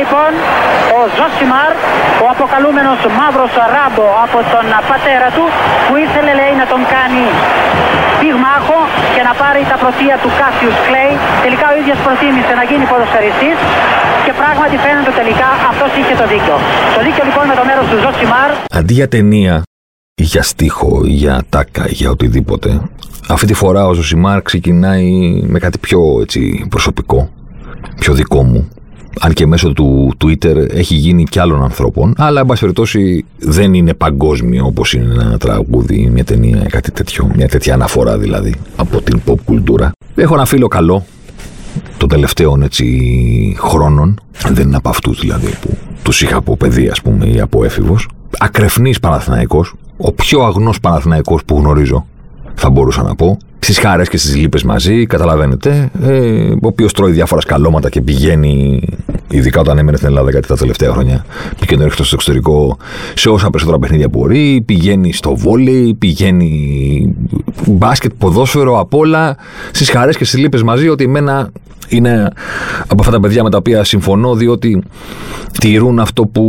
λοιπόν, 0.00 0.30
ο 0.98 1.00
Ζωσιμάρ, 1.16 1.72
ο 2.24 2.26
αποκαλούμενος 2.34 2.98
μαύρος 3.18 3.52
ράμπο 3.74 4.06
από 4.24 4.38
τον 4.52 4.66
πατέρα 4.90 5.28
του, 5.36 5.44
που 5.86 5.94
ήθελε 6.04 6.32
λέει 6.40 6.54
να 6.62 6.66
τον 6.72 6.80
κάνει 6.94 7.24
πυγμάχο 8.20 8.78
και 9.14 9.22
να 9.28 9.32
πάρει 9.40 9.60
τα 9.70 9.76
πρωτεία 9.82 10.16
του 10.22 10.30
Κάσιους 10.40 10.76
Κλέη. 10.86 11.12
Τελικά 11.44 11.66
ο 11.72 11.74
ίδιος 11.80 11.98
προτίμησε 12.06 12.52
να 12.60 12.64
γίνει 12.70 12.84
ποδοσφαιριστής 12.90 13.58
και 14.24 14.32
πράγματι 14.40 14.76
φαίνεται 14.84 15.12
τελικά 15.20 15.48
αυτός 15.70 15.90
είχε 15.98 16.14
το 16.20 16.26
δίκιο. 16.32 16.56
Το 16.96 17.00
δίκιο 17.06 17.22
λοιπόν 17.28 17.44
με 17.50 17.54
το 17.60 17.64
μέρος 17.68 17.86
του 17.90 17.96
Ζωσιμάρ. 18.04 18.50
Αντί 18.78 18.94
για 18.98 19.08
ταινία 19.14 19.54
ή 20.22 20.24
για 20.32 20.42
στίχο, 20.52 20.90
ή 21.12 21.14
για 21.22 21.34
ατάκα, 21.54 21.84
ή 21.92 21.94
για 22.00 22.10
οτιδήποτε, 22.10 22.70
αυτή 23.28 23.46
τη 23.50 23.54
φορά 23.54 23.82
ο 23.90 23.92
Ζωσιμάρ 23.98 24.38
ξεκινάει 24.42 25.08
με 25.52 25.58
κάτι 25.64 25.78
πιο 25.78 26.00
έτσι, 26.24 26.66
προσωπικό, 26.70 27.30
πιο 28.00 28.12
δικό 28.20 28.42
μου. 28.50 28.68
Αν 29.20 29.32
και 29.32 29.46
μέσω 29.46 29.72
του 29.72 30.12
Twitter 30.24 30.70
έχει 30.70 30.94
γίνει 30.94 31.24
και 31.24 31.40
άλλων 31.40 31.62
ανθρώπων, 31.62 32.14
αλλά 32.16 32.40
εν 32.40 32.46
πάση 32.46 32.60
περιπτώσει 32.60 33.24
δεν 33.38 33.74
είναι 33.74 33.94
παγκόσμιο 33.94 34.66
όπως 34.66 34.92
είναι 34.92 35.14
ένα 35.14 35.38
τραγούδι, 35.38 36.08
μια 36.12 36.24
ταινία, 36.24 36.66
κάτι 36.68 36.90
τέτοιο, 36.90 37.30
μια 37.34 37.48
τέτοια 37.48 37.74
αναφορά 37.74 38.18
δηλαδή 38.18 38.54
από 38.76 39.02
την 39.02 39.20
pop 39.26 39.36
κουλτούρα. 39.44 39.92
Έχω 40.14 40.34
ένα 40.34 40.44
φίλο 40.44 40.68
καλό 40.68 41.04
των 41.96 42.08
τελευταίων 42.08 42.62
έτσι 42.62 43.56
χρόνων, 43.58 44.20
δεν 44.48 44.66
είναι 44.66 44.76
από 44.76 44.88
αυτούς 44.88 45.20
δηλαδή 45.20 45.54
που 45.60 45.76
τους 46.02 46.22
είχα 46.22 46.36
από 46.36 46.56
παιδί, 46.56 46.88
ας 46.88 47.02
πούμε, 47.02 47.26
ή 47.26 47.40
από 47.40 47.64
έφηβος. 47.64 48.08
Ακρεφνής 48.38 49.00
Παναθηναϊκός, 49.00 49.74
ο 49.96 50.12
πιο 50.12 50.42
αγνός 50.42 50.80
Παναθηναϊκός 50.80 51.44
που 51.44 51.58
γνωρίζω, 51.58 52.06
θα 52.54 52.70
μπορούσα 52.70 53.02
να 53.02 53.14
πω. 53.14 53.38
Στις 53.62 53.78
χάρες 53.78 54.08
και 54.08 54.16
στις 54.16 54.36
λύπες 54.36 54.62
μαζί, 54.62 55.06
καταλαβαίνετε. 55.06 55.90
Ε, 56.02 56.50
ο 56.50 56.66
οποίος 56.66 56.92
τρώει 56.92 57.12
διάφορα 57.12 57.40
σκαλώματα 57.40 57.88
και 57.88 58.00
πηγαίνει, 58.00 58.82
ειδικά 59.30 59.60
όταν 59.60 59.78
έμενε 59.78 59.96
στην 59.96 60.08
Ελλάδα, 60.08 60.30
γιατί 60.30 60.46
τα 60.48 60.56
τελευταία 60.56 60.92
χρόνια 60.92 61.24
πηγαίνει 61.60 61.84
έρχεται 61.84 62.02
στο 62.02 62.14
εξωτερικό 62.14 62.76
σε 63.14 63.28
όσα 63.28 63.50
περισσότερα 63.50 63.78
παιχνίδια 63.78 64.08
μπορεί. 64.08 64.62
Πηγαίνει 64.66 65.12
στο 65.12 65.36
βόλεϊ, 65.36 65.94
πηγαίνει 65.94 67.14
μπάσκετ, 67.66 68.12
ποδόσφαιρο, 68.18 68.78
απ' 68.78 68.94
όλα. 68.94 69.36
Στις 69.70 69.90
χαρέ 69.90 70.12
και 70.12 70.24
στις 70.24 70.40
λύπες 70.40 70.62
μαζί, 70.62 70.88
ότι 70.88 71.04
εμένα 71.04 71.50
είναι 71.88 72.32
από 72.82 73.00
αυτά 73.00 73.12
τα 73.12 73.20
παιδιά 73.20 73.42
με 73.42 73.50
τα 73.50 73.56
οποία 73.56 73.84
συμφωνώ, 73.84 74.34
διότι 74.34 74.82
τηρούν 75.60 75.98
αυτό 75.98 76.26
που 76.26 76.44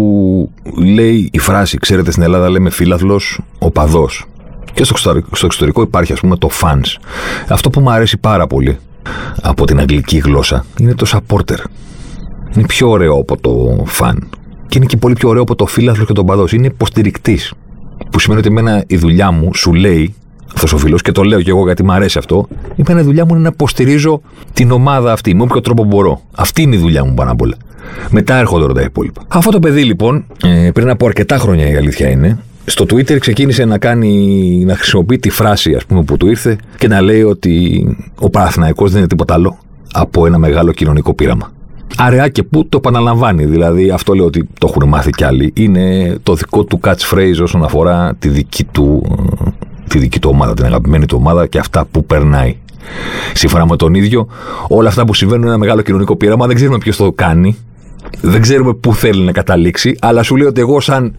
λέει 0.78 1.30
η 1.32 1.38
φράση. 1.38 1.78
Ξέρετε, 1.78 2.12
στην 2.12 2.24
Ελλάδα 2.24 2.50
λέμε 2.50 2.70
φίλαθλος 2.70 3.42
οπαδός. 3.60 4.26
Και 4.74 4.84
στο 4.84 4.94
εξωτερικό, 4.96 5.36
στο 5.36 5.46
εξωτερικό 5.46 5.82
υπάρχει, 5.82 6.14
ας 6.14 6.20
πούμε, 6.20 6.38
το 6.38 6.50
fans. 6.62 7.00
Αυτό 7.48 7.70
που 7.70 7.80
μου 7.80 7.92
αρέσει 7.92 8.18
πάρα 8.18 8.48
πολύ 8.48 8.78
από 9.42 9.66
την 9.66 9.80
αγγλική 9.80 10.18
γλώσσα 10.18 10.66
είναι 10.78 10.94
το 10.94 11.06
supporter. 11.10 11.58
Είναι 12.56 12.66
πιο 12.66 12.90
ωραίο 12.90 13.14
από 13.14 13.38
το 13.42 13.86
fan. 14.00 14.18
Και 14.68 14.78
είναι 14.78 14.86
και 14.86 14.98
πολύ 14.98 15.14
πιο 15.14 15.30
ωραίο 15.30 15.42
από 15.42 15.56
το 15.56 15.66
φίλαθλο 15.66 16.06
και 16.06 16.14
τον 16.14 16.26
παδός. 16.26 16.52
Είναι 16.52 16.66
υποστηρικτής. 16.66 17.54
Που 18.12 18.20
σημαίνει 18.20 18.40
ότι 18.40 18.50
εμένα 18.50 18.84
η 18.88 18.98
δουλειά 18.98 19.32
μου 19.32 19.54
σου 19.54 19.74
λέει 19.74 20.16
αυτός 20.54 20.74
ο 20.74 20.78
φίλος, 20.78 21.02
και 21.02 21.12
το 21.12 21.24
λέω 21.24 21.42
και 21.42 21.50
εγώ 21.50 21.66
γιατί 21.66 21.84
μου 21.84 21.92
αρέσει 21.92 22.18
αυτό, 22.18 22.48
εμένα 22.76 23.02
η 23.02 23.04
δουλειά 23.04 23.26
μου 23.26 23.34
είναι 23.34 23.44
να 23.44 23.50
υποστηρίζω 23.54 24.22
την 24.54 24.72
ομάδα 24.72 25.12
αυτή 25.12 25.36
με 25.36 25.42
όποιο 25.44 25.62
τρόπο 25.62 25.84
μπορώ. 25.84 26.22
Αυτή 26.36 26.62
είναι 26.62 26.76
η 26.76 26.80
δουλειά 26.80 27.06
μου 27.06 27.14
πάνω 27.14 27.32
απ' 27.32 27.42
όλα. 27.42 27.56
Μετά 28.10 28.36
έρχονται 28.36 28.64
όλα 28.64 28.74
τα 28.74 28.82
υπόλοιπα. 28.82 29.22
Αυτό 29.28 29.52
το 29.52 29.60
παιδί 29.60 29.84
λοιπόν, 29.84 30.26
ε, 30.44 30.70
πριν 30.74 30.90
από 30.90 31.06
αρκετά 31.06 31.38
χρόνια 31.38 31.70
η 31.70 31.76
αλήθεια 31.76 32.10
είναι, 32.10 32.40
στο 32.66 32.86
Twitter 32.90 33.18
ξεκίνησε 33.20 33.66
να 33.66 33.78
κάνει, 33.78 34.64
να 34.66 34.76
χρησιμοποιεί 34.76 35.18
τη 35.18 35.30
φράση 35.30 35.76
ας 35.76 35.86
πούμε 35.86 36.04
που 36.04 36.18
του 36.18 36.28
ήρθε 36.28 36.58
και 36.78 36.88
να 36.88 37.02
λέει 37.02 37.24
ότι 37.24 37.86
ο 38.20 38.30
Παναθηναϊκός 38.30 38.90
δεν 38.90 39.00
είναι 39.00 39.08
τίποτα 39.08 39.34
άλλο 39.34 39.58
από 39.92 40.26
ένα 40.26 40.38
μεγάλο 40.38 40.72
κοινωνικό 40.72 41.14
πείραμα. 41.14 41.52
Αραιά 41.98 42.28
και 42.28 42.44
που 42.44 42.70
το 42.70 42.78
επαναλαμβάνει, 42.78 43.46
δηλαδή 43.46 43.90
αυτό 43.90 44.14
λέω 44.14 44.26
ότι 44.26 44.48
το 44.60 44.68
έχουν 44.70 44.90
μάθει 44.90 45.10
κι 45.10 45.24
άλλοι, 45.24 45.54
είναι 45.56 46.18
το 46.24 46.34
δικό 46.34 46.64
του 46.64 46.80
catchphrase 46.84 47.42
όσον 47.42 47.64
αφορά 47.64 48.16
τη 48.20 48.30
δική 48.30 48.64
του, 48.64 49.04
τη 49.88 50.00
δική 50.00 50.20
του 50.20 50.30
ομάδα, 50.34 50.54
την 50.54 50.66
αγαπημένη 50.66 51.06
του 51.06 51.18
ομάδα 51.20 51.48
και 51.48 51.58
αυτά 51.60 51.86
που 51.92 52.06
περνάει. 52.06 52.56
Σύμφωνα 53.34 53.66
με 53.66 53.76
τον 53.76 53.94
ίδιο, 53.94 54.28
όλα 54.68 54.90
αυτά 54.90 55.06
που 55.06 55.14
συμβαίνουν 55.14 55.42
είναι 55.42 55.52
ένα 55.52 55.60
μεγάλο 55.60 55.82
κοινωνικό 55.82 56.16
πείραμα, 56.16 56.48
δεν 56.48 56.56
ξέρουμε 56.56 56.78
ποιος 56.78 56.98
το 56.98 57.12
κάνει, 57.12 57.58
δεν 58.22 58.42
ξέρουμε 58.42 58.74
πού 58.74 58.94
θέλει 58.94 59.24
να 59.24 59.32
καταλήξει, 59.32 59.96
αλλά 60.02 60.24
σου 60.24 60.36
λέει 60.36 60.48
ότι 60.48 60.62
εγώ 60.62 60.80
σαν 60.80 61.16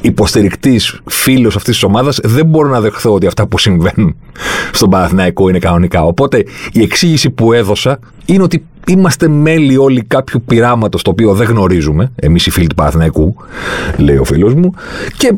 υποστηρικτής, 0.00 1.00
φίλος 1.06 1.56
αυτής 1.56 1.74
της 1.74 1.82
ομάδας, 1.82 2.20
δεν 2.22 2.46
μπορώ 2.46 2.68
να 2.68 2.80
δεχθώ 2.80 3.14
ότι 3.14 3.26
αυτά 3.26 3.46
που 3.46 3.58
συμβαίνουν 3.58 4.16
στον 4.72 4.90
Παναθηναϊκό 4.90 5.48
είναι 5.48 5.58
κανονικά. 5.58 6.04
Οπότε 6.04 6.44
η 6.72 6.82
εξήγηση 6.82 7.30
που 7.30 7.52
έδωσα 7.52 7.98
είναι 8.24 8.42
ότι 8.42 8.64
είμαστε 8.86 9.28
μέλη 9.28 9.76
όλοι 9.76 10.02
κάποιου 10.02 10.42
πειράματος 10.46 11.02
το 11.02 11.10
οποίο 11.10 11.34
δεν 11.34 11.46
γνωρίζουμε, 11.46 12.12
εμείς 12.14 12.46
οι 12.46 12.50
φίλοι 12.50 12.66
του 12.66 12.74
Παναθηναϊκού, 12.74 13.34
λέει 13.96 14.16
ο 14.16 14.24
φίλος 14.24 14.54
μου, 14.54 14.74
και 15.16 15.34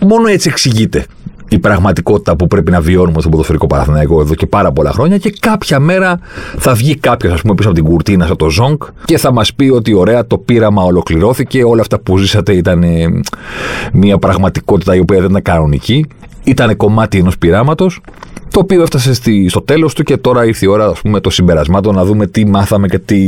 μόνο 0.00 0.28
έτσι 0.28 0.48
εξηγείται 0.48 1.06
η 1.54 1.58
πραγματικότητα 1.58 2.36
που 2.36 2.46
πρέπει 2.46 2.70
να 2.70 2.80
βιώνουμε 2.80 3.18
στον 3.18 3.30
ποδοσφαιρικό 3.30 3.66
Παναθηναϊκό 3.66 4.20
εδώ 4.20 4.34
και 4.34 4.46
πάρα 4.46 4.72
πολλά 4.72 4.92
χρόνια 4.92 5.18
και 5.18 5.34
κάποια 5.40 5.80
μέρα 5.80 6.18
θα 6.58 6.74
βγει 6.74 6.96
κάποιος, 6.96 7.32
ας 7.32 7.40
πούμε, 7.40 7.54
πίσω 7.54 7.68
από 7.68 7.76
την 7.76 7.86
κουρτίνα, 7.86 8.24
από 8.24 8.36
το 8.36 8.48
Ζόγκ 8.48 8.80
και 9.04 9.18
θα 9.18 9.32
μας 9.32 9.54
πει 9.54 9.68
ότι 9.68 9.94
ωραία, 9.94 10.26
το 10.26 10.38
πείραμα 10.38 10.82
ολοκληρώθηκε, 10.82 11.64
όλα 11.64 11.80
αυτά 11.80 11.98
που 11.98 12.18
ζήσατε 12.18 12.52
ήταν 12.52 12.82
ε, 12.82 13.06
μια 13.92 14.18
πραγματικότητα 14.18 14.94
η 14.94 14.98
οποία 14.98 15.20
δεν 15.20 15.30
ήταν 15.30 15.42
κανονική, 15.42 16.06
ήταν 16.44 16.76
κομμάτι 16.76 17.18
ενός 17.18 17.38
πειράματος. 17.38 18.00
Το 18.50 18.60
οποίο 18.60 18.82
έφτασε 18.82 19.14
στη, 19.14 19.48
στο 19.48 19.62
τέλος 19.62 19.94
του 19.94 20.02
και 20.02 20.16
τώρα 20.16 20.44
ήρθε 20.44 20.66
η 20.66 20.68
ώρα 20.68 20.86
ας 20.86 21.00
πούμε, 21.00 21.20
των 21.20 21.32
συμπερασμάτων 21.32 21.94
να 21.94 22.04
δούμε 22.04 22.26
τι 22.26 22.46
μάθαμε 22.46 22.88
και 22.88 22.98
τι 22.98 23.18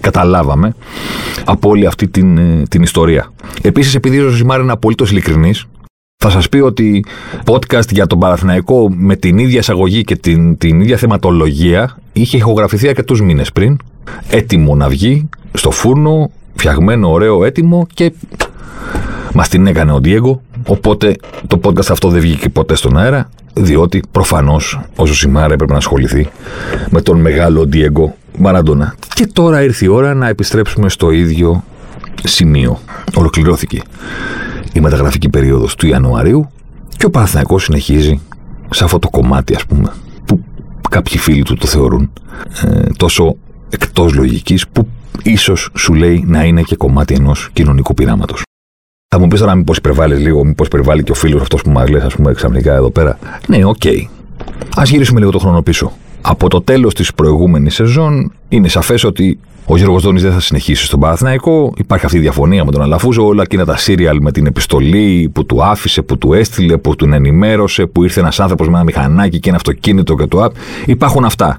καταλάβαμε 0.00 0.74
από 1.44 1.68
όλη 1.68 1.86
αυτή 1.86 2.08
την, 2.08 2.38
ε, 2.38 2.62
την 2.68 2.82
ιστορία. 2.82 3.32
Επίσης, 3.62 3.94
επειδή 3.94 4.20
ο 4.20 4.28
Ζωσιμάρ 4.28 4.60
είναι 4.60 4.72
απολύτως 4.72 5.10
ειλικρινής, 5.10 5.66
θα 6.26 6.30
σας 6.30 6.48
πει 6.48 6.58
ότι 6.58 7.04
podcast 7.44 7.90
για 7.90 8.06
τον 8.06 8.18
Παναθηναϊκό 8.18 8.90
με 8.90 9.16
την 9.16 9.38
ίδια 9.38 9.58
εισαγωγή 9.58 10.02
και 10.02 10.16
την, 10.16 10.58
την 10.58 10.80
ίδια 10.80 10.96
θεματολογία 10.96 11.96
είχε 12.12 12.36
ηχογραφηθεί 12.36 12.88
αρκετούς 12.88 13.20
μήνες 13.20 13.52
πριν. 13.52 13.76
Έτοιμο 14.30 14.74
να 14.74 14.88
βγει 14.88 15.28
στο 15.52 15.70
φούρνο, 15.70 16.30
φτιαγμένο, 16.54 17.10
ωραίο, 17.10 17.44
έτοιμο 17.44 17.86
και 17.94 18.12
μας 19.32 19.48
την 19.48 19.66
έκανε 19.66 19.92
ο 19.92 20.00
Ντιέγκο. 20.00 20.42
Οπότε 20.66 21.16
το 21.46 21.60
podcast 21.64 21.90
αυτό 21.90 22.08
δεν 22.08 22.20
βγήκε 22.20 22.48
ποτέ 22.48 22.74
στον 22.74 22.98
αέρα, 22.98 23.28
διότι 23.54 24.02
προφανώς 24.10 24.80
ο 24.96 25.06
Ζωσιμάρα 25.06 25.52
έπρεπε 25.54 25.72
να 25.72 25.78
ασχοληθεί 25.78 26.28
με 26.90 27.00
τον 27.00 27.20
μεγάλο 27.20 27.66
Ντιέγκο 27.66 28.16
Μαραντόνα. 28.38 28.94
Και 29.14 29.26
τώρα 29.32 29.62
ήρθε 29.62 29.84
η 29.84 29.88
ώρα 29.88 30.14
να 30.14 30.28
επιστρέψουμε 30.28 30.88
στο 30.88 31.10
ίδιο 31.10 31.64
σημείο. 32.22 32.80
Ολοκληρώθηκε 33.14 33.82
η 34.74 34.80
μεταγραφική 34.80 35.28
περίοδος 35.28 35.74
του 35.74 35.86
Ιανουαρίου 35.86 36.50
και 36.96 37.06
ο 37.06 37.10
Παναθηναϊκός 37.10 37.62
συνεχίζει 37.62 38.20
σε 38.70 38.84
αυτό 38.84 38.98
το 38.98 39.08
κομμάτι 39.08 39.54
ας 39.54 39.66
πούμε 39.66 39.92
που 40.26 40.40
κάποιοι 40.90 41.18
φίλοι 41.18 41.42
του 41.42 41.54
το 41.54 41.66
θεωρούν 41.66 42.12
ε, 42.62 42.80
τόσο 42.96 43.36
εκτός 43.70 44.14
λογικής 44.14 44.68
που 44.68 44.88
ίσως 45.22 45.70
σου 45.74 45.94
λέει 45.94 46.24
να 46.26 46.44
είναι 46.44 46.62
και 46.62 46.76
κομμάτι 46.76 47.14
ενός 47.14 47.50
κοινωνικού 47.52 47.94
πειράματος. 47.94 48.42
Θα 49.08 49.18
μου 49.18 49.28
πεις 49.28 49.40
τώρα 49.40 49.54
μήπως 49.54 49.76
υπερβάλλεις 49.76 50.18
λίγο, 50.18 50.44
μήπως 50.44 50.66
υπερβάλλει 50.66 51.02
και 51.02 51.10
ο 51.10 51.14
φίλος 51.14 51.40
αυτός 51.40 51.62
που 51.62 51.70
μας 51.70 51.88
λες, 51.88 52.02
ας 52.02 52.14
πούμε, 52.14 52.32
ξαφνικά 52.32 52.74
εδώ 52.74 52.90
πέρα. 52.90 53.18
Ναι, 53.46 53.64
ok. 53.64 53.76
Okay. 53.84 54.06
Α 54.78 54.82
γυρίσουμε 54.84 55.18
λίγο 55.18 55.30
το 55.30 55.38
χρόνο 55.38 55.62
πίσω. 55.62 55.92
Από 56.20 56.48
το 56.48 56.62
τέλος 56.62 56.94
της 56.94 57.14
προηγούμενης 57.14 57.74
σεζόν 57.74 58.32
είναι 58.48 58.68
σαφές 58.68 59.04
ότι 59.04 59.38
ο 59.66 59.76
Γιώργος 59.76 60.02
Δόνης 60.02 60.22
δεν 60.22 60.32
θα 60.32 60.40
συνεχίσει 60.40 60.84
στον 60.84 61.00
Παναθηναϊκό. 61.00 61.72
Υπάρχει 61.76 62.04
αυτή 62.04 62.18
η 62.18 62.20
διαφωνία 62.20 62.64
με 62.64 62.70
τον 62.70 62.82
Αλαφούζο. 62.82 63.26
Όλα 63.26 63.42
εκείνα 63.42 63.64
τα 63.64 63.76
σίριαλ 63.76 64.18
με 64.20 64.32
την 64.32 64.46
επιστολή 64.46 65.30
που 65.32 65.46
του 65.46 65.64
άφησε, 65.64 66.02
που 66.02 66.18
του 66.18 66.32
έστειλε, 66.32 66.76
που 66.76 66.96
του 66.96 67.08
ενημέρωσε, 67.12 67.86
που 67.86 68.02
ήρθε 68.02 68.20
ένας 68.20 68.40
άνθρωπος 68.40 68.68
με 68.68 68.74
ένα 68.74 68.84
μηχανάκι 68.84 69.38
και 69.38 69.48
ένα 69.48 69.56
αυτοκίνητο 69.56 70.14
και 70.14 70.26
το 70.26 70.52
Υπάρχουν 70.86 71.24
αυτά. 71.24 71.58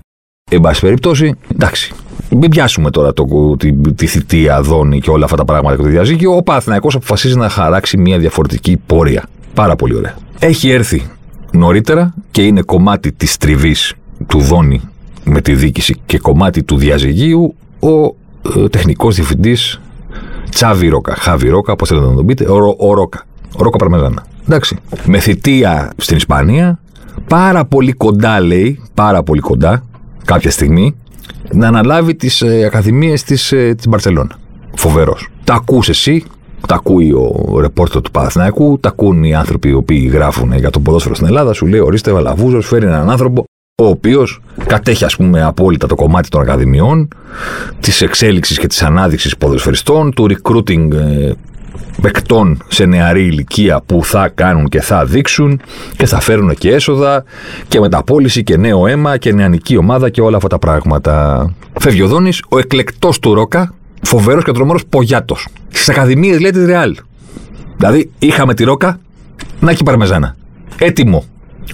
Εν 0.52 0.62
πάση 0.62 0.82
περιπτώσει, 0.82 1.34
εντάξει. 1.54 1.94
Μην 2.30 2.50
πιάσουμε 2.50 2.90
τώρα 2.90 3.14
το, 3.14 3.26
τη, 3.58 3.74
τη 3.74 4.06
θητεία, 4.06 4.62
Δόνη 4.62 5.00
και 5.00 5.10
όλα 5.10 5.26
αυτά 5.26 5.38
τα 5.38 5.46
πράγματα 5.46 5.76
και 5.76 5.82
το 5.82 5.88
διαζύγιο. 5.90 6.36
Ο 6.36 6.44
Παναθηναϊκός 6.44 6.96
αποφασίζει 6.96 7.38
να 7.38 7.50
χαράξει 7.50 7.98
μια 7.98 8.18
διαφορετική 8.18 8.78
πορεία. 8.86 9.28
Πάρα 9.54 9.76
πολύ 9.76 9.96
ωραία. 9.96 10.16
Έχει 10.40 10.70
έρθει 10.70 11.04
νωρίτερα 11.52 12.14
και 12.32 12.44
είναι 12.44 12.62
κομμάτι 12.62 13.12
της 13.12 13.38
τριβής 13.38 13.94
του 14.28 14.40
Δόνη 14.40 14.82
με 15.24 15.42
τη 15.42 15.56
δίκηση 15.56 15.96
και 16.06 16.18
κομμάτι 16.18 16.64
του 16.64 16.78
διαζυγίου 16.78 17.56
ο 17.80 18.16
ε, 18.60 18.68
τεχνικός 18.70 19.16
διευθυντής 19.16 19.82
Τσάβι 20.50 20.88
Ρόκα, 20.88 21.16
Χάβι 21.16 21.50
Ρόκα, 21.50 21.76
πώς 21.76 21.88
θέλετε 21.88 22.08
να 22.08 22.16
τον 22.16 22.26
πείτε, 22.26 22.52
ο, 22.52 22.76
ο 22.78 22.94
Ρόκα, 22.94 23.26
ο 23.58 23.64
Ρόκα 23.64 23.78
Παρμεζάνα. 23.78 24.26
Εντάξει, 24.48 24.78
με 25.06 25.20
θητεία 25.20 25.92
στην 25.98 26.18
Ισπανία, 26.18 26.80
πάρα 27.28 27.66
πολύ 27.66 27.92
κοντά 27.92 28.40
λέει, 28.42 28.82
πάρα 28.94 29.24
πολύ 29.24 29.42
κοντά, 29.42 29.84
κάποια 30.26 30.52
στιγμή, 30.52 30.96
να 31.52 31.68
αναλάβει 31.68 32.16
τις 32.16 32.42
ε, 32.42 32.64
ακαδημίες 32.66 33.24
της 33.24 33.52
ε, 33.52 33.74
της 33.76 33.88
Μπαρσελόνα. 33.88 34.38
Φοβερός. 34.76 35.30
Τα 35.44 35.54
ακούς 35.54 35.90
εσύ, 35.90 36.24
τα 36.68 36.76
ακούει 36.76 37.12
ο 37.12 37.60
ρεπόρτερ 37.60 38.02
του 38.02 38.12
Παναθηναϊκού, 38.12 38.80
τα 38.80 38.90
ακούν 38.90 39.24
οι 39.24 39.36
άνθρωποι 39.36 39.70
οι 39.70 39.74
οποίοι 39.74 40.10
γράφουν 40.14 40.54
για 40.54 40.70
το 40.70 40.80
ποδόσφαιρο 40.80 41.16
στην 41.16 41.28
Ελλάδα. 41.28 41.54
Σου 41.54 41.66
λέει: 41.66 41.80
Ορίστε, 41.80 42.12
ο 42.12 42.14
Βαλαβούζο 42.14 42.62
φέρει 42.62 42.86
έναν 42.86 43.10
άνθρωπο 43.10 43.44
ο 43.82 43.88
οποίος 43.88 44.42
κατέχει, 44.68 45.06
ας 45.06 45.16
πούμε, 45.16 45.44
απόλυτα 45.44 45.88
το 45.88 45.96
κομμάτι 45.96 46.30
των 46.30 46.42
ακαδημιών, 46.42 47.08
της 47.80 48.02
εξέλιξης 48.02 48.60
και 48.60 48.68
της 48.68 48.84
ανάδειξης 48.84 49.38
ποδοσφαιριστών, 49.38 50.14
του 50.14 50.28
recruiting 50.30 50.92
ε, 50.94 51.32
παικτών 52.02 52.64
σε 52.68 52.86
νεαρή 52.86 53.26
ηλικία 53.26 53.82
που 53.86 54.04
θα 54.04 54.30
κάνουν 54.30 54.68
και 54.68 54.82
θα 54.82 55.06
δείξουν 55.06 55.62
και 55.98 56.06
θα 56.06 56.20
φέρουν 56.20 56.56
και 56.56 56.70
έσοδα 56.70 57.24
και 57.68 57.80
μεταπόληση 57.80 58.44
και 58.44 58.58
νέο 58.58 58.88
αίμα 58.88 59.18
και 59.18 59.34
νεανική 59.34 59.78
ομάδα 59.78 60.10
και 60.10 60.22
όλα 60.22 60.36
αυτά 60.36 60.50
τα 60.50 60.60
πράγματα. 60.60 61.54
Φεύγει 61.80 62.02
ο 62.02 62.08
Δόνης, 62.08 62.44
ο 62.50 62.58
εκλεκτός 62.58 63.20
του 63.20 63.34
Ρόκα, 63.34 63.74
φοβερός 64.02 64.44
και 64.44 64.52
τρομερός 64.52 64.86
Πογιάτος. 64.86 65.48
Στις 65.70 65.90
ακαδημίες 65.90 66.40
λέει 66.40 66.52
τη 66.52 66.66
Ρεάλ. 66.66 66.96
Δηλαδή 67.78 68.12
είχαμε 68.20 68.54
τη 68.54 68.64
Ρόκα, 68.64 69.00
να 69.60 69.72
έχει 69.72 69.84
παρμεζάνα. 69.84 70.36
Έτοιμο. 70.78 71.24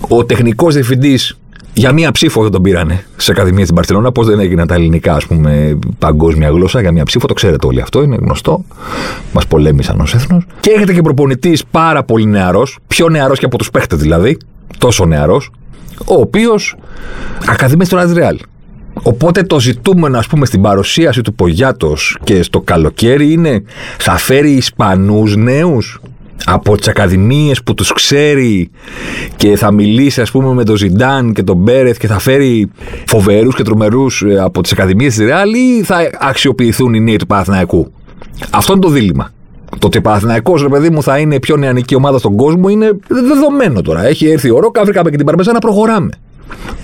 Ο 0.08 0.26
τεχνικός 0.26 0.74
διευθυντής 0.74 1.36
για 1.74 1.92
μία 1.92 2.12
ψήφο 2.12 2.42
δεν 2.42 2.52
τον 2.52 2.62
πήρανε 2.62 3.06
σε 3.18 3.32
Ακαδημία 3.32 3.64
στην 3.64 3.76
Παρσελόνα. 3.76 4.12
Πώς 4.12 4.28
δεν 4.28 4.40
έγιναν 4.40 4.68
τα 4.68 4.74
ελληνικά, 4.74 5.14
ας 5.14 5.26
πούμε, 5.26 5.80
παγκόσμια 6.00 6.50
γλώσσα 6.50 6.82
για 6.82 6.92
μία 6.92 7.04
ψήφο. 7.04 7.28
Το 7.28 7.34
ξέρετε 7.34 7.68
όλοι 7.68 7.82
αυτό, 7.82 8.04
είναι 8.04 8.18
γνωστό. 8.20 8.64
Μας 9.34 9.48
πολέμησαν 9.48 10.00
ως 10.00 10.14
έθνος. 10.14 10.46
Και 10.60 10.72
έρχεται 10.72 10.94
και 10.94 11.02
προπονητής 11.02 11.66
πάρα 11.66 12.04
πολύ 12.04 12.26
νεαρός, 12.26 12.78
πιο 12.88 13.10
νεαρός 13.10 13.40
και 13.40 13.46
από 13.46 13.58
τους 13.58 13.70
παίχτες 13.70 14.00
δηλαδή, 14.00 14.38
τόσο 14.78 15.06
νεαρός, 15.06 15.52
ο 16.06 16.14
οποίος 16.14 16.76
ακαδημίας 17.48 17.88
στον 17.88 18.00
Αζριάλ. 18.00 18.38
Οπότε 19.04 19.44
το 19.44 19.60
ζητούμενο, 19.60 20.18
ας 20.18 20.28
πούμε, 20.28 20.46
στην 20.46 20.62
παρουσίαση 20.62 21.22
του 21.22 21.34
Πογιάτος 21.34 22.18
και 22.24 22.44
στο 22.44 22.62
καλοκαίρι 22.62 23.32
είναι 23.32 23.64
θα 23.98 24.18
φέρει 24.18 24.52
Ισπανούς 24.52 25.36
νέους; 25.36 26.02
Από 26.46 26.78
τις 26.78 26.88
ακαδημίες 26.88 27.64
που 27.64 27.74
τους 27.74 27.94
ξέρει 27.94 28.70
και 29.36 29.58
θα 29.58 29.72
μιλήσει, 29.72 30.22
ας 30.22 30.32
πούμε, 30.32 30.54
με 30.54 30.64
τον 30.64 30.76
Ζιντάν 30.76 31.34
και 31.34 31.44
τον 31.44 31.58
Μπέρεθ 31.58 31.98
και 31.98 32.08
θα 32.08 32.20
φέρει 32.20 32.70
φοβερούς 33.06 33.56
και 33.56 33.64
τρομερούς 33.64 34.22
ε, 34.22 34.40
από 34.40 34.62
τις 34.62 34.72
ακαδημίες 34.72 35.16
της 35.16 35.26
Ρεάλ 35.26 35.54
ή 35.54 35.84
θα 35.84 36.10
αξιοποιηθούν 36.20 36.94
οι 36.94 37.00
νέοι 37.00 37.16
του 37.16 37.28
Παναθηναϊκού; 37.28 37.92
Αυτό 38.50 38.74
είναι 38.74 38.82
το 38.82 38.90
δίλημα. 38.90 39.30
Το 39.80 39.88
ότι 39.88 39.98
ο 39.98 40.02
Παναθηναϊκός, 40.02 40.62
ρε 40.62 40.70
παιδί 40.70 40.90
μου, 40.90 41.04
θα 41.04 41.18
είναι 41.18 41.36
η 41.36 41.40
πιο 41.40 41.58
νεανική 41.58 41.96
ομάδα 41.96 42.18
στον 42.18 42.36
κόσμο 42.36 42.70
είναι 42.70 42.92
δεδομένο 43.08 43.82
τώρα. 43.82 44.06
Έχει 44.06 44.28
έρθει 44.28 44.50
ο 44.52 44.60
Ρόκα, 44.60 44.84
βρήκαμε 44.84 45.10
και 45.10 45.18
την 45.18 45.26
Παρμεζά 45.26 45.52
να 45.52 45.60
προχωράμε. 45.60 46.10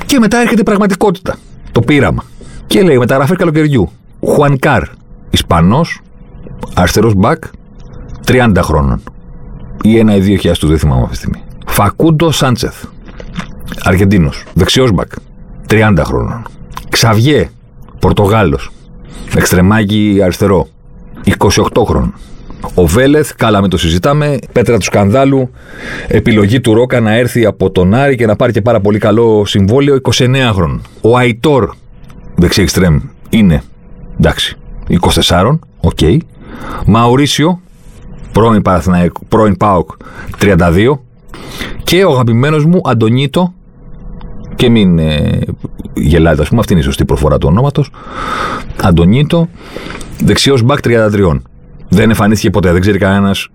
Και 0.05 0.19
μετά 0.19 0.41
έρχεται 0.41 0.61
η 0.61 0.63
πραγματικότητα. 0.63 1.35
Το 1.71 1.79
πείραμα. 1.79 2.23
Και 2.67 2.81
λέει 2.81 2.97
μεταγραφή 2.97 3.35
καλοκαιριού. 3.35 3.89
Χουανκάρ, 4.25 4.83
Ισπανός, 5.29 6.01
αριστερός 6.75 7.13
μπακ, 7.13 7.43
30 8.25 8.61
χρόνων 8.61 9.01
ή 9.81 9.97
ένα 9.97 10.15
ή 10.15 10.19
δύο 10.19 10.35
χιλιάδε 10.35 10.59
του, 10.59 10.67
δεν 10.67 10.77
θυμάμαι 10.77 11.01
αυτή 11.01 11.11
τη 11.11 11.17
στιγμή. 11.17 11.41
Φακούντο 11.67 12.31
Σάντσεθ. 12.31 12.83
Αργεντίνος. 13.83 14.43
Δεξιός 14.53 14.91
μπακ. 14.91 15.11
30 15.69 16.01
χρόνων. 16.03 16.45
Ξαβιέ. 16.89 17.49
Πορτογάλος. 17.99 18.71
Εξτρεμάκι 19.35 20.19
αριστερό. 20.23 20.67
28 21.23 21.83
χρόνων. 21.85 22.13
Ο 22.73 22.85
Βέλεθ, 22.85 23.31
καλά 23.35 23.61
με 23.61 23.67
το 23.67 23.77
συζητάμε, 23.77 24.37
πέτρα 24.51 24.77
του 24.77 24.83
σκανδάλου, 24.83 25.49
επιλογή 26.07 26.61
του 26.61 26.73
Ρόκα 26.73 26.99
να 26.99 27.15
έρθει 27.15 27.45
από 27.45 27.71
τον 27.71 27.93
Άρη 27.93 28.15
και 28.15 28.25
να 28.25 28.35
πάρει 28.35 28.51
και 28.51 28.61
πάρα 28.61 28.79
πολύ 28.79 28.99
καλό 28.99 29.45
συμβόλαιο, 29.45 29.99
29 30.13 30.51
χρόνων. 30.53 30.81
Ο 31.01 31.17
Αϊτόρ, 31.17 31.73
δεξί 32.35 32.61
εξτρέμ, 32.61 32.99
είναι, 33.29 33.63
εντάξει, 34.19 34.57
24, 34.87 35.59
ok. 35.79 35.97
Okay. 36.01 36.17
Μαουρίσιο, 36.85 37.61
πρώην, 38.37 38.61
πρώην 39.27 39.57
ΠΑΟΚ 39.57 39.89
32 40.39 40.97
και 41.83 42.03
ο 42.03 42.11
αγαπημένος 42.11 42.65
μου 42.65 42.81
Αντωνίτο 42.83 43.53
και 44.55 44.69
μην 44.69 44.99
ε, 44.99 45.39
γελάτε, 45.93 46.41
ας 46.41 46.47
πούμε, 46.47 46.59
αυτή 46.59 46.73
είναι 46.73 46.81
η 46.81 46.85
σωστή 46.85 47.05
προφορά 47.05 47.37
του 47.37 47.47
ονόματος. 47.51 47.91
Αντωνίτο, 48.81 49.47
δεξιός 50.23 50.61
μπακ 50.61 50.79
33. 50.83 51.39
Δεν 51.89 52.09
εμφανίστηκε 52.09 52.49
ποτέ, 52.49 52.71
δεν 52.71 52.81
ξέρει 52.81 52.97
κανένας 52.97 53.47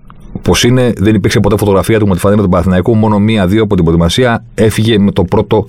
πώς 0.43 0.64
είναι. 0.64 0.93
Δεν 0.96 1.14
υπήρξε 1.14 1.40
ποτέ 1.40 1.56
φωτογραφία 1.56 1.99
του 1.99 2.08
με 2.08 2.14
τη 2.14 2.20
φανέλα 2.20 2.43
του 2.43 2.49
Παναθηναϊκού. 2.49 2.96
Μόνο 2.96 3.19
μία-δύο 3.19 3.62
από 3.62 3.75
την 3.75 3.85
προετοιμασία 3.85 4.44
έφυγε 4.55 4.99
με 4.99 5.11
το 5.11 5.25
πρώτο 5.25 5.64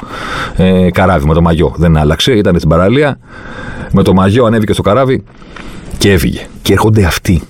ε, 0.55 0.91
καράβι, 0.91 1.27
με 1.27 1.33
το 1.33 1.41
μαγιό. 1.41 1.73
Δεν 1.77 1.97
άλλαξε, 1.97 2.33
ήταν 2.33 2.55
στην 2.57 2.69
παραλία. 2.69 3.19
Με 3.91 4.03
το 4.03 4.13
μαγιό 4.13 4.45
ανέβηκε 4.45 4.73
στο 4.73 4.81
καράβι 4.81 5.23
και 5.97 6.11
έφυγε. 6.11 6.47
Και 6.61 6.73
έρχονται 6.73 7.05
αυτοί 7.05 7.41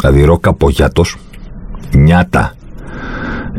Δηλαδή 0.00 0.24
Ρόκα 0.24 0.52
Πογιάτος, 0.52 1.16
Νιάτα, 1.96 2.54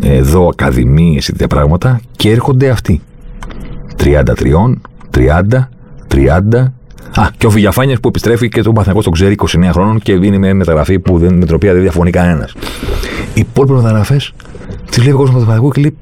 εδώ 0.01 0.47
ακαδημίες 0.47 1.27
ή 1.27 1.31
τέτοια 1.31 1.47
πράγματα 1.47 1.99
και 2.15 2.31
έρχονται 2.31 2.69
αυτοί. 2.69 3.01
33, 3.97 4.23
30, 5.11 5.69
30. 6.07 6.71
Α, 7.15 7.27
και 7.38 7.45
ο 7.45 7.49
Βηγιαφάνια 7.49 7.97
που 8.01 8.07
επιστρέφει 8.07 8.49
και 8.49 8.61
τον 8.61 8.73
Παθηνακό 8.73 9.01
τον 9.01 9.11
ξέρει 9.11 9.35
29 9.38 9.69
χρόνων 9.71 9.99
και 9.99 10.17
δίνει 10.17 10.38
μια 10.38 10.55
μεταγραφή 10.55 10.99
που 10.99 11.17
δεν, 11.17 11.33
με 11.33 11.45
την 11.45 11.55
οποία 11.55 11.73
δεν 11.73 11.81
διαφωνεί 11.81 12.11
κανένας. 12.11 12.53
Οι 13.33 13.39
υπόλοιπε 13.39 13.73
μεταγραφές 13.73 14.33
τις 14.89 15.03
λέει 15.03 15.13
ο 15.13 15.17
κόσμος 15.17 15.39
του 15.39 15.45
Παθηνακού 15.45 15.71
και 15.71 15.81
λέει 15.81 15.97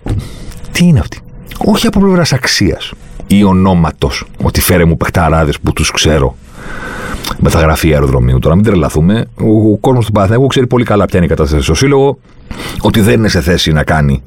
τι 0.71 0.85
είναι 0.85 1.00
αυτή. 1.00 1.19
Όχι 1.65 1.88
από 1.88 2.00
πλευράς 2.00 2.33
αξίας 2.33 2.94
ή 3.27 3.44
ονόματος, 3.44 4.25
ότι 4.42 4.62
φέρε 4.62 4.85
μου 4.85 4.97
παιχταράδες 4.97 5.59
που 5.59 5.74
τους 5.74 5.92
ξέρω 5.92 6.35
μεταγραφή 7.38 7.94
αεροδρομίου. 7.94 8.40
Τώρα 8.40 8.56
μην 8.56 8.64
τρελαθούμε. 8.64 9.26
Ο, 9.42 9.72
ο 9.72 9.78
κόσμος 9.78 10.06
του 10.06 10.12
Παναθηναϊκού 10.12 10.48
ξέρει 10.48 10.68
πολύ 10.68 10.84
καλά 10.84 11.06
ποια 11.06 11.18
είναι 11.18 11.26
η 11.26 11.30
κατάσταση 11.30 11.64
στο 11.64 11.74
σύλλογο, 11.74 12.20
ότι 12.81 13.02
δεν 13.02 13.14
είναι 13.14 13.28
σε 13.28 13.42
θέση 13.42 13.72
να 13.72 13.84
κάνει 13.84 14.24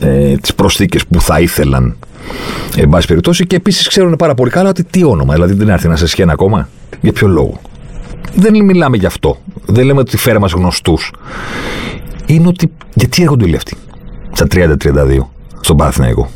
ε, 0.00 0.34
τις 0.36 0.54
προσθήκες 0.54 1.06
που 1.06 1.20
θα 1.20 1.40
ήθελαν. 1.40 1.96
Εν 2.76 2.88
πάση 2.88 3.06
περιπτώσει, 3.06 3.46
και 3.46 3.56
επίσης 3.56 3.88
ξέρουν 3.88 4.16
πάρα 4.16 4.34
πολύ 4.34 4.50
καλά 4.50 4.68
ότι 4.68 4.84
τι 4.84 5.04
όνομα, 5.04 5.34
δηλαδή 5.34 5.54
δεν 5.54 5.68
έρθει 5.68 5.88
να 5.88 5.96
σε 5.96 6.06
σχένα 6.06 6.32
ακόμα. 6.32 6.68
Για 7.00 7.12
ποιο 7.12 7.28
λόγο. 7.28 7.60
Δεν 8.34 8.64
μιλάμε 8.64 8.96
γι' 8.96 9.06
αυτό. 9.06 9.38
Δεν 9.66 9.84
λέμε 9.84 10.00
ότι 10.00 10.16
φέρε 10.16 10.38
μας 10.38 10.52
γνωστούς. 10.52 11.12
Είναι 12.26 12.48
ότι 12.48 12.72
γιατί 12.94 13.22
έρχονται 13.22 13.44
όλοι 13.44 13.56
αυτοί 13.56 13.76
στα 14.32 14.46
30-32 14.50 15.18
στον 15.60 15.76
Παναθηναϊκό; 15.76 16.30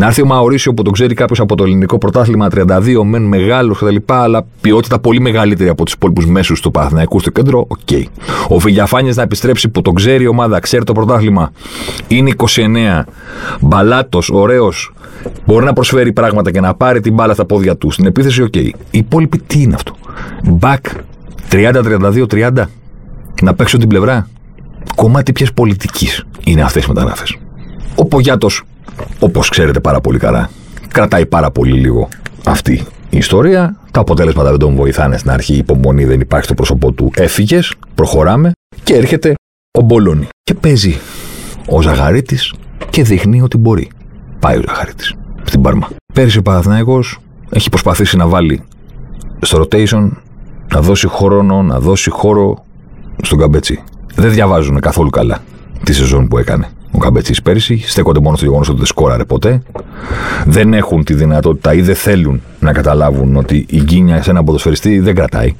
Να 0.00 0.06
έρθει 0.06 0.22
ο 0.22 0.26
Μαουρίσιο 0.26 0.74
που 0.74 0.82
τον 0.82 0.92
ξέρει 0.92 1.14
κάποιος 1.14 1.40
από 1.40 1.54
το 1.54 1.64
ελληνικό 1.64 1.98
πρωτάθλημα 1.98 2.48
32, 2.54 3.02
μεν 3.04 3.22
μεγάλος 3.22 3.78
κτλ. 3.78 3.96
Αλλά 4.06 4.46
ποιότητα 4.60 4.98
πολύ 4.98 5.20
μεγαλύτερη 5.20 5.68
από 5.68 5.84
τους 5.84 5.94
υπόλοιπους 5.94 6.26
μέσους 6.26 6.60
του 6.60 6.70
Παναθηναϊκού 6.70 7.20
στο 7.20 7.30
κέντρο. 7.30 7.64
Okay. 7.68 8.02
Ο 8.48 8.58
Βιγιαφάνιες 8.58 9.16
να 9.16 9.22
επιστρέψει 9.22 9.68
που 9.68 9.82
τον 9.82 9.94
ξέρει 9.94 10.24
η 10.24 10.26
ομάδα, 10.26 10.58
ξέρει 10.58 10.84
το 10.84 10.92
πρωτάθλημα. 10.92 11.52
Είναι 12.08 12.30
29. 12.36 13.04
Μπαλάτος, 13.60 14.30
ωραίος. 14.30 14.92
Μπορεί 15.46 15.64
να 15.64 15.72
προσφέρει 15.72 16.12
πράγματα 16.12 16.50
και 16.50 16.60
να 16.60 16.74
πάρει 16.74 17.00
την 17.00 17.14
μπάλα 17.14 17.34
στα 17.34 17.44
πόδια 17.44 17.76
του. 17.76 17.90
Στην 17.90 18.06
επίθεση, 18.06 18.42
οκ. 18.42 18.52
Okay. 18.54 18.70
Οι 18.90 18.98
υπόλοιποι 18.98 19.38
τι 19.38 19.62
είναι 19.62 19.74
αυτό; 19.74 19.94
Μπακ 20.44 20.86
30-32-30. 21.50 22.64
Να 23.42 23.54
παίξω 23.54 23.78
την 23.78 23.88
πλευρά. 23.88 24.28
Κομμάτι 24.94 25.32
ποιες 25.32 25.52
πολιτικής 25.52 26.24
είναι 26.44 26.62
αυτές 26.62 26.84
οι 26.84 26.88
μεταγραφέ. 26.88 27.24
Ο 27.94 28.04
Πογιάτος 28.04 28.64
όπως 29.18 29.48
ξέρετε 29.48 29.80
πάρα 29.80 30.00
πολύ 30.00 30.18
καλά, 30.18 30.50
κρατάει 30.88 31.26
πάρα 31.26 31.50
πολύ 31.50 31.72
λίγο 31.72 32.08
αυτή 32.44 32.72
η 33.10 33.16
ιστορία. 33.16 33.76
Τα 33.90 34.00
αποτέλεσματα 34.00 34.50
δεν 34.50 34.58
τον 34.58 34.74
βοηθάνε 34.74 35.18
στην 35.18 35.30
αρχή. 35.30 35.54
Η 35.54 35.56
υπομονή 35.56 36.04
δεν 36.04 36.20
υπάρχει 36.20 36.44
στο 36.44 36.54
πρόσωπό 36.54 36.92
του. 36.92 37.10
Έφυγες, 37.14 37.74
προχωράμε 37.94 38.52
και 38.82 38.94
έρχεται 38.94 39.34
ο 39.78 39.80
Μπολόνι. 39.80 40.28
Και 40.42 40.54
παίζει 40.54 40.98
ο 41.66 41.80
Ζαγαρίτης 41.80 42.54
και 42.90 43.02
δείχνει 43.02 43.42
ότι 43.42 43.56
μπορεί. 43.56 43.90
Πάει 44.38 44.56
ο 44.56 44.62
Ζαγαρίτης 44.68 45.14
στην 45.44 45.62
Πάρμα. 45.62 45.88
Πέρυσι 46.14 46.38
ο 46.38 46.42
Παναθηναϊκός 46.42 47.18
έχει 47.50 47.68
προσπαθήσει 47.68 48.16
να 48.16 48.26
βάλει 48.26 48.62
στο 49.40 49.62
rotation 49.62 50.10
να 50.72 50.80
δώσει 50.80 51.08
χρόνο, 51.08 51.62
να 51.62 51.80
δώσει 51.80 52.10
χώρο 52.10 52.64
στον 53.22 53.38
Καμπέτσι. 53.38 53.82
Δεν 54.14 54.32
διαβάζουν 54.32 54.80
καθόλου 54.80 55.10
καλά 55.10 55.38
τη 55.84 55.92
σεζόν 55.92 56.28
που 56.28 56.38
έκανε 56.38 56.68
ο 56.90 56.98
Καμπέτσι 56.98 57.42
πέρυσι. 57.42 57.82
Στέκονται 57.86 58.20
μόνο 58.20 58.36
στο 58.36 58.44
γεγονός 58.44 58.68
ότι 58.68 58.78
δεν 58.78 58.86
σκόραρε 58.86 59.24
ποτέ. 59.24 59.62
Δεν 60.46 60.74
έχουν 60.74 61.04
τη 61.04 61.14
δυνατότητα 61.14 61.74
ή 61.74 61.80
δεν 61.80 61.94
θέλουν 61.94 62.42
να 62.60 62.72
καταλάβουν 62.72 63.36
ότι 63.36 63.66
η 63.68 63.80
γκίνια 63.80 64.22
σε 64.22 64.30
ένα 64.30 64.44
ποδοσφαιριστή 64.44 64.98
δεν 64.98 65.14
κρατάει. 65.14 65.54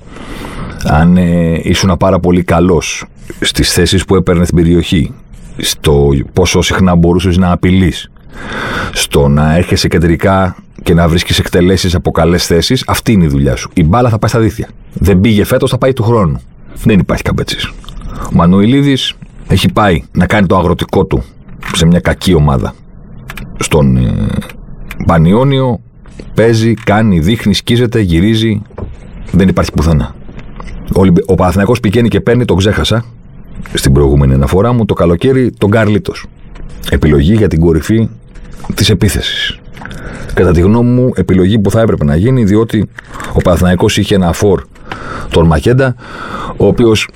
Αν 0.84 1.16
ε, 1.16 1.60
ήσουν 1.62 1.96
πάρα 1.98 2.18
πολύ 2.18 2.42
καλός 2.42 3.04
στις 3.40 3.72
θέσεις 3.72 4.04
που 4.04 4.16
έπαιρνε 4.16 4.44
στην 4.44 4.56
περιοχή, 4.56 5.14
στο 5.56 6.08
πόσο 6.32 6.62
συχνά 6.62 6.94
μπορούσες 6.94 7.36
να 7.36 7.52
απειλείς, 7.52 8.10
στο 8.92 9.28
να 9.28 9.56
έρχεσαι 9.56 9.88
κεντρικά 9.88 10.56
και 10.82 10.94
να 10.94 11.08
βρίσκεις 11.08 11.38
εκτελέσεις 11.38 11.94
από 11.94 12.10
καλές 12.10 12.46
θέσεις, 12.46 12.84
αυτή 12.86 13.12
είναι 13.12 13.24
η 13.24 13.28
δουλειά 13.28 13.56
σου. 13.56 13.70
Η 13.74 13.84
μπάλα 13.84 14.08
θα 14.08 14.18
πάει 14.18 14.30
στα 14.30 14.38
δίθια. 14.38 14.68
Δεν 14.92 15.20
πήγε 15.20 15.44
φέτος, 15.44 15.70
θα 15.70 15.78
πάει 15.78 15.92
του 15.92 16.02
χρόνου. 16.02 16.40
Δεν 16.84 16.98
υπάρχει 16.98 17.22
καμπέτσι. 17.22 17.56
Ο 18.12 18.30
Μανουηλίδης 18.32 19.14
έχει 19.50 19.72
πάει 19.72 20.02
να 20.12 20.26
κάνει 20.26 20.46
το 20.46 20.56
αγροτικό 20.56 21.04
του 21.04 21.22
σε 21.74 21.86
μια 21.86 22.00
κακή 22.00 22.34
ομάδα 22.34 22.74
στον 23.58 23.96
ε, 23.96 24.12
Πανιόνιο 25.06 25.80
Παίζει, 26.34 26.74
κάνει, 26.74 27.18
δείχνει, 27.18 27.54
σκίζεται, 27.54 28.00
γυρίζει. 28.00 28.62
Δεν 29.32 29.48
υπάρχει 29.48 29.72
πουθενά. 29.72 30.14
Ο, 30.94 31.00
Ολυμπι- 31.00 31.30
ο 31.30 31.34
Παναθηναϊκός 31.34 31.80
πηγαίνει 31.80 32.08
και 32.08 32.20
παίρνει, 32.20 32.44
τον 32.44 32.56
ξέχασα 32.56 33.04
στην 33.74 33.92
προηγούμενη 33.92 34.34
αναφορά 34.34 34.72
μου, 34.72 34.84
το 34.84 34.94
καλοκαίρι 34.94 35.50
τον 35.58 35.70
Καρλίτο. 35.70 36.12
Επιλογή 36.90 37.34
για 37.34 37.48
την 37.48 37.60
κορυφή 37.60 38.08
της 38.74 38.90
επίθεσης. 38.90 39.58
Κατά 40.34 40.52
τη 40.52 40.60
γνώμη 40.60 40.90
μου, 40.90 41.10
επιλογή 41.14 41.58
που 41.58 41.70
θα 41.70 41.80
έπρεπε 41.80 42.04
να 42.04 42.16
γίνει, 42.16 42.44
διότι 42.44 42.88
ο 43.32 43.40
Παναθηναϊκός 43.40 43.96
είχε 43.96 44.14
ένα 44.14 44.32
φορ 44.32 44.62
τον 45.30 45.46
Μακέντα, 45.46 45.94
ο 46.56 46.66
οποίος 46.66 47.08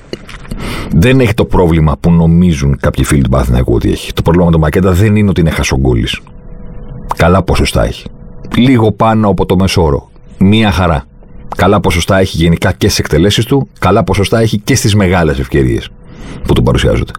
δεν 0.91 1.19
έχει 1.19 1.33
το 1.33 1.45
πρόβλημα 1.45 1.97
που 1.99 2.11
νομίζουν 2.11 2.77
κάποιοι 2.79 3.03
φίλοι 3.03 3.21
του 3.21 3.29
Παναθηναϊκού 3.29 3.73
ότι 3.73 3.91
έχει. 3.91 4.13
Το 4.13 4.21
πρόβλημα 4.21 4.45
με 4.45 4.51
τον 4.51 4.61
Μακέντα 4.61 4.91
δεν 4.91 5.15
είναι 5.15 5.29
ότι 5.29 5.41
είναι 5.41 5.49
χασογκόλης. 5.49 6.19
Καλά 7.17 7.43
ποσοστά 7.43 7.85
έχει. 7.85 8.05
Λίγο 8.55 8.91
πάνω 8.91 9.29
από 9.29 9.45
το 9.45 9.55
μεσόρο. 9.55 10.09
Μία 10.37 10.71
χαρά. 10.71 11.03
Καλά 11.55 11.79
ποσοστά 11.79 12.19
έχει 12.19 12.37
γενικά 12.37 12.71
και 12.71 12.87
στις 12.87 12.99
εκτελέσεις 12.99 13.45
του, 13.45 13.67
καλά 13.79 14.03
ποσοστά 14.03 14.39
έχει 14.39 14.59
και 14.59 14.75
στις 14.75 14.95
μεγάλες 14.95 15.39
ευκαιρίες 15.39 15.89
που 16.43 16.53
του 16.53 16.63
παρουσιάζονται. 16.63 17.11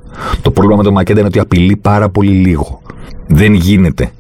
Το 0.42 0.50
πρόβλημα 0.50 0.76
με 0.76 0.82
τον 0.82 0.92
Μακέντα 0.92 1.18
είναι 1.18 1.28
ότι 1.28 1.38
απειλεί 1.38 1.76
πάρα 1.76 2.08
πολύ 2.08 2.30
λίγο. 2.30 2.80
Δεν 3.26 3.54
γίνεται 3.54 4.10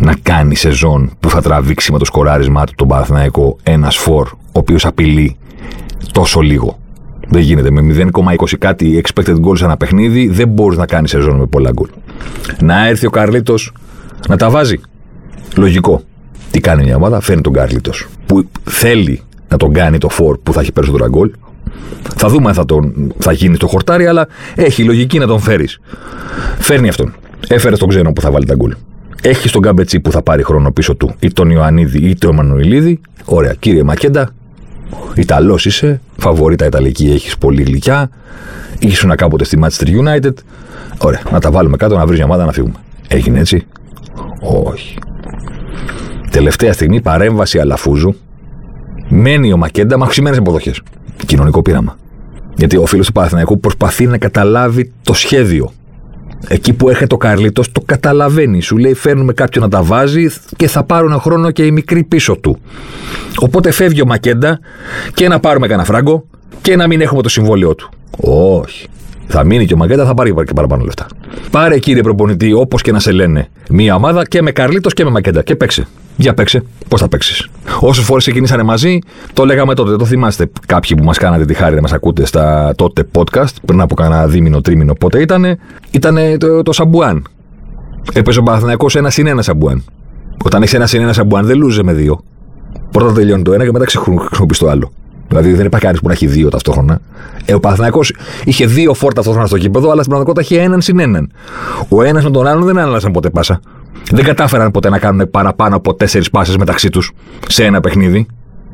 να 0.00 0.14
κάνει 0.22 0.54
σεζόν 0.54 1.10
που 1.20 1.30
θα 1.30 1.42
τραβήξει 1.42 1.92
με 1.92 1.98
το 1.98 2.04
σκοράρισμά 2.04 2.64
του 2.64 2.72
τον 2.76 2.88
Παναθηναϊκό 2.88 3.56
ένας 3.62 3.96
φορ, 3.96 4.28
ο 4.32 4.58
οποίος 4.58 4.86
απειλεί 4.86 5.36
τόσο 6.12 6.40
λίγο. 6.40 6.78
Δεν 7.28 7.42
γίνεται. 7.42 7.70
Με 7.70 8.10
0,20 8.14 8.58
κάτι 8.58 9.02
expected 9.04 9.40
goals 9.40 9.60
ένα 9.62 9.76
παιχνίδι, 9.76 10.28
δεν 10.28 10.48
μπορείς 10.48 10.78
να 10.78 10.86
κάνεις 10.86 11.10
σεζόν 11.10 11.36
με 11.36 11.46
πολλά 11.46 11.70
γκολ. 11.70 11.88
Να 12.60 12.86
έρθει 12.86 13.06
ο 13.06 13.10
Καρλίτος 13.10 13.72
να 14.28 14.36
τα 14.36 14.50
βάζει. 14.50 14.80
Λογικό. 15.56 16.02
Τι 16.50 16.60
κάνει 16.60 16.84
μια 16.84 16.96
ομάδα, 16.96 17.20
φέρνει 17.20 17.42
τον 17.42 17.52
Καρλίτος. 17.52 18.06
Που 18.26 18.48
θέλει 18.64 19.22
να 19.48 19.56
τον 19.56 19.72
κάνει 19.72 19.98
το 19.98 20.08
φορ 20.08 20.38
που 20.38 20.52
θα 20.52 20.60
έχει 20.60 20.72
περισσότερα 20.72 21.08
γκολ. 21.08 21.30
Θα 22.16 22.28
δούμε 22.28 22.48
αν 22.48 22.54
θα, 22.54 22.64
τον, 22.64 23.12
θα 23.18 23.32
γίνει 23.32 23.56
το 23.56 23.66
χορτάρι, 23.66 24.06
αλλά 24.06 24.26
έχει 24.54 24.84
λογική 24.84 25.18
να 25.18 25.26
τον 25.26 25.40
φέρεις. 25.40 25.80
Φέρνει 26.58 26.88
αυτόν. 26.88 27.14
Έφερε 27.48 27.76
τον 27.76 27.88
ξένο 27.88 28.12
που 28.12 28.20
θα 28.20 28.30
βάλει 28.30 28.46
τα 28.46 28.54
γκολ. 28.54 28.74
Έχει 29.22 29.50
τον 29.50 29.62
Κάμπετσι 29.62 30.00
που 30.00 30.10
θα 30.10 30.22
πάρει 30.22 30.42
χρόνο 30.42 30.70
πίσω 30.70 30.94
του, 30.94 31.14
ή 31.18 31.32
τον 31.32 31.50
Ιωαννίδη 31.50 32.08
ή 32.08 32.14
τον 32.14 32.34
Μανουηλίδη. 32.34 33.00
Ωραία, 33.24 33.54
κύριε 33.54 33.82
Μακέντα, 33.82 34.30
Ιταλός 35.14 35.66
είσαι, 35.66 36.00
φαβορήτα 36.16 36.66
Ιταλική 36.66 37.10
έχεις 37.10 37.38
πολύ 37.38 37.62
γλυκιά. 37.62 38.10
Ήσουν 38.78 39.14
κάποτε 39.16 39.44
στη 39.44 39.58
Manchester 39.62 39.86
United. 39.86 40.32
Ωραία, 40.98 41.20
να 41.30 41.40
τα 41.40 41.50
βάλουμε 41.50 41.76
κάτω, 41.76 41.96
να 41.96 42.06
βρεις 42.06 42.16
μια 42.16 42.26
ομάδα 42.26 42.44
να 42.44 42.52
φύγουμε. 42.52 42.74
Έγινε 43.08 43.38
έτσι; 43.38 43.66
Όχι. 44.40 44.98
Τελευταία 46.30 46.72
στιγμή 46.72 47.00
παρέμβαση 47.00 47.58
Αλαφούζου. 47.58 48.14
Μένει 49.08 49.52
ο 49.52 49.56
Μακέντα 49.56 49.98
με 49.98 50.04
αυξημένε 50.04 50.36
αποδοχέ. 50.36 50.74
Κοινωνικό 51.26 51.62
πείραμα. 51.62 51.96
Γιατί 52.56 52.76
ο 52.76 52.86
φίλος 52.86 53.06
του 53.06 53.12
Παναθηναϊκού 53.12 53.60
προσπαθεί 53.60 54.06
να 54.06 54.18
καταλάβει 54.18 54.92
το 55.02 55.12
σχέδιο. 55.12 55.72
Εκεί 56.48 56.72
που 56.72 56.88
έρχεται 56.88 57.14
ο 57.14 57.16
Καρλίτος, 57.16 57.72
το 57.72 57.80
καταλαβαίνει. 57.86 58.60
Σου 58.60 58.76
λέει: 58.76 58.94
Φέρνουμε 58.94 59.32
κάποιον 59.32 59.64
να 59.64 59.70
τα 59.70 59.82
βάζει 59.82 60.30
και 60.56 60.68
θα 60.68 60.84
πάρουν 60.84 61.20
χρόνο 61.20 61.50
και 61.50 61.64
οι 61.64 61.70
μικροί 61.70 62.04
πίσω 62.04 62.36
του. 62.36 62.58
Οπότε 63.38 63.70
φεύγει 63.70 64.00
ο 64.00 64.06
Μακέντα 64.06 64.58
και 65.14 65.28
να 65.28 65.40
πάρουμε 65.40 65.66
κανένα 65.66 65.86
φράγκο 65.86 66.24
και 66.62 66.76
να 66.76 66.86
μην 66.86 67.00
έχουμε 67.00 67.22
το 67.22 67.28
συμβόλαιό 67.28 67.74
του. 67.74 67.90
Όχι. 68.20 68.88
Θα 69.30 69.44
μείνει 69.44 69.66
και 69.66 69.74
ο 69.74 69.76
Μακέντα, 69.76 70.04
θα 70.04 70.14
πάρει 70.14 70.34
και 70.46 70.52
παραπάνω 70.54 70.84
λεφτά. 70.84 71.06
Πάρε 71.50 71.78
κύριε 71.78 72.02
προπονητή, 72.02 72.52
όπως 72.52 72.82
και 72.82 72.92
να 72.92 72.98
σε 72.98 73.12
λένε, 73.12 73.48
μία 73.70 73.94
ομάδα 73.94 74.26
και 74.26 74.42
με 74.42 74.50
Καρλίτος 74.50 74.92
και 74.94 75.04
με 75.04 75.10
Μακέντα. 75.10 75.42
Και 75.42 75.56
παίξε. 75.56 75.86
Για 76.16 76.34
παίξε. 76.34 76.62
Πώς 76.88 77.00
θα 77.00 77.08
παίξεις. 77.08 77.48
Όσες 77.80 78.04
φορές 78.04 78.22
ξεκινήσανε 78.22 78.62
μαζί, 78.62 78.98
το 79.32 79.44
λέγαμε 79.44 79.74
τότε. 79.74 79.96
Το 79.96 80.04
θυμάστε 80.04 80.50
κάποιοι 80.66 80.96
που 80.96 81.04
μας 81.04 81.18
κάνατε 81.18 81.44
τη 81.44 81.54
χάρη 81.54 81.74
να 81.74 81.80
μας 81.80 81.92
ακούτε 81.92 82.26
στα 82.26 82.72
τότε 82.76 83.08
podcast, 83.12 83.54
πριν 83.64 83.80
από 83.80 83.94
κανένα 83.94 84.26
δίμηνο, 84.26 84.60
τρίμηνο, 84.60 84.94
πότε 84.94 85.20
ήταν. 85.20 85.58
Ήταν 85.90 86.16
το, 86.38 86.62
το 86.62 86.72
Σαμπουάν. 86.72 87.26
Έπαιζε 88.12 88.38
ο 88.38 88.42
Παναθηναϊκός 88.42 88.86
ένα 88.94 89.10
συν 89.10 89.26
ένα 89.26 89.42
Σαμπουάν. 89.42 89.84
Όταν 90.44 90.62
έχεις 90.62 90.74
ένα 90.74 90.86
συν 90.86 91.00
ένα 91.00 91.12
Σαμπουάν, 91.12 91.46
δεν 91.46 91.58
λούζε 91.58 91.82
με 91.82 91.92
δύο. 91.92 92.20
Πρώτα 92.90 93.12
τελειώνει 93.12 93.42
το 93.42 93.52
ένα 93.52 93.64
και 93.64 93.72
μετά 93.72 93.84
χρησιμοποιεί 93.86 94.58
το 94.58 94.68
άλλο. 94.68 94.92
Δηλαδή 95.28 95.52
δεν 95.52 95.66
υπάρχει 95.66 95.86
κανεί 95.86 95.98
που 95.98 96.06
να 96.06 96.12
έχει 96.12 96.26
δύο 96.26 96.48
ταυτόχρονα. 96.48 97.00
Ε, 97.44 97.54
ο 97.54 97.60
Παναθυναϊκό 97.60 98.00
είχε 98.44 98.66
δύο 98.66 98.94
φόρ 98.94 99.12
ταυτόχρονα 99.12 99.46
στο 99.46 99.58
κήπεδο, 99.58 99.90
αλλά 99.90 100.02
στην 100.02 100.12
πραγματικότητα 100.12 100.54
είχε 100.54 100.64
έναν 100.64 100.80
συν 100.80 100.98
έναν. 100.98 101.32
Ο 101.88 102.02
ένας 102.02 102.24
με 102.24 102.30
τον 102.30 102.46
άλλον 102.46 102.64
δεν 102.64 102.78
άλλαζαν 102.78 103.12
ποτέ 103.12 103.30
πάσα. 103.30 103.60
Δεν 104.10 104.24
κατάφεραν 104.24 104.70
ποτέ 104.70 104.88
να 104.88 104.98
κάνουν 104.98 105.30
παραπάνω 105.30 105.76
από 105.76 105.94
τέσσερις 105.94 106.30
πάσες 106.30 106.56
μεταξύ 106.56 106.90
τους 106.90 107.12
σε 107.48 107.64
ένα 107.64 107.80
παιχνίδι. 107.80 108.26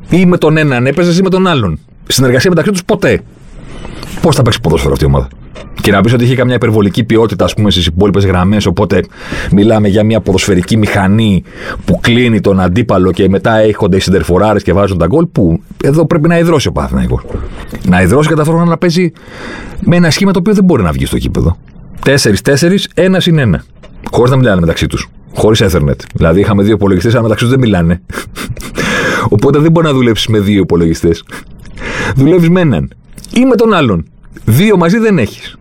Ή 0.08 0.26
με 0.26 0.38
τον 0.38 0.56
έναν 0.56 0.86
έπαιζες 0.86 1.18
ή 1.18 1.22
με 1.22 1.28
τον 1.28 1.46
άλλον. 1.46 1.78
Συνεργασία 2.06 2.50
μεταξύ 2.50 2.70
τους 2.70 2.84
ποτέ. 2.84 3.22
Πώς 4.24 4.36
θα 4.36 4.42
παίξει 4.42 4.60
ποδόσφαιρο 4.60 4.92
αυτή 4.92 5.04
η 5.04 5.06
ομάδα; 5.06 5.28
Και 5.80 5.90
να 5.90 6.00
πεις 6.00 6.12
ότι 6.12 6.24
είχε 6.24 6.34
καμιά 6.34 6.54
υπερβολική 6.54 7.04
ποιότητα, 7.04 7.44
ας 7.44 7.54
πούμε, 7.54 7.70
στις 7.70 7.86
υπόλοιπες 7.86 8.24
γραμμές. 8.24 8.66
Οπότε 8.66 9.04
μιλάμε 9.52 9.88
για 9.88 10.04
μια 10.04 10.20
ποδοσφαιρική 10.20 10.76
μηχανή 10.76 11.42
που 11.84 12.00
κλείνει 12.00 12.40
τον 12.40 12.60
αντίπαλο 12.60 13.12
και 13.12 13.28
μετά 13.28 13.56
έχονται 13.56 13.96
οι 13.96 14.00
συντερφοράρες 14.00 14.62
και 14.62 14.72
βάζουν 14.72 14.98
τα 14.98 15.06
γκολ. 15.06 15.26
Που 15.26 15.62
εδώ 15.84 16.06
πρέπει 16.06 16.28
να 16.28 16.38
ιδρώσει 16.38 16.68
ο 16.68 16.72
Παθηναϊκός. 16.72 17.22
Να 17.88 18.02
ιδρώσει 18.02 18.28
και 18.28 18.34
ταυτόχρονα 18.34 18.70
να 18.70 18.78
παίζει 18.78 19.12
με 19.80 19.96
ένα 19.96 20.10
σχήμα 20.10 20.30
το 20.30 20.38
οποίο 20.38 20.54
δεν 20.54 20.64
μπορεί 20.64 20.82
να 20.82 20.92
βγει 20.92 21.06
στο 21.06 21.18
κήπεδο. 21.18 21.56
4-4, 22.04 22.76
ένας 22.94 23.22
συν 23.22 23.38
ένα. 23.38 23.64
Χωρίς 24.10 24.30
να 24.30 24.36
μιλάνε 24.36 24.60
μεταξύ 24.60 24.86
τους. 24.86 25.08
Χωρίς 25.34 25.62
Ethernet. 25.64 26.00
Δηλαδή 26.14 26.40
είχαμε 26.40 26.62
δύο 26.62 26.74
υπολογιστές, 26.74 27.12
αλλά 27.12 27.22
μεταξύ 27.22 27.44
τους 27.44 27.52
δεν 27.52 27.62
μιλάνε. 27.62 28.02
Οπότε 29.34 29.58
δεν 29.58 29.70
μπορεί 29.70 29.86
να 29.86 29.92
δουλέψεις 29.92 30.26
με 30.26 30.38
δύο 30.38 30.60
υπολογιστές. 30.60 31.24
Δουλεύεις 32.14 32.48
με 32.48 32.60
έναν 32.60 32.90
ή 33.34 33.44
με 33.44 33.54
τον 33.54 33.72
άλλον. 33.72 34.04
Δύο 34.44 34.76
μαζί 34.76 34.98
δεν 34.98 35.18
έχεις. 35.18 35.56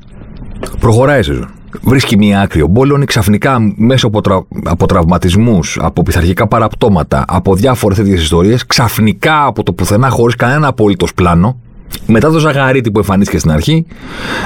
Προχωράει 0.79 1.19
η 1.19 1.23
σεζόν. 1.23 1.49
Βρίσκει 1.81 2.17
μία 2.17 2.41
άκρη 2.41 2.61
ο 2.61 2.67
Μπόλωνη 2.67 3.05
ξαφνικά 3.05 3.57
μέσα 3.75 4.07
από, 4.07 4.21
τρα... 4.21 4.45
από 4.63 4.85
τραυματισμούς, 4.85 5.77
από 5.81 6.03
πειθαρχικά 6.03 6.47
παραπτώματα, 6.47 7.25
από 7.27 7.55
διάφορες 7.55 7.97
τέτοιες 7.97 8.21
ιστορίες, 8.21 8.65
ξαφνικά 8.65 9.45
από 9.45 9.63
το 9.63 9.73
πουθενά, 9.73 10.09
χωρίς 10.09 10.35
κανένα 10.35 10.67
απολύτως 10.67 11.13
πλάνο, 11.13 11.59
μετά 12.05 12.31
το 12.31 12.39
Ζαγαρίτη 12.39 12.91
που 12.91 12.99
εμφανίστηκε 12.99 13.39
στην 13.39 13.51
αρχή, 13.51 13.85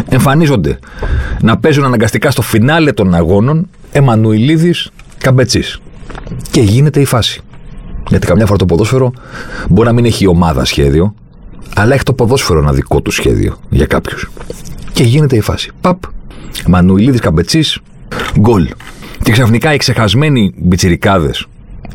εμφανίζονται 0.10 0.80
να 1.42 1.58
παίζουν 1.58 1.84
αναγκαστικά 1.84 2.32
στο 2.32 2.42
φινάλε 2.42 2.92
των 2.92 3.14
αγώνων 3.14 3.70
Εμμανουιλίδη 3.92 4.74
Καμπετσής. 5.18 5.82
Και 6.52 6.62
γίνεται 6.62 7.00
η 7.00 7.06
φάση. 7.06 7.42
Γιατί 8.10 8.28
καμιά 8.28 8.46
φορά 8.46 8.58
το 8.58 8.66
ποδόσφαιρο 8.66 9.12
μπορεί 9.70 9.88
να 9.88 9.94
μην 9.94 10.06
έχει 10.06 10.24
η 10.24 10.28
ομάδα 10.28 10.66
σχέδιο, 10.66 11.14
αλλά 11.78 11.94
έχει 11.94 12.04
το 12.04 12.14
ποδόσφαιρο 12.14 12.60
ένα 12.60 12.74
δικό 12.74 13.02
του 13.02 13.12
σχέδιο 13.12 13.58
για 13.70 13.86
κάποιους. 13.86 14.30
Και 14.94 15.04
γίνεται 15.04 15.36
η 15.36 15.42
φάση. 15.42 15.72
Παπ. 15.82 15.98
Μανουιλίδη 16.68 17.20
Καμπετσής. 17.20 17.80
Γκολ. 18.40 18.70
Και 19.24 19.32
ξαφνικά 19.32 19.74
οι 19.74 19.78
ξεχασμένοι 19.78 20.54
μπιτσιρικάδες 20.58 21.46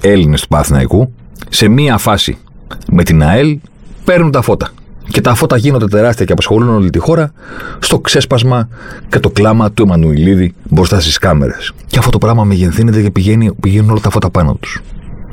Έλληνες 0.00 0.40
του 0.40 0.48
Παθηναϊκού 0.48 1.12
σε 1.48 1.68
μία 1.68 1.98
φάση 1.98 2.38
με 2.90 3.02
την 3.02 3.22
ΑΕΛ 3.22 3.58
παίρνουν 4.04 4.30
τα 4.30 4.42
φώτα. 4.42 4.70
Και 5.08 5.20
τα 5.20 5.34
φώτα 5.34 5.56
γίνονται 5.56 5.86
τεράστια 5.86 6.24
και 6.24 6.32
απασχολούν 6.32 6.68
όλη 6.68 6.90
τη 6.90 6.98
χώρα 6.98 7.32
στο 7.78 7.98
ξέσπασμα 7.98 8.68
και 9.08 9.18
το 9.18 9.30
κλάμα 9.30 9.72
του 9.72 9.82
Εμμανουιλίδη 9.82 10.54
μπροστά 10.68 11.00
στις 11.00 11.18
κάμερες. 11.18 11.72
Και 11.86 11.98
αυτό 11.98 12.10
το 12.10 12.18
πράγμα 12.18 12.44
μεγενθύνεται 12.44 13.02
και 13.02 13.10
πηγαίνει, 13.10 13.52
πηγαίνουν 13.60 13.90
όλα 13.90 14.00
τα 14.00 14.10
φώτα 14.10 14.30
πάνω 14.30 14.54
τους. 14.54 14.80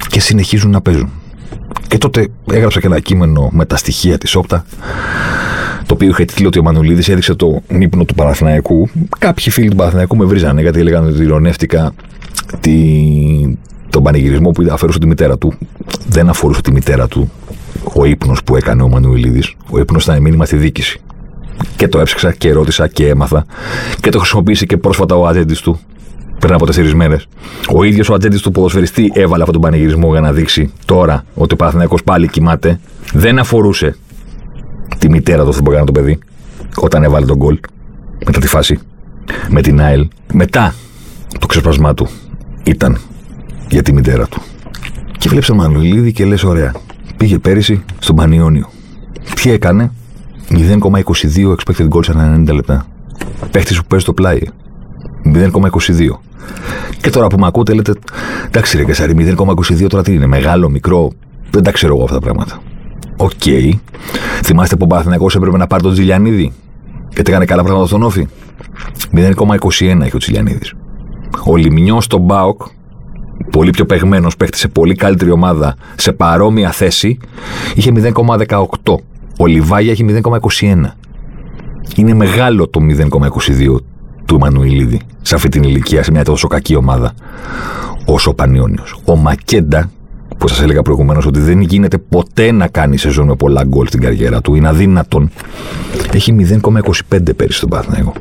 Και 0.09 0.19
συνεχίζουν 0.19 0.71
να 0.71 0.81
παίζουν. 0.81 1.09
Και 1.88 1.97
τότε 1.97 2.27
έγραψα 2.51 2.79
και 2.79 2.88
ένα 2.88 2.99
κείμενο 2.99 3.49
με 3.51 3.65
τα 3.65 3.77
στοιχεία 3.77 4.17
της 4.17 4.35
Όπτα, 4.35 4.65
το 5.85 5.93
οποίο 5.93 6.09
είχε 6.09 6.25
τίτλο 6.25 6.47
ότι 6.47 6.59
ο 6.59 6.63
Μανουλίδης 6.63 7.09
έδειξε 7.09 7.33
το 7.35 7.61
ύπνο 7.67 8.05
του 8.05 8.13
Παναθηναϊκού. 8.13 8.89
Κάποιοι 9.19 9.49
φίλοι 9.49 9.69
του 9.69 9.75
Παναθηναϊκού 9.75 10.17
με 10.17 10.25
βρίζανε 10.25 10.61
γιατί 10.61 10.79
έλεγαν 10.79 11.05
ότι 11.05 11.23
ηρωνεύτηκα 11.23 11.93
τη... 12.59 12.73
τον 13.89 14.03
πανηγυρισμό 14.03 14.51
που 14.51 14.67
αφορούσε 14.71 14.99
τη 14.99 15.07
μητέρα 15.07 15.38
του. 15.38 15.53
Δεν 16.07 16.29
αφορούσε 16.29 16.61
τη 16.61 16.71
μητέρα 16.71 17.07
του 17.07 17.31
ο 17.93 18.05
ύπνος 18.05 18.43
που 18.43 18.55
έκανε 18.55 18.81
ο 18.81 18.88
Μανουηλίδη. 18.88 19.43
Ο 19.69 19.79
ύπνος 19.79 20.03
ήταν 20.03 20.21
μήνυμα 20.21 20.45
στη 20.45 20.55
δίκηση. 20.55 21.01
Και 21.75 21.88
το 21.88 21.99
έψαξα 21.99 22.31
και 22.31 22.51
ρώτησα 22.51 22.88
και 22.88 23.07
έμαθα. 23.07 23.45
Και 24.01 24.09
το 24.09 24.19
χρησιμοποίησε 24.19 24.65
και 24.65 24.77
πρόσφατα 24.77 25.15
ο 25.15 25.27
ατζέντη 25.27 25.55
του 25.61 25.79
πριν 26.39 26.53
από 26.53 26.65
τέσσερις 26.65 26.93
μέρες. 26.93 27.27
Ο 27.74 27.84
ίδιος 27.84 28.10
ο 28.10 28.13
ατζέντης 28.13 28.41
του 28.41 28.51
ποδοσφαιριστή 28.51 29.12
έβαλε 29.13 29.43
αυτόν 29.43 29.62
τον 29.62 29.62
πανηγυρισμό 29.62 30.12
για 30.12 30.22
να 30.22 30.31
δείξει 30.31 30.74
τώρα 30.86 31.25
ότι 31.34 31.53
ο 31.53 31.55
Παναθυναϊκό 31.58 31.96
πάλι 32.03 32.27
κοιμάται. 32.27 32.79
Δεν 33.13 33.39
αφορούσε 33.39 33.96
τη 34.98 35.10
μητέρα 35.10 35.43
του 35.43 35.50
αυτό 35.50 35.63
που 35.63 35.72
έκανε 35.72 35.86
το 35.86 35.91
παιδί 35.91 36.19
όταν 36.75 37.03
έβαλε 37.03 37.25
τον 37.25 37.38
γκολ 37.38 37.60
μετά 38.25 38.39
τη 38.39 38.48
φάση 38.48 38.79
με 39.50 39.62
την 39.62 39.81
ΑΕΛ. 39.81 40.08
Μετά 40.34 40.74
το 41.39 41.46
ξεσπασμά 41.46 41.93
του 41.93 42.08
ήταν 42.63 42.98
για 43.69 43.81
τη 43.81 43.93
μητέρα 43.93 44.27
του. 44.27 44.41
Και 45.17 45.29
βλέπεις 45.29 45.48
τον 45.48 45.58
Μανουηλίδη 45.58 46.12
και 46.12 46.25
λες: 46.25 46.43
Ωραία, 46.43 46.74
πήγε 47.17 47.38
πέρυσι 47.38 47.84
στον 48.00 48.15
Πανιόνιο. 48.15 48.69
Τι 49.41 49.51
έκανε, 49.51 49.91
0,22 50.50 51.55
expected 51.55 51.88
goals 51.89 52.10
ανά 52.10 52.43
90 52.51 52.53
λεπτά. 52.53 52.86
Παίχτης 53.51 53.77
που 53.77 53.86
παίζει 53.88 54.05
το 54.05 54.13
πλάι. 54.13 54.39
0,22. 55.34 55.50
Και 57.01 57.10
τώρα 57.10 57.27
που 57.27 57.39
με 57.39 57.48
ακούτε 57.48 57.74
λέτε, 57.74 57.93
εντάξει 58.46 58.77
ρε 58.77 58.84
Κεσάρη, 58.84 59.36
0,22 59.38 59.88
τώρα 59.89 60.03
τι 60.03 60.13
είναι, 60.13 60.25
μεγάλο, 60.25 60.69
μικρό, 60.69 61.12
δεν 61.50 61.63
τα 61.63 61.72
ξέρω 61.72 61.93
εγώ 61.96 62.03
αυτά 62.03 62.15
τα 62.15 62.22
πράγματα. 62.22 62.62
Okay. 63.17 63.71
Θυμάστε 64.43 64.75
που 64.75 64.81
ο 64.86 64.88
Παναθηναϊκός 64.88 65.36
έπρεπε 65.36 65.58
να 65.58 65.67
πάρει 65.67 65.84
τον 65.84 65.91
Τζιλιανίδη 65.91 66.53
γιατί 67.13 67.31
έκανε 67.31 67.46
καλά 67.46 67.63
πράγματα 67.63 67.88
στον 67.88 68.03
ΟΦΗ. 68.03 68.27
0,21 69.13 70.01
έχει 70.01 70.15
ο 70.15 70.17
Τζιλιανίδης. 70.17 70.74
Ο 71.46 71.55
Λιμνιός 71.55 72.03
στον 72.03 72.22
ΠΑΟΚ, 72.21 72.61
πολύ 73.51 73.69
πιο 73.69 73.86
παιγμένο, 73.86 74.29
παίχτη 74.38 74.58
σε 74.58 74.67
πολύ 74.67 74.96
καλύτερη 74.96 75.31
ομάδα, 75.31 75.75
σε 75.96 76.12
παρόμοια 76.12 76.72
θέση, 76.72 77.17
είχε 77.75 77.91
0,18. 77.96 78.96
Ο 79.39 79.46
Λιβάγια 79.46 79.91
έχει 79.91 80.05
0,21. 80.08 80.96
Είναι 81.96 82.13
μεγάλο 82.13 82.67
το 82.67 82.79
0,22 82.81 83.75
του 84.29 84.36
Εμμανουιλίδη 84.36 85.01
σε 85.21 85.36
αυτή 85.36 85.50
την 85.50 85.63
ηλικία, 85.63 86.03
σε 86.03 86.12
μια 86.12 86.24
τόσο 86.24 86.48
κακή 86.48 86.75
ομάδα 86.75 87.13
όσο 88.05 88.29
ο 88.29 88.33
Πανιόνιος. 88.33 89.00
Ο 89.05 89.15
Μακέντα, 89.15 89.91
που 90.38 90.48
σας 90.48 90.62
έλεγα 90.62 90.81
προηγουμένως 90.81 91.25
ότι 91.25 91.39
δεν 91.39 91.62
γίνεται 91.62 91.98
ποτέ 91.98 92.51
να 92.51 92.67
κάνει 92.67 92.98
σεζόν 92.98 93.27
με 93.27 93.36
πολλά 93.36 93.63
γκολ 93.63 93.88
στην 93.88 94.01
καριέρα 94.01 94.41
του, 94.41 94.55
είναι 94.55 94.67
αδύνατον. 94.67 95.29
Έχει 96.12 96.36
0,25 96.62 97.36
πέρυσι 97.36 97.57
στον 97.57 97.69
Παθνέγο. 97.69 98.13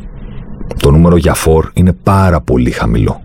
Το 0.79 0.91
νούμερο 0.91 1.17
για 1.17 1.35
φορ 1.35 1.71
είναι 1.73 1.93
πάρα 2.03 2.41
πολύ 2.41 2.71
χαμηλό. 2.71 3.23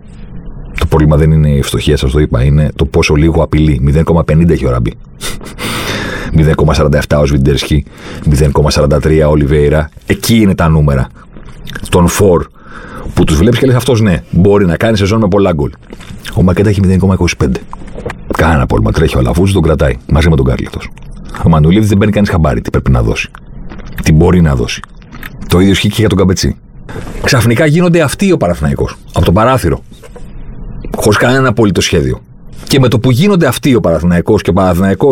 Το 0.80 0.86
πρόβλημα 0.86 1.16
δεν 1.16 1.30
είναι 1.30 1.48
η 1.48 1.58
ευστοχία, 1.58 1.96
σας 1.96 2.10
το 2.10 2.18
είπα, 2.18 2.42
είναι 2.42 2.68
το 2.76 2.84
πόσο 2.84 3.14
λίγο 3.14 3.42
απειλεί. 3.42 4.04
0,50 4.06 4.50
έχει 4.50 4.66
ο 4.66 4.70
Ραμπί. 4.70 4.94
0,47 6.36 7.00
ο 7.20 7.26
Σβιντερσκι, 7.26 7.84
0,43 8.72 9.22
ο 9.26 9.30
Ολιβέηρα. 9.30 9.88
Εκεί 10.06 10.36
είναι 10.36 10.54
τα 10.54 10.68
νούμερα. 10.68 11.08
Τον 11.88 12.08
φορ 12.08 12.46
που 13.14 13.24
τους 13.24 13.36
βλέπεις 13.36 13.58
και 13.58 13.66
λες 13.66 13.74
αυτός 13.74 14.00
ναι, 14.00 14.22
μπορεί 14.30 14.66
να 14.66 14.76
κάνει 14.76 14.96
σεζόν 14.96 15.20
με 15.20 15.28
πολλά 15.28 15.52
γκολ. 15.52 15.70
Ο 16.34 16.42
Μακέτα 16.42 16.68
έχει 16.68 16.80
0,25. 16.84 17.48
Κάνα 18.36 18.66
πρόβλημα. 18.66 18.92
Τρέχει 18.92 19.16
ο 19.16 19.18
Αλαφούζο, 19.18 19.52
τον 19.52 19.62
κρατάει 19.62 19.96
μαζί 20.06 20.28
με 20.28 20.36
τον 20.36 20.44
Κάρλιτο. 20.44 20.78
Ο 21.44 21.48
Μανουλίδης 21.48 21.88
δεν 21.88 21.98
παίρνει 21.98 22.12
κανείς 22.12 22.30
χαμπάρι 22.30 22.60
τι 22.60 22.70
πρέπει 22.70 22.90
να 22.90 23.02
δώσει. 23.02 23.30
Τι 24.02 24.12
μπορεί 24.12 24.40
να 24.40 24.54
δώσει. 24.54 24.80
Το 25.48 25.60
ίδιο 25.60 25.72
ισχύει 25.72 25.88
και 25.88 25.94
για 25.98 26.08
τον 26.08 26.18
Καμπετσί. 26.18 26.56
Ξαφνικά 27.22 27.66
γίνονται 27.66 28.00
αυτοί 28.00 28.32
ο 28.32 28.36
Παραθυναϊκό. 28.36 28.88
Από 29.12 29.24
το 29.24 29.32
παράθυρο. 29.32 29.82
Χωρίς 30.96 31.18
κανένα 31.18 31.48
απόλυτο 31.48 31.80
σχέδιο. 31.80 32.20
Και 32.66 32.78
με 32.78 32.88
το 32.88 32.98
που 32.98 33.10
γίνονται 33.10 33.46
αυτοί 33.46 33.74
ο 33.74 33.80
Παναθηναϊκός 33.80 34.36
και 34.36 34.50
ο 34.50 34.52
Παναθηναϊκός 34.52 35.10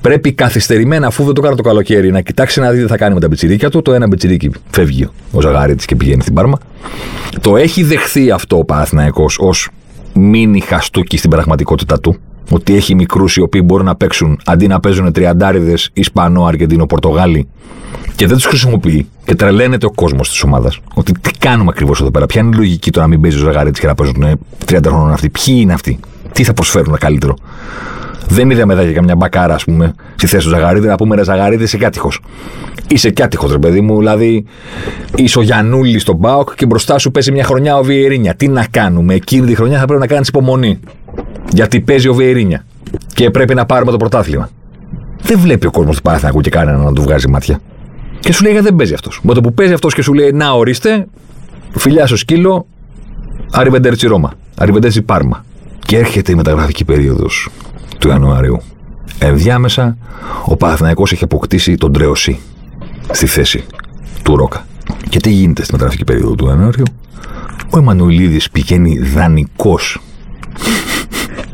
πρέπει 0.00 0.32
καθυστερημένα, 0.32 1.06
αφού 1.06 1.24
δεν 1.24 1.34
το 1.34 1.40
κάνει 1.40 1.56
το 1.56 1.62
καλοκαίρι, 1.62 2.10
να 2.10 2.20
κοιτάξει 2.20 2.60
να 2.60 2.70
δει 2.70 2.82
τι 2.82 2.88
θα 2.88 2.96
κάνει 2.96 3.14
με 3.14 3.20
τα 3.20 3.28
πιτσιρίκια 3.28 3.70
του. 3.70 3.82
Το 3.82 3.92
ένα 3.92 4.06
πιτσιρίκι 4.06 4.50
φεύγει 4.70 5.08
ο 5.32 5.40
Ζαγαρίτης 5.40 5.84
και 5.84 5.96
πηγαίνει 5.96 6.22
στην 6.22 6.34
Πάρμα. 6.34 6.58
Το 7.40 7.56
έχει 7.56 7.82
δεχθεί 7.82 8.30
αυτό 8.30 8.58
ο 8.58 8.64
Παναθηναϊκός 8.64 9.26
ως 9.38 9.68
μίνι 10.12 10.60
χαστούκι 10.60 11.16
στην 11.16 11.30
πραγματικότητα 11.30 12.00
του. 12.00 12.16
Ότι 12.50 12.74
έχει 12.74 12.94
μικρούς 12.94 13.36
οι 13.36 13.40
οποίοι 13.40 13.62
μπορούν 13.64 13.86
να 13.86 13.96
παίξουν 13.96 14.40
αντί 14.44 14.66
να 14.66 14.80
παίζουν 14.80 15.12
τριαντάριδες 15.12 15.90
Ισπανοί, 15.92 16.44
Αργεντίνοι, 16.44 16.86
Πορτογάλοι 16.86 17.48
και 18.16 18.26
δεν 18.26 18.36
τους 18.36 18.46
χρησιμοποιεί 18.46 19.08
και 19.24 19.34
τρελαίνεται 19.34 19.86
ο 19.86 19.90
κόσμος 19.90 20.28
της 20.28 20.42
ομάδας. 20.42 20.80
Ότι 20.94 21.12
τι 21.12 21.30
κάνουμε 21.38 21.70
ακριβώς 21.72 22.00
εδώ 22.00 22.10
πέρα, 22.10 22.26
ποια 22.26 22.40
είναι 22.40 22.50
η 22.54 22.58
λογική 22.58 22.90
το 22.90 23.00
να 23.00 23.06
μην 23.06 23.20
παίζει 23.20 23.36
ο 23.36 23.40
Ζαγαρίτης 23.40 23.80
και 23.80 23.86
να 23.86 23.94
παίζουν 23.94 24.38
30 24.66 24.78
χρόνων 24.86 25.12
αυτοί, 25.12 25.30
ποιοι 25.30 25.54
είναι 25.58 25.72
αυτοί, 25.72 25.98
τι 26.34 26.44
θα 26.44 26.52
προσφέρουν 26.52 26.98
καλύτερο. 26.98 27.36
Δεν 28.28 28.50
είδαμε 28.50 28.72
εδώ 28.72 28.82
για 28.82 28.92
καμιά 28.92 29.16
μπακάρα, 29.16 29.54
ας 29.54 29.64
πούμε, 29.64 29.94
στη 30.16 30.26
θέση 30.26 30.44
του 30.44 30.50
Ζαγαρίδη 30.50 30.86
να 30.86 30.94
πούμε 30.94 31.16
ρε 31.16 31.24
Ζαγαρίδη, 31.24 31.62
είσαι 31.62 31.76
κάτυχος. 31.76 32.20
Είσαι 32.88 33.10
κάτυχος, 33.10 33.52
ρε 33.52 33.58
παιδί 33.58 33.80
μου, 33.80 33.98
δηλαδή 33.98 34.44
είσαι 35.16 35.38
ο 35.38 35.42
Γιανούλης 35.42 36.02
στον 36.02 36.16
Μπάουκ 36.16 36.54
και 36.54 36.66
μπροστά 36.66 36.98
σου 36.98 37.10
παίζει 37.10 37.32
μια 37.32 37.44
χρονιά 37.44 37.76
ο 37.76 37.82
Βιερίνια. 37.82 38.34
Τι 38.34 38.48
να 38.48 38.66
κάνουμε, 38.70 39.14
εκείνη 39.14 39.46
τη 39.46 39.54
χρονιά 39.54 39.78
θα 39.78 39.84
πρέπει 39.84 40.00
να 40.00 40.06
κάνεις 40.06 40.28
υπομονή. 40.28 40.80
Γιατί 41.52 41.80
παίζει 41.80 42.08
ο 42.08 42.14
Βιερίνια 42.14 42.64
και 43.14 43.30
πρέπει 43.30 43.54
να 43.54 43.66
πάρουμε 43.66 43.90
το 43.90 43.96
πρωτάθλημα. 43.96 44.48
Δεν 45.22 45.38
βλέπει 45.38 45.66
ο 45.66 45.70
κόσμος 45.70 45.96
του 45.96 46.02
Παναθηνακού 46.02 46.40
και 46.40 46.50
κανένα 46.50 46.78
να 46.78 46.92
του 46.92 47.02
βγάζει 47.02 47.28
μάτια. 47.28 47.60
Και 48.20 48.32
σου 48.32 48.44
λέει 48.44 48.60
δεν 48.60 48.74
παίζει 48.76 48.94
αυτός. 48.94 49.20
Με 49.22 49.34
το 49.34 49.40
που 49.40 49.54
παίζει 49.54 49.72
αυτός 49.72 49.94
και 49.94 50.02
σου 50.02 50.12
λέει 50.12 50.32
να 50.32 50.50
ορίστε, 50.50 51.06
φιλιά 51.70 52.06
στο 52.06 52.16
σκύλο, 52.16 52.66
Αριβεντέρτσι 53.50 54.06
Ρώμα, 54.06 54.32
Αριβεντέρτσι 54.56 55.02
Πάρμα. 55.02 55.44
Και 55.86 55.98
έρχεται 55.98 56.32
η 56.32 56.34
μεταγραφική 56.34 56.84
περίοδος 56.84 57.48
του 57.98 58.08
Ιανουαρίου. 58.08 58.60
Ενδιάμεσα, 59.18 59.96
ο 60.44 60.56
Παναθηναϊκός 60.56 61.12
έχει 61.12 61.24
αποκτήσει 61.24 61.74
τον 61.74 61.92
Τρεωσή 61.92 62.38
στη 63.10 63.26
θέση 63.26 63.64
του 64.22 64.36
Ρόκα. 64.36 64.66
Και 65.08 65.18
τι 65.18 65.30
γίνεται 65.30 65.62
στη 65.62 65.72
μεταγραφική 65.72 66.04
περίοδο 66.04 66.34
του 66.34 66.46
Ιανουαρίου; 66.46 66.84
Ο 67.70 67.78
Εμμανουιλίδη 67.78 68.40
πηγαίνει 68.52 68.98
δανεικός 68.98 70.00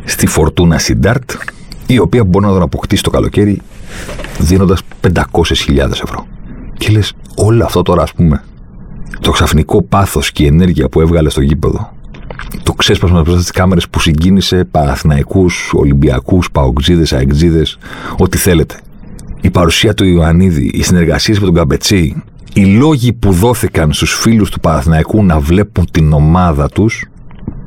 στη 0.05 0.27
Φορτούνα 0.27 0.79
Σιντάρτ, 0.79 1.31
η 1.87 1.99
οποία 1.99 2.25
μπορεί 2.25 2.47
να 2.47 2.53
τον 2.53 2.63
αποκτήσει 2.63 3.03
το 3.03 3.11
καλοκαίρι 3.11 3.61
δίνοντας 4.39 4.83
500.000 5.01 5.79
ευρώ. 5.79 6.27
Και 6.79 6.91
λες, 6.91 7.13
όλο 7.37 7.65
αυτό 7.65 7.83
τώρα, 7.83 8.03
ας 8.03 8.13
πούμε, 8.13 8.45
το 9.21 9.31
ξαφνικό 9.31 9.83
πάθος 9.83 10.33
και 10.33 10.43
η 10.43 10.47
ενέργεια 10.47 10.89
που 10.89 11.01
έβγαλε 11.01 11.29
στο 11.29 11.41
γήπεδο, 11.41 11.93
το 12.63 12.73
ξέσπασμα 12.73 13.23
μπροστά 13.23 13.43
στι 13.43 13.53
κάμερες 13.53 13.89
που 13.89 14.01
συγκίνησε 14.01 14.65
Παναθηναϊκούς, 14.65 15.73
Ολυμπιακούς, 15.75 16.51
Παοκτζίδες, 16.51 17.13
Αεκτζίδες, 17.13 17.79
ό,τι 18.19 18.39
θέλετε. 18.39 18.75
Η 19.41 19.51
παρουσία 19.51 19.95
του 19.95 20.05
Ιωαννίδη, 20.05 20.71
οι 20.75 20.83
συνεργασίες 20.83 21.39
με 21.39 21.45
τον 21.45 21.55
Καμπετσί, 21.55 22.23
οι 22.55 22.65
λόγοι 22.65 23.13
που 23.13 23.33
δόθηκαν 23.33 23.93
στους 23.93 24.13
φίλους 24.13 24.51
του 24.51 24.61
Παναθηναϊκού 24.61 25.25
να 25.25 25.39
βλέπουν 25.39 25.87
την 25.91 26.13
ομάδα 26.13 26.69
τους 26.69 27.11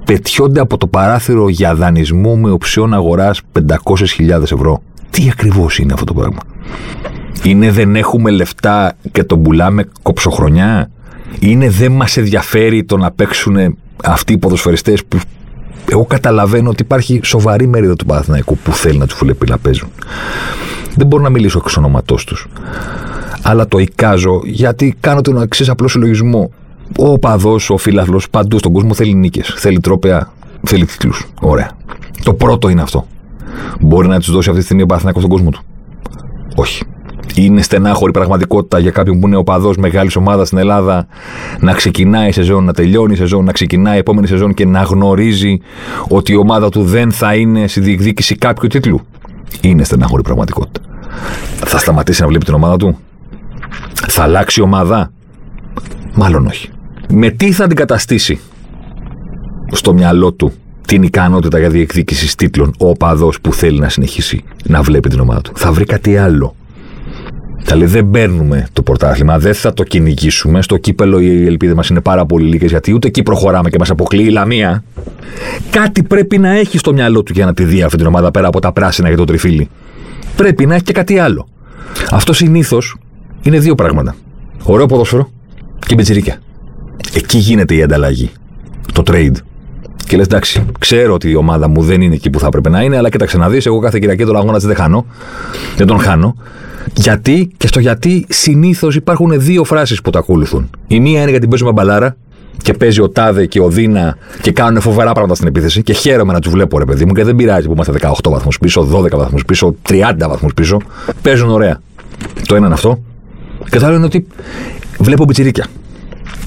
πετιόνται 0.05 0.59
από 0.59 0.77
το 0.77 0.87
παράθυρο 0.87 1.49
για 1.49 1.75
δανεισμό 1.75 2.35
με 2.35 2.51
οψιόν 2.51 2.93
αγοράς 2.93 3.41
500.000 3.53 4.41
ευρώ. 4.41 4.81
Τι 5.09 5.29
ακριβώς 5.31 5.77
είναι 5.77 5.93
αυτό 5.93 6.05
το 6.05 6.13
πράγμα; 6.13 6.39
Είναι 7.43 7.71
δεν 7.71 7.95
έχουμε 7.95 8.31
λεφτά 8.31 8.93
και 9.11 9.23
τον 9.23 9.41
πουλάμε 9.41 9.87
κοψοχρονιά; 10.01 10.89
Είναι 11.39 11.69
δεν 11.69 11.91
μας 11.91 12.17
ενδιαφέρει 12.17 12.83
το 12.83 12.97
να 12.97 13.11
παίξουν 13.11 13.77
αυτοί 14.03 14.33
οι 14.33 14.37
ποδοσφαιριστές 14.37 15.05
που 15.05 15.17
εγώ 15.91 16.05
καταλαβαίνω 16.05 16.69
ότι 16.69 16.81
υπάρχει 16.81 17.19
σοβαρή 17.23 17.67
μερίδα 17.67 17.95
του 17.95 18.05
Παναθηναϊκού 18.05 18.57
που 18.57 18.71
θέλει 18.71 18.97
να 18.97 19.07
τους 19.07 19.17
βλέπει 19.17 19.49
να 19.49 19.57
παίζουν. 19.57 19.89
Δεν 20.95 21.07
μπορώ 21.07 21.23
να 21.23 21.29
μιλήσω 21.29 21.61
εξ 21.63 21.77
ονόματό 21.77 22.15
τους. 22.25 22.47
Αλλά 23.41 23.67
το 23.67 23.77
εικάζω 23.77 24.41
γιατί 24.43 24.95
κάνω 24.99 25.21
τον 25.21 25.41
εξής 25.41 25.69
απλό 25.69 25.87
συλλογισμό. 25.87 26.51
Ο 26.97 27.19
παδό, 27.19 27.59
ο 27.67 27.77
φίλαθλο, 27.77 28.21
παντού 28.31 28.57
στον 28.57 28.73
κόσμο 28.73 28.93
θέλει 28.93 29.13
νίκες. 29.13 29.53
Θέλει 29.57 29.79
τρόπαια, 29.79 30.31
θέλει 30.63 30.85
τίτλους. 30.85 31.27
Ωραία. 31.41 31.69
Το 32.23 32.33
πρώτο 32.33 32.69
είναι 32.69 32.81
αυτό. 32.81 33.07
Μπορεί 33.79 34.07
να 34.07 34.19
τους 34.19 34.31
δώσει 34.31 34.47
αυτή 34.47 34.59
τη 34.59 34.65
στιγμή 34.65 34.83
ο 34.83 34.85
Παναθηναϊκός 34.85 35.23
στον 35.23 35.35
κόσμο 35.35 35.49
του. 35.49 35.61
Όχι. 36.55 36.83
Είναι 37.35 37.61
στενάχωρη 37.61 38.11
πραγματικότητα 38.11 38.79
για 38.79 38.91
κάποιον 38.91 39.19
που 39.19 39.27
είναι 39.27 39.35
οπαδό 39.35 39.73
μεγάλης 39.77 40.15
ομάδας 40.15 40.47
στην 40.47 40.59
Ελλάδα 40.59 41.07
να 41.59 41.73
ξεκινάει 41.73 42.27
η 42.27 42.31
σεζόν, 42.31 42.63
να 42.63 42.73
τελειώνει 42.73 43.13
η 43.13 43.15
σεζόν, 43.15 43.45
να 43.45 43.51
ξεκινάει 43.51 43.95
η 43.95 43.99
επόμενη 43.99 44.27
σεζόν 44.27 44.53
και 44.53 44.65
να 44.65 44.81
γνωρίζει 44.81 45.59
ότι 46.07 46.31
η 46.31 46.35
ομάδα 46.35 46.69
του 46.69 46.83
δεν 46.83 47.11
θα 47.11 47.35
είναι 47.35 47.67
στη 47.67 47.79
διεκδίκηση 47.79 48.35
κάποιου 48.35 48.67
τίτλου. 48.67 48.99
Είναι 49.61 49.83
στενάχωρη 49.83 50.21
πραγματικότητα. 50.21 50.81
Θα 51.65 51.77
σταματήσει 51.77 52.21
να 52.21 52.27
βλέπει 52.27 52.45
την 52.45 52.53
ομάδα 52.53 52.77
του; 52.77 52.97
Θα 54.07 54.23
αλλάξει 54.23 54.59
η 54.59 54.63
ομάδα; 54.63 55.11
Μάλλον 56.13 56.45
όχι. 56.45 56.69
Με 57.09 57.29
τι 57.29 57.51
θα 57.51 57.63
αντικαταστήσει 57.63 58.39
στο 59.71 59.93
μυαλό 59.93 60.33
του 60.33 60.51
την 60.87 61.03
ικανότητα 61.03 61.59
για 61.59 61.69
διεκδίκηση 61.69 62.37
τίτλων 62.37 62.73
ο 62.79 62.89
οπαδό 62.89 63.31
που 63.41 63.53
θέλει 63.53 63.79
να 63.79 63.89
συνεχίσει 63.89 64.43
να 64.63 64.81
βλέπει 64.81 65.09
την 65.09 65.19
ομάδα 65.19 65.41
του; 65.41 65.51
Θα 65.55 65.71
βρει 65.71 65.85
κάτι 65.85 66.17
άλλο. 66.17 66.55
Θα 67.65 67.75
λέει 67.75 67.87
δεν 67.87 68.09
παίρνουμε 68.09 68.67
το 68.73 68.81
πρωτάθλημα, 68.81 69.39
δεν 69.39 69.53
θα 69.53 69.73
το 69.73 69.83
κυνηγήσουμε. 69.83 70.61
Στο 70.61 70.77
κύπελο 70.77 71.19
οι 71.19 71.45
ελπίδες 71.45 71.75
μας 71.75 71.89
είναι 71.89 72.01
πάρα 72.01 72.25
πολύ 72.25 72.47
λίγες 72.47 72.69
γιατί 72.69 72.93
ούτε 72.93 73.07
εκεί 73.07 73.23
προχωράμε 73.23 73.69
και 73.69 73.77
μας 73.79 73.89
αποκλείει 73.89 74.25
η 74.27 74.31
Λαμία. 74.31 74.83
Κάτι 75.69 76.03
πρέπει 76.03 76.37
να 76.37 76.57
έχει 76.57 76.77
στο 76.77 76.93
μυαλό 76.93 77.23
του 77.23 77.31
για 77.35 77.45
να 77.45 77.53
τη 77.53 77.63
δει 77.63 77.81
αυτή 77.81 77.97
την 77.97 78.05
ομάδα 78.05 78.31
πέρα 78.31 78.47
από 78.47 78.59
τα 78.59 78.71
πράσινα 78.71 79.09
και 79.09 79.15
το 79.15 79.23
τριφύλι. 79.25 79.69
Πρέπει 80.35 80.65
να 80.65 80.73
έχει 80.73 80.83
και 80.83 80.93
κάτι 80.93 81.19
άλλο. 81.19 81.47
Αυτό 82.11 82.33
συνήθως 82.33 82.95
είναι 83.41 83.59
δύο 83.59 83.75
πράγματα. 83.75 84.15
Ωραίο 84.63 84.85
ποδόσφαιρο 84.85 85.29
και 85.87 85.95
μπετζιρίκια. 85.95 86.37
Εκεί 87.13 87.37
γίνεται 87.37 87.75
η 87.75 87.83
ανταλλαγή. 87.83 88.31
Το 88.93 89.03
trade. 89.05 89.35
Και 90.07 90.17
λες, 90.17 90.25
εντάξει, 90.25 90.65
ξέρω 90.79 91.13
ότι 91.13 91.29
η 91.29 91.35
ομάδα 91.35 91.67
μου 91.67 91.81
δεν 91.81 92.01
είναι 92.01 92.13
εκεί 92.13 92.29
που 92.29 92.39
θα 92.39 92.47
έπρεπε 92.47 92.69
να 92.69 92.81
είναι, 92.81 92.97
αλλά 92.97 93.09
κοίταξε 93.09 93.37
να 93.37 93.49
δεις. 93.49 93.65
Εγώ 93.65 93.79
κάθε 93.79 93.99
Κυριακή 93.99 94.25
τον 94.25 94.35
αγώνα 94.35 94.57
δεν 94.57 94.75
χάνω. 94.75 95.05
Δεν 95.75 95.87
τον 95.87 95.99
χάνω. 95.99 96.35
Γιατί 96.93 97.51
και 97.57 97.67
στο 97.67 97.79
γιατί 97.79 98.25
συνήθως 98.29 98.95
υπάρχουν 98.95 99.41
δύο 99.41 99.63
φράσεις 99.63 100.01
που 100.01 100.09
τα 100.09 100.19
ακολουθούν. 100.19 100.69
Η 100.87 100.99
μία 100.99 101.21
είναι 101.21 101.29
γιατί 101.29 101.47
παίζουμε 101.47 101.71
μπαλάρα 101.71 102.15
και 102.63 102.73
παίζει 102.73 103.01
ο 103.01 103.09
Τάδε 103.09 103.45
και 103.45 103.59
ο 103.59 103.69
Δίνα 103.69 104.17
και 104.41 104.51
κάνουν 104.51 104.81
φοβερά 104.81 105.11
πράγματα 105.11 105.35
στην 105.35 105.47
επίθεση 105.47 105.83
και 105.83 105.93
χαίρομαι 105.93 106.33
να 106.33 106.39
τους 106.39 106.51
βλέπω, 106.51 106.79
ρε 106.79 106.85
παιδί 106.85 107.05
μου, 107.05 107.13
και 107.13 107.23
δεν 107.23 107.35
πειράζει 107.35 107.67
που 107.67 107.73
είμαστε 107.73 107.93
18 108.01 108.31
βαθμούς 108.31 108.57
πίσω, 108.57 108.87
12 108.91 109.17
βαθμούς 109.17 109.45
πίσω, 109.45 109.75
30 109.89 110.27
βαθμούς 110.27 110.53
πίσω. 110.53 110.77
Παίζουν 111.21 111.49
ωραία. 111.49 111.79
Το 112.47 112.55
ένα 112.55 112.65
είναι 112.65 112.75
αυτό. 112.75 113.03
Και 113.69 113.79
το 113.79 113.85
άλλο 113.85 113.95
είναι 113.95 114.05
ότι 114.05 114.27
βλέπω 114.99 115.25
μπιτσιρίκια. 115.25 115.65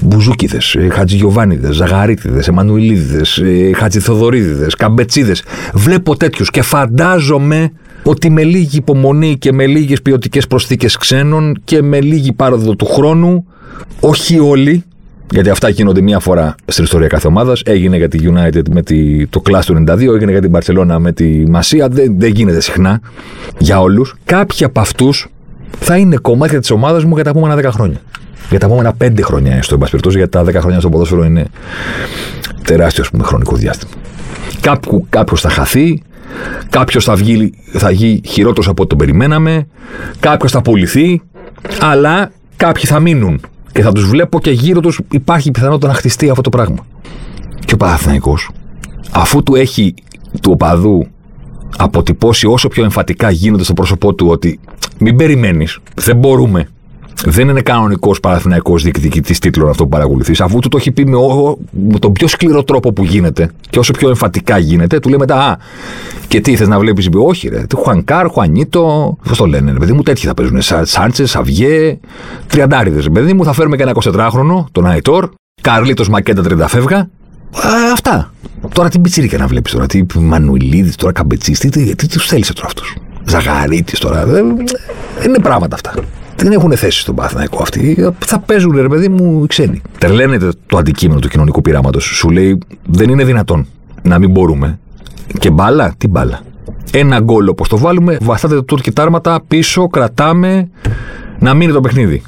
Μπουζούκιδες, 0.01 0.77
Χατζηγιοβάνιδες, 0.91 1.75
Ζαγαρίτιδες, 1.75 2.47
Εμμανουιλίδιδε, 2.47 3.21
Χατζηθοδωρίδιδες, 3.75 4.75
Καμπετσίδες. 4.75 5.43
Βλέπω 5.73 6.17
τέτοιους 6.17 6.49
και 6.49 6.61
φαντάζομαι 6.61 7.71
ότι 8.09 8.29
με 8.29 8.43
λίγη 8.43 8.77
υπομονή 8.77 9.37
και 9.37 9.53
με 9.53 9.65
λίγες 9.65 10.01
ποιοτικές 10.01 10.47
προσθήκες 10.47 10.97
ξένων 10.97 11.61
και 11.63 11.81
με 11.81 12.01
λίγη 12.01 12.33
πάροδο 12.33 12.75
του 12.75 12.85
χρόνου, 12.85 13.45
όχι 13.99 14.39
όλοι, 14.39 14.83
γιατί 15.31 15.49
αυτά 15.49 15.69
γίνονται 15.69 16.01
μία 16.01 16.19
φορά 16.19 16.55
στην 16.65 16.83
ιστορία 16.83 17.07
κάθε 17.07 17.27
ομάδας. 17.27 17.61
Έγινε 17.65 17.97
για 17.97 18.07
τη 18.07 18.19
United 18.21 18.69
με 18.71 18.81
τη, 18.81 19.27
το 19.27 19.41
Class 19.49 19.61
του 19.65 19.83
92, 19.87 19.99
έγινε 19.99 20.31
για 20.31 20.41
την 20.41 20.51
Barcelona 20.53 20.97
με 20.99 21.11
τη 21.11 21.49
Μασία. 21.49 21.87
Δεν, 21.87 22.15
δεν 22.17 22.31
γίνεται 22.31 22.61
συχνά 22.61 23.01
για 23.57 23.79
όλους. 23.79 24.15
Κάποιοι 24.25 24.65
από 24.65 24.79
αυτούς 24.79 25.27
θα 25.79 25.97
είναι 25.97 26.15
κομμάτια 26.15 26.59
της 26.59 26.71
ομάδας 26.71 27.03
μου 27.03 27.15
για 27.15 27.23
τα 27.23 27.29
επόμενα 27.29 27.69
10 27.69 27.71
χρόνια. 27.73 27.97
Για 28.49 28.59
τα 28.59 28.65
επόμενα 28.65 28.95
5 29.03 29.19
χρόνια, 29.21 29.55
έστω, 29.55 29.73
εν 29.73 29.79
πάση 29.79 29.91
περιπτώσει, 29.91 30.17
γιατί 30.17 30.31
τα 30.31 30.43
10 30.43 30.61
χρόνια 30.61 30.79
στο 30.79 30.89
ποδόσφαιρο 30.89 31.23
είναι 31.23 31.45
τεράστιο 32.63 33.03
πούμε, 33.11 33.23
χρονικό 33.23 33.55
διάστημα. 33.55 33.91
Κάποιο 35.09 35.35
θα 35.35 35.49
χαθεί, 35.49 36.01
κάποιος 36.69 37.03
θα 37.03 37.15
βγει, 37.15 37.53
θα 37.71 37.87
βγει 37.87 38.21
χειρότερος 38.25 38.67
από 38.67 38.81
ό,τι 38.81 38.89
τον 38.89 38.97
περιμέναμε, 38.97 39.67
κάποιος 40.19 40.51
θα 40.51 40.61
πουληθεί, 40.61 41.21
αλλά 41.79 42.31
κάποιοι 42.55 42.85
θα 42.85 42.99
μείνουν 42.99 43.41
και 43.71 43.81
θα 43.81 43.91
τους 43.91 44.07
βλέπω 44.09 44.39
και 44.39 44.51
γύρω 44.51 44.79
τους 44.79 44.99
υπάρχει 45.11 45.51
πιθανότητα 45.51 45.87
να 45.87 45.93
χτιστεί 45.93 46.29
αυτό 46.29 46.41
το 46.41 46.49
πράγμα. 46.49 46.85
Και 47.65 47.73
ο 47.73 47.77
Παναθυναϊκό, 47.77 48.37
αφού 49.11 49.43
του 49.43 49.55
έχει 49.55 49.93
του 50.41 50.51
οπαδού 50.51 51.07
αποτυπώσει 51.77 52.47
όσο 52.47 52.67
πιο 52.67 52.83
εμφατικά 52.83 53.29
γίνονται 53.29 53.63
στο 53.63 53.73
πρόσωπό 53.73 54.13
του 54.13 54.27
ότι 54.27 54.59
μην 54.97 55.15
περιμένεις, 55.15 55.79
δεν 55.95 56.15
μπορούμε. 56.17 56.67
Δεν 57.25 57.49
είναι 57.49 57.61
κανονικός 57.61 58.19
παραθυναϊκό 58.19 58.77
διεκδικητής 58.77 59.39
τίτλων 59.39 59.69
αυτό 59.69 59.83
που 59.83 59.89
παρακολουθείς. 59.89 60.41
Αφού 60.41 60.59
του 60.59 60.69
το 60.69 60.77
έχει 60.77 60.91
πει 60.91 61.05
με, 61.05 61.15
ο, 61.15 61.57
με 61.89 61.99
τον 61.99 62.11
πιο 62.11 62.27
σκληρό 62.27 62.63
τρόπο 62.63 62.93
που 62.93 63.03
γίνεται 63.03 63.49
και 63.69 63.79
όσο 63.79 63.91
πιο 63.91 64.09
εμφατικά 64.09 64.57
γίνεται, 64.57 64.99
του 64.99 65.09
λέει 65.09 65.17
μετά 65.19 65.35
Α, 65.35 65.57
και 66.27 66.41
τι 66.41 66.55
θες 66.55 66.67
να 66.67 66.79
βλέπεις, 66.79 67.05
είπε 67.05 67.17
Όχι, 67.17 67.47
ρε. 67.47 67.63
Χουανκάρ, 67.75 68.27
Χουανίτο. 68.27 69.17
Πώς 69.27 69.37
το 69.37 69.45
λένε, 69.45 69.71
ρε 69.71 69.79
παιδί 69.79 69.91
μου, 69.91 70.01
τέτοιοι 70.01 70.25
θα 70.25 70.33
παίζουν. 70.33 70.61
Σάντσες, 70.81 71.29
Σαβιέ, 71.29 71.97
τριαντάριδες, 72.47 73.03
ρε 73.03 73.09
παιδί 73.09 73.33
μου. 73.33 73.43
Θα 73.43 73.53
φέρουμε 73.53 73.75
και 73.75 73.83
ένα 73.83 73.91
24χρονο, 74.03 74.63
τον 74.71 74.85
Αϊτόρ. 74.85 75.29
Καρλίτος 75.61 76.09
Μακέντα 76.09 76.41
τριανταφεύγα. 76.41 76.97
Α, 76.97 77.91
αυτά. 77.93 78.31
Τώρα 78.73 78.89
τι 78.89 78.99
μπιτσίρικα 78.99 79.37
να 79.37 79.47
βλέπεις 79.47 79.71
τώρα. 79.71 79.85
Τι 79.85 80.05
Μανουιλίδη, 80.15 80.95
τώρα 80.95 81.11
Καμπετσί, 81.11 81.51
τι, 81.51 81.69
τι, 81.69 81.95
τι, 81.95 82.07
τους 82.07 82.27
θέλει 82.27 82.45
τώρα 82.45 82.67
αυτούς. 82.67 82.95
Ζαγαρίτη 83.25 83.97
τώρα. 83.97 84.25
Δεν 84.25 84.45
είναι 85.25 85.39
πράγματα 85.39 85.75
αυτά. 85.75 85.93
Δεν 86.37 86.51
έχουν 86.51 86.75
θέση 86.75 86.99
στον 86.99 87.15
Παθηναϊκό 87.15 87.61
αυτοί. 87.61 88.11
Θα 88.19 88.39
παίζουν, 88.39 88.75
ρε 88.75 88.87
παιδί 88.87 89.09
μου, 89.09 89.43
οι 89.43 89.47
ξένοι. 89.47 89.81
Τρελαίνεται 89.97 90.49
το 90.65 90.77
αντικείμενο 90.77 91.19
του 91.19 91.27
κοινωνικού 91.27 91.61
πειράματος. 91.61 92.03
Σου 92.03 92.29
λέει 92.29 92.57
δεν 92.87 93.09
είναι 93.09 93.23
δυνατόν 93.23 93.67
να 94.01 94.19
μην 94.19 94.29
μπορούμε. 94.29 94.79
Και 95.39 95.51
μπάλα, 95.51 95.93
τι 95.97 96.07
μπάλα. 96.07 96.39
Ένα 96.91 97.19
γκολ 97.19 97.47
όπως 97.47 97.67
το 97.67 97.77
βάλουμε, 97.77 98.17
βαστάτε 98.21 98.55
το 98.55 98.63
τουρκι 98.63 98.91
τάρματα 98.91 99.43
πίσω, 99.47 99.87
κρατάμε 99.87 100.69
να 101.39 101.53
μείνει 101.53 101.71
το 101.71 101.81
παιχνίδι. 101.81 102.21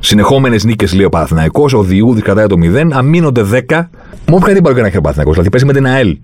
Συνεχόμενες 0.00 0.64
νίκες 0.64 0.94
λέει 0.94 1.04
ο 1.04 1.08
Παναθυναϊκό, 1.08 1.68
ο 1.72 1.82
Διούδης 1.82 2.22
κρατάει 2.22 2.46
το 2.46 2.56
0, 2.58 2.88
αμήνονται 2.92 3.42
10. 3.42 3.90
Μόνο 4.28 4.44
ποια 4.44 4.52
δεν 4.52 4.62
μπορεί 4.62 4.80
να 4.80 4.86
έχει 4.86 4.96
ο 4.96 5.00
Παναθυναϊκό. 5.00 5.32
Δηλαδή 5.32 5.50
παίζει 5.50 5.66
με 5.66 5.72
την 5.72 5.86
ΑΕΛ. 5.86 6.18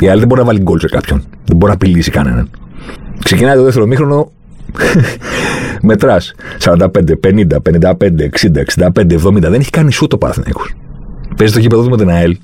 Η 0.00 0.08
ΑΕΛ 0.08 0.18
δεν 0.18 0.28
μπορεί 0.28 0.40
να 0.40 0.46
βάλει 0.46 0.60
γκολ 0.60 0.78
σε 0.78 0.86
κάποιον. 0.86 1.22
Δεν 1.44 1.56
μπορεί 1.56 1.66
να 1.66 1.72
απειλήσει 1.72 2.10
κανέναν. 2.10 2.50
Ξεκινάει 3.24 3.56
το 3.56 3.62
δεύτερο 3.62 3.86
μήχρονο. 3.86 4.30
Μετράς 5.82 6.34
45, 6.64 6.76
50, 7.24 7.44
55, 7.70 7.96
60, 7.96 8.90
65, 8.92 9.18
70. 9.24 9.40
Δεν 9.40 9.54
έχει 9.54 9.70
κάνει 9.70 9.92
σου 9.92 10.06
το 10.06 10.18
Παναθυναϊκό. 10.18 10.62
Παίζει 11.36 11.52
το 11.52 11.60
γήπεδο 11.60 11.82
του 11.82 11.90
με 11.90 11.96
την 11.96 12.08
ΑΕΛ. 12.08 12.36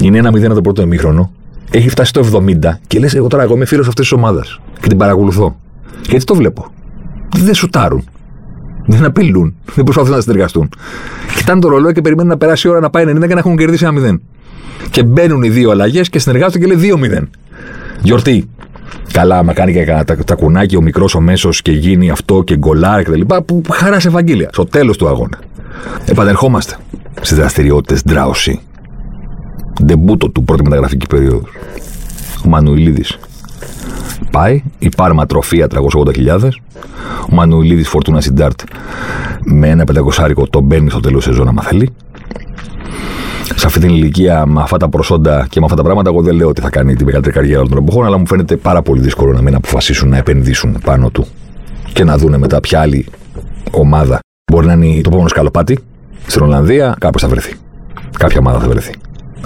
Είναι 0.00 0.18
ένα 0.18 0.30
0 0.30 0.54
το 0.54 0.60
πρώτο 0.60 0.82
εμίχρονο. 0.82 1.32
Έχει 1.70 1.88
φτάσει 1.88 2.08
στο 2.08 2.42
70 2.62 2.78
και 2.86 2.98
λες: 2.98 3.14
Εγώ 3.14 3.26
τώρα 3.26 3.42
εγώ 3.42 3.54
είμαι 3.54 3.64
φίλος 3.64 3.88
αυτής 3.88 4.08
της 4.08 4.18
ομάδας 4.18 4.60
και 4.80 4.88
την 4.88 4.96
παρακολουθώ. 4.96 5.56
Γιατί 6.08 6.24
το 6.24 6.34
βλέπω. 6.34 6.66
Δεν 7.36 7.54
σουτάρουν. 7.54 8.04
Δεν 8.86 9.04
απειλούν. 9.04 9.54
Δεν 9.74 9.84
προσπαθούν 9.84 10.10
να 10.10 10.20
συνεργαστούν. 10.20 10.68
Κοιτάνε 11.36 11.60
το 11.60 11.68
ρολόι 11.68 11.92
και 11.92 12.00
περιμένουν 12.00 12.30
να 12.30 12.38
περάσει 12.38 12.66
η 12.66 12.70
ώρα 12.70 12.80
να 12.80 12.90
πάει 12.90 13.04
90 13.04 13.26
και 13.26 13.32
να 13.32 13.38
έχουν 13.38 13.56
κερδίσει 13.56 13.84
ένα 13.84 14.12
0. 14.12 14.18
Και 14.90 15.02
μπαίνουν 15.02 15.42
οι 15.42 15.48
δύο 15.48 15.70
αλλαγές 15.70 16.08
και 16.08 16.18
συνεργάζονται 16.18 16.58
και 16.58 16.74
λέει 16.74 16.96
2-0. 17.20 17.22
Γιορτή. 18.02 18.48
Καλά, 19.12 19.38
άμα 19.38 19.52
κάνει 19.52 19.72
και 19.72 19.84
τα, 19.84 20.16
τα 20.16 20.34
κουνάκι 20.34 20.76
ο 20.76 20.80
μικρός 20.80 21.14
ο 21.14 21.20
μέσος 21.20 21.62
και 21.62 21.72
γίνει 21.72 22.10
αυτό 22.10 22.42
και 22.42 22.56
γκολάρ 22.56 23.02
κτλ. 23.02 23.20
Που 23.46 23.62
χαρά 23.70 24.00
σε 24.00 24.08
Ευαγγέλια. 24.08 24.48
Στο 24.52 24.64
τέλος 24.64 24.96
του 24.96 25.08
αγώνα. 25.08 25.38
Επανερχόμαστε 26.04 26.76
στις 27.20 27.36
δραστηριότητες 27.36 28.02
Ντράουσι. 28.02 28.60
Ντεμπούτο 29.84 30.28
του 30.30 30.44
πρώτη 30.44 30.62
μεταγραφική 30.62 31.06
περίοδου. 31.06 31.46
Ο 32.44 32.48
Μανουηλίδης 32.48 33.18
πάει. 34.30 34.62
Η 34.78 34.88
Πάρμα 34.96 35.26
τροφία 35.26 35.66
380.000. 35.70 36.48
Ο 37.30 37.34
Μανουηλίδης 37.34 37.88
Φορτούνα 37.88 38.20
Σιντάρτ 38.20 38.60
με 39.44 39.68
ένα 39.68 39.84
πεντακοσάρικο 39.84 40.46
το 40.46 40.60
μπαίνει 40.60 40.90
στο 40.90 41.00
τέλος 41.00 41.24
σεζόν, 41.24 41.48
άμα 41.48 41.62
θέλει. 41.62 41.90
Σε 43.42 43.66
αυτή 43.66 43.80
την 43.80 43.88
ηλικία, 43.88 44.46
με 44.46 44.60
αυτά 44.62 44.76
τα 44.76 44.88
προσόντα 44.88 45.46
και 45.50 45.58
με 45.58 45.64
αυτά 45.64 45.76
τα 45.76 45.82
πράγματα, 45.82 46.10
εγώ 46.10 46.22
δεν 46.22 46.34
λέω 46.34 46.48
ότι 46.48 46.60
θα 46.60 46.70
κάνει 46.70 46.94
την 46.94 47.06
μεγαλύτερη 47.06 47.34
καριέρα 47.34 47.58
όλων 47.58 47.70
των 47.70 47.82
εποχών, 47.82 48.06
αλλά 48.06 48.18
μου 48.18 48.26
φαίνεται 48.26 48.56
πάρα 48.56 48.82
πολύ 48.82 49.00
δύσκολο 49.00 49.32
να 49.32 49.42
μην 49.42 49.54
αποφασίσουν 49.54 50.08
να 50.08 50.16
επενδύσουν 50.16 50.78
πάνω 50.84 51.10
του 51.10 51.26
και 51.92 52.04
να 52.04 52.18
δούνε 52.18 52.38
μετά 52.38 52.60
ποια 52.60 52.80
άλλη 52.80 53.06
ομάδα 53.70 54.18
μπορεί 54.52 54.66
να 54.66 54.72
είναι 54.72 54.94
το 54.94 55.08
επόμενο 55.08 55.28
σκαλοπάτι 55.28 55.78
στην 56.26 56.42
Ολλανδία, 56.42 56.96
κάπως 56.98 57.22
θα 57.22 57.28
βρεθεί. 57.28 57.54
Κάποια 58.18 58.38
ομάδα 58.38 58.58
θα 58.58 58.68
βρεθεί. 58.68 58.94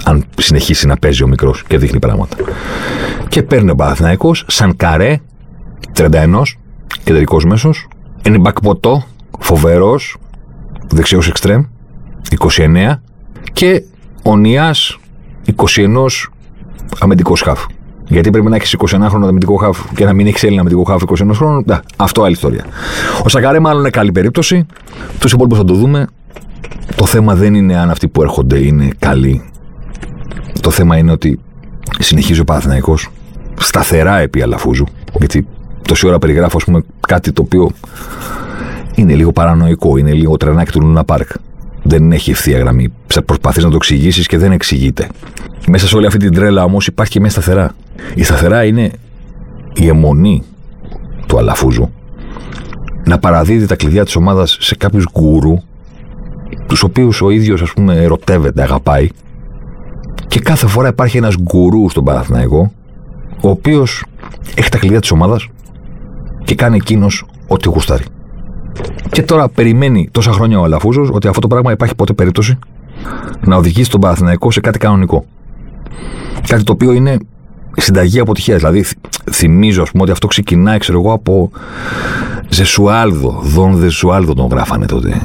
Αν 0.03 0.23
συνεχίσει 0.37 0.87
να 0.87 0.95
παίζει 0.95 1.23
ο 1.23 1.27
μικρός 1.27 1.63
και 1.67 1.77
δείχνει 1.77 1.99
πράγματα. 1.99 2.35
Και 3.27 3.43
παίρνει 3.43 3.69
ο 3.69 3.75
Παναθυναϊκό 3.75 4.31
σαν 4.33 4.75
καρέ 4.75 5.19
31, 5.95 6.41
κεντρικός 7.03 7.45
μέσος, 7.45 7.87
είναι 8.23 8.37
μπακποτό, 8.37 9.03
φοβερός, 9.39 10.17
δεξιός 10.89 11.27
εξτρέμ, 11.27 11.63
29 12.29 13.01
και 13.57 13.83
ο 14.23 14.37
Νιάς 14.37 14.99
21 15.55 16.07
αμυντικός 16.99 17.41
χάφ. 17.41 17.65
Γιατί 18.07 18.29
πρέπει 18.29 18.47
να 18.47 18.55
έχεις 18.55 18.75
21 18.77 19.05
χρόνο 19.09 19.27
αμυντικό 19.27 19.55
χάφ 19.55 19.79
και 19.95 20.05
να 20.05 20.13
μην 20.13 20.27
έχεις 20.27 20.43
Έλληνα 20.43 20.61
αμυντικό 20.61 20.83
χάφ 20.83 21.01
21 21.03 21.29
χρόνων. 21.33 21.63
Να, 21.65 21.81
αυτό 21.97 22.23
άλλη 22.23 22.31
ιστορία. 22.31 22.65
Ο 23.23 23.29
Σακαρέ, 23.29 23.59
μάλλον 23.59 23.79
είναι 23.79 23.89
καλή 23.89 24.11
περίπτωση. 24.11 24.65
Τους 25.19 25.31
υπόλοιπους 25.31 25.57
θα 25.57 25.63
το 25.63 25.73
δούμε. 25.73 26.07
Το 26.95 27.05
θέμα 27.05 27.35
δεν 27.35 27.53
είναι 27.53 27.77
αν 27.77 27.89
αυτοί 27.89 28.07
που 28.07 28.21
έρχονται 28.21 28.65
είναι 28.65 28.89
καλοί. 28.99 29.43
Το 30.61 30.69
θέμα 30.69 30.97
είναι 30.97 31.11
ότι 31.11 31.39
συνεχίζει 31.99 32.39
ο 32.39 32.43
Παναθηναϊκός 32.43 33.09
σταθερά 33.59 34.17
επί 34.19 34.41
Αλαφούζου. 34.41 34.85
Γιατί 35.19 35.47
τόση 35.87 36.07
ώρα 36.07 36.19
περιγράφω, 36.19 36.57
πούμε, 36.65 36.83
κάτι 37.07 37.31
το 37.31 37.41
οποίο 37.41 37.69
είναι 38.95 39.13
λίγο 39.13 39.31
παρανοϊκό, 39.31 39.97
είναι 39.97 40.11
λίγο 40.11 40.37
τρενάκι 40.37 40.71
του 40.71 40.81
Λούνα 40.81 41.03
Πάρκ. 41.03 41.29
Δεν 41.83 42.11
έχει 42.11 42.31
ευθεία 42.31 42.57
γραμμή. 42.57 42.93
Προσπαθείς 43.25 43.63
να 43.63 43.69
το 43.69 43.75
εξηγήσεις 43.75 44.27
και 44.27 44.37
δεν 44.37 44.51
εξηγείται. 44.51 45.07
Μέσα 45.67 45.87
σε 45.87 45.95
όλη 45.95 46.05
αυτή 46.05 46.19
την 46.19 46.33
τρέλα 46.33 46.63
όμως 46.63 46.87
υπάρχει 46.87 47.11
και 47.11 47.19
μια 47.19 47.29
σταθερά. 47.29 47.75
Η 48.15 48.23
σταθερά 48.23 48.63
είναι 48.65 48.91
η 49.73 49.87
αιμονή 49.87 50.43
του 51.27 51.37
Αλαφούζου 51.37 51.89
να 53.05 53.19
παραδίδει 53.19 53.65
τα 53.65 53.75
κλειδιά 53.75 54.05
της 54.05 54.15
ομάδας 54.15 54.57
σε 54.59 54.75
κάποιους 54.75 55.05
γκουρού, 55.11 55.57
τους 56.67 56.83
οποίους 56.83 57.21
ο 57.21 57.29
ίδιος 57.29 57.61
ας 57.61 57.73
πούμε 57.73 57.95
ερωτεύεται, 57.95 58.61
αγαπάει. 58.61 59.09
Και 60.27 60.39
κάθε 60.39 60.67
φορά 60.67 60.87
υπάρχει 60.87 61.17
ένας 61.17 61.35
γκουρού 61.37 61.89
στον 61.89 62.03
Παναθηναϊκό, 62.03 62.71
ο 63.41 63.49
οποίος 63.49 64.03
έχει 64.55 64.69
τα 64.69 64.77
κλειδιά 64.77 64.99
της 64.99 65.11
ομάδας 65.11 65.47
και 66.43 66.55
κάνει 66.55 66.75
εκείνος 66.75 67.25
ό,τι 67.47 67.69
γουστάρει. 67.69 68.03
Και 69.11 69.23
τώρα 69.23 69.49
περιμένει 69.49 70.09
τόσα 70.11 70.31
χρόνια 70.31 70.59
ο 70.59 70.63
Αλαφούζος 70.63 71.09
ότι 71.11 71.27
αυτό 71.27 71.41
το 71.41 71.47
πράγμα 71.47 71.71
υπάρχει 71.71 71.95
ποτέ 71.95 72.13
περίπτωση 72.13 72.59
να 73.45 73.55
οδηγήσει 73.55 73.89
τον 73.89 73.99
Παναθηναϊκό 73.99 74.51
σε 74.51 74.59
κάτι 74.59 74.79
κανονικό. 74.79 75.25
Κάτι 76.47 76.63
το 76.63 76.71
οποίο 76.71 76.91
είναι 76.91 77.17
συνταγή 77.77 78.19
αποτυχίας. 78.19 78.57
Δηλαδή, 78.57 78.85
θυμίζω, 79.31 79.81
ας 79.81 79.91
πούμε, 79.91 80.03
ότι 80.03 80.11
αυτό 80.11 80.27
ξεκινάει, 80.27 80.77
ξέρω 80.77 80.99
εγώ, 80.99 81.13
από 81.13 81.51
Ζεσουάλδο. 82.49 83.39
Δον 83.43 83.77
Ζεσουάλδο 83.77 84.33
τον 84.33 84.47
γράφανε 84.47 84.85
τότε. 84.85 85.21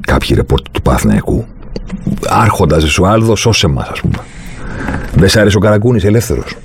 Κάποιοι 0.00 0.36
ρεπόρτ 0.36 0.66
του 0.70 0.82
Παναθηναϊκού. 0.82 1.44
Άρχοντας 2.28 2.82
Ζεσουάλδο, 2.82 3.36
σώσε 3.36 3.66
μας, 3.66 3.88
ας 3.88 4.00
πούμε. 4.00 4.16
Δεν 5.14 5.28
σ' 5.28 5.36
άρεσε 5.36 5.56
ο 5.56 5.60
Καραγκούνης, 5.60 6.04
ελεύθερος. 6.04 6.56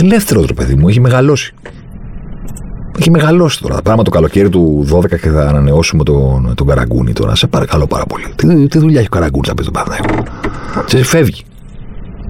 Ελεύθερος, 0.00 0.46
ρε 0.46 0.52
παιδί 0.52 0.74
μου, 0.74 0.88
έχει 0.88 1.00
μεγαλώσει. 1.00 1.54
Έχει 2.98 3.10
μεγαλώσει 3.10 3.60
τώρα. 3.60 3.82
Πράγμα 3.82 4.02
το 4.02 4.10
καλοκαίρι 4.10 4.48
του 4.48 4.86
12 4.92 5.08
και 5.08 5.28
θα 5.28 5.48
ανανεώσουμε 5.48 6.04
τον, 6.04 6.52
τον 6.54 6.66
Καραγκούνη 6.66 7.12
τώρα. 7.12 7.34
Σε 7.34 7.46
παρακαλώ 7.46 7.86
πάρα 7.86 8.04
πολύ. 8.06 8.24
Τι, 8.36 8.68
τι 8.68 8.78
δουλειά 8.78 8.98
έχει 8.98 9.08
ο 9.08 9.14
Καραγκούνη 9.14 9.48
να 9.48 9.54
πει 9.54 9.64
τον 9.64 9.72
Παναθηναϊκό; 9.72 10.24
Σε 10.84 11.04
φεύγει. 11.04 11.42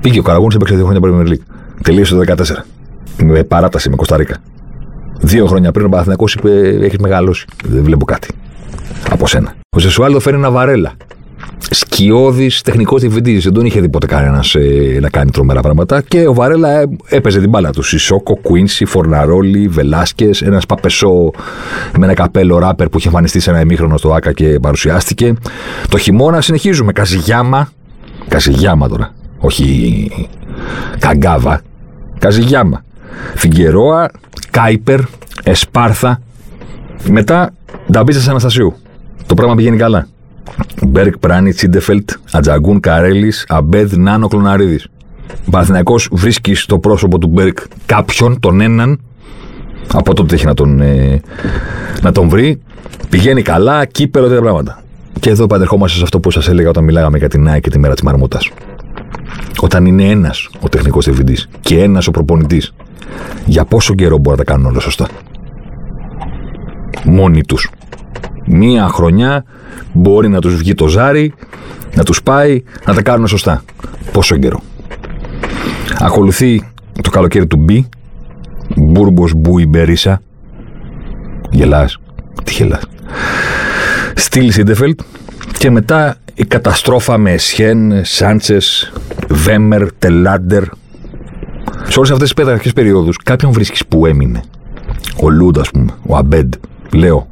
Πήγε 0.01 0.19
ο 0.19 0.23
Καραγκούνη, 0.23 0.55
έπαιξε 0.55 0.75
δύο 0.75 0.85
χρόνια 0.85 1.01
Premier 1.05 1.29
League. 1.29 1.45
Τελείωσε 1.83 2.15
το 2.15 2.35
14. 2.37 2.43
Με 3.23 3.45
παράταση 3.45 3.91
με 3.91 3.97
Κωνσταντίνα. 3.97 4.37
Δύο 5.21 5.47
χρόνια 5.47 5.73
πριν 5.73 5.87
ο 5.87 5.89
Παναθηναϊκός 5.89 6.35
είπε: 6.35 6.51
Έχεις 6.81 6.99
μεγαλώσει. 6.99 7.47
Δεν 7.65 7.83
βλέπω 7.83 8.05
κάτι 8.05 8.29
από 9.11 9.27
σένα. 9.27 9.55
Ο 9.77 9.79
Ζεσουάλδο 9.79 10.21
φέρνει 10.21 10.39
ένα 10.39 10.51
βαρέλα. 10.51 10.93
Σκιώδης 11.71 12.63
τεχνικός 12.63 13.01
διευθυντής. 13.01 13.45
Δεν 13.45 13.53
τον 13.53 13.65
είχε 13.65 13.81
δει 13.81 13.89
ποτέ 13.89 14.07
κανένας 14.07 14.55
ε, 14.55 14.99
να 15.01 15.11
κάνει 15.11 15.31
τρομερά 15.31 15.61
πράγματα. 15.61 16.01
Και 16.01 16.27
ο 16.27 16.35
Βαρέλα 16.35 16.81
ε, 16.81 16.89
έπαιζε 17.09 17.41
την 17.41 17.49
μπάλα 17.49 17.71
του. 17.71 17.83
Σισόκο, 17.83 18.37
Κουίνσι, 18.37 18.85
Φορναρόλι, 18.85 19.69
Βελάσκες, 19.69 20.43
ένας 20.43 20.67
παπεσό 20.67 21.31
με 21.99 22.05
ένα 22.05 22.15
καπέλο 22.15 22.59
ράπερ 22.59 22.89
που 22.89 22.99
είχε 22.99 23.07
εμφανιστεί 23.07 23.41
σε 23.41 23.51
ένα 23.51 23.61
ημίχρονο 23.61 23.97
στο 23.97 24.13
ΑΚΑ 24.13 24.33
και 24.33 24.59
παρουσιάστηκε. 24.63 25.35
Το 25.89 25.99
χειμώνα 25.99 26.41
συνεχίζουμε. 26.41 26.93
Καζιγιάμα. 26.93 27.69
Καζιγιάμα 28.29 28.89
τώρα. 28.89 29.15
Όχι 29.39 30.11
Καγκάβα. 30.99 31.61
Καζιγιάμα. 32.19 32.85
Φιγκερόα, 33.35 34.11
Κάιπερ, 34.51 35.01
Εσπάρθα. 35.45 36.21
Μετά 37.09 37.51
Νταμπίζα 37.91 38.31
Αναστασίου. 38.31 38.75
Το 39.27 39.35
πράγμα 39.35 39.55
πηγαίνει 39.55 39.77
καλά. 39.77 40.07
Μπέρκ 40.87 41.19
Πράνι, 41.19 41.53
Τσίντεφελτ, 41.53 42.11
Ατζαγκούν 42.31 42.81
Καρέλης, 42.81 43.45
Αμπέδ 43.49 43.93
Νάνο 43.93 44.29
Κλωναρίδης. 44.29 44.89
Παναθυνακό 45.51 45.95
βρίσκει 46.11 46.55
στο 46.55 46.79
πρόσωπο 46.79 47.19
του 47.19 47.27
Μπέρκ 47.27 47.59
κάποιον, 47.87 48.41
τον 48.41 48.61
έναν, 48.61 49.01
από 49.93 50.15
τότε 50.15 50.35
έχει 50.35 50.47
να 50.47 50.55
τον, 50.55 50.81
ε, 50.81 51.21
να 52.03 52.13
τον 52.13 52.29
βρει. 52.29 52.61
Πηγαίνει 53.09 53.43
καλά, 53.43 53.85
κύπελο, 53.85 54.27
τέτοια 54.27 54.43
πράγματα. 54.43 54.83
Και 55.21 55.31
εδώ 55.31 55.45
επανερχόμαστε 55.45 55.97
σε 55.97 56.03
αυτό 56.03 56.21
που 56.21 56.31
σας 56.31 56.49
έλεγα 56.49 56.69
όταν 56.69 56.85
μιλάγαμε 56.85 57.19
για 57.19 57.29
την 57.29 57.49
ΑΕΚ 57.49 57.63
και 57.63 57.71
τη 57.71 57.79
μέρα 57.79 57.95
της 57.95 58.03
Μαρμούτας. 58.03 58.51
Όταν 59.61 59.87
είναι 59.87 60.05
ένας 60.05 60.49
ο 60.61 60.69
τεχνικός 60.69 61.05
διευθυντής 61.05 61.49
και 61.61 61.83
ένας 61.83 62.07
ο 62.07 62.11
προπονητής, 62.11 62.75
για 63.45 63.65
πόσο 63.65 63.95
καιρό 63.95 64.17
μπορεί 64.19 64.39
να 64.39 64.45
τα 64.45 64.53
κάνουν 64.53 64.67
όλα 64.67 64.81
σωστά; 64.81 65.09
Μόνοι 67.05 67.43
τους. 67.43 67.71
Μία 68.47 68.89
χρονιά 68.89 69.45
μπορεί 69.93 70.29
να 70.29 70.41
τους 70.41 70.57
βγει 70.57 70.75
το 70.75 70.87
ζάρι, 70.87 71.35
να 71.95 72.03
τους 72.03 72.23
πάει, 72.23 72.63
να 72.87 72.95
τα 72.95 73.03
κάνουν 73.03 73.27
σωστά. 73.27 73.63
Πόσο 74.13 74.37
καιρό. 74.37 74.61
Ακολουθεί 75.99 76.73
το 77.03 77.11
καλοκαίρι 77.11 77.47
του 77.47 77.57
Μπι, 77.57 77.89
Μπούρμπος 78.77 79.33
Μπούι 79.35 79.67
Μπερίσα. 79.67 80.23
Γελάς. 81.51 81.99
Τι 82.45 82.53
γελάς. 82.53 82.83
Στυλ 84.15 84.53
Σίντεφελτ 84.53 85.01
και 85.59 85.71
μετά 85.71 86.17
η 86.35 86.45
καταστρόφα 86.45 87.19
με 87.19 87.37
Σιέν, 87.37 88.05
Σάντσες, 88.05 88.93
Βέμερ, 89.29 89.93
Τελάντερ. 89.93 90.63
Σε 91.89 91.99
όλες 91.99 92.11
αυτές 92.11 92.19
τις 92.19 92.35
παιδαγωγικέ 92.35 92.71
περιόδους, 92.71 93.17
κάποιον 93.17 93.53
βρίσκεις 93.53 93.87
που 93.87 94.07
έμεινε. 94.07 94.43
Ο 95.23 95.31
Λούντ, 95.31 95.59
ας 95.59 95.71
πούμε, 95.71 95.91
ο 96.07 96.17
Αμπέντ, 96.17 96.55
λέω. 96.93 97.32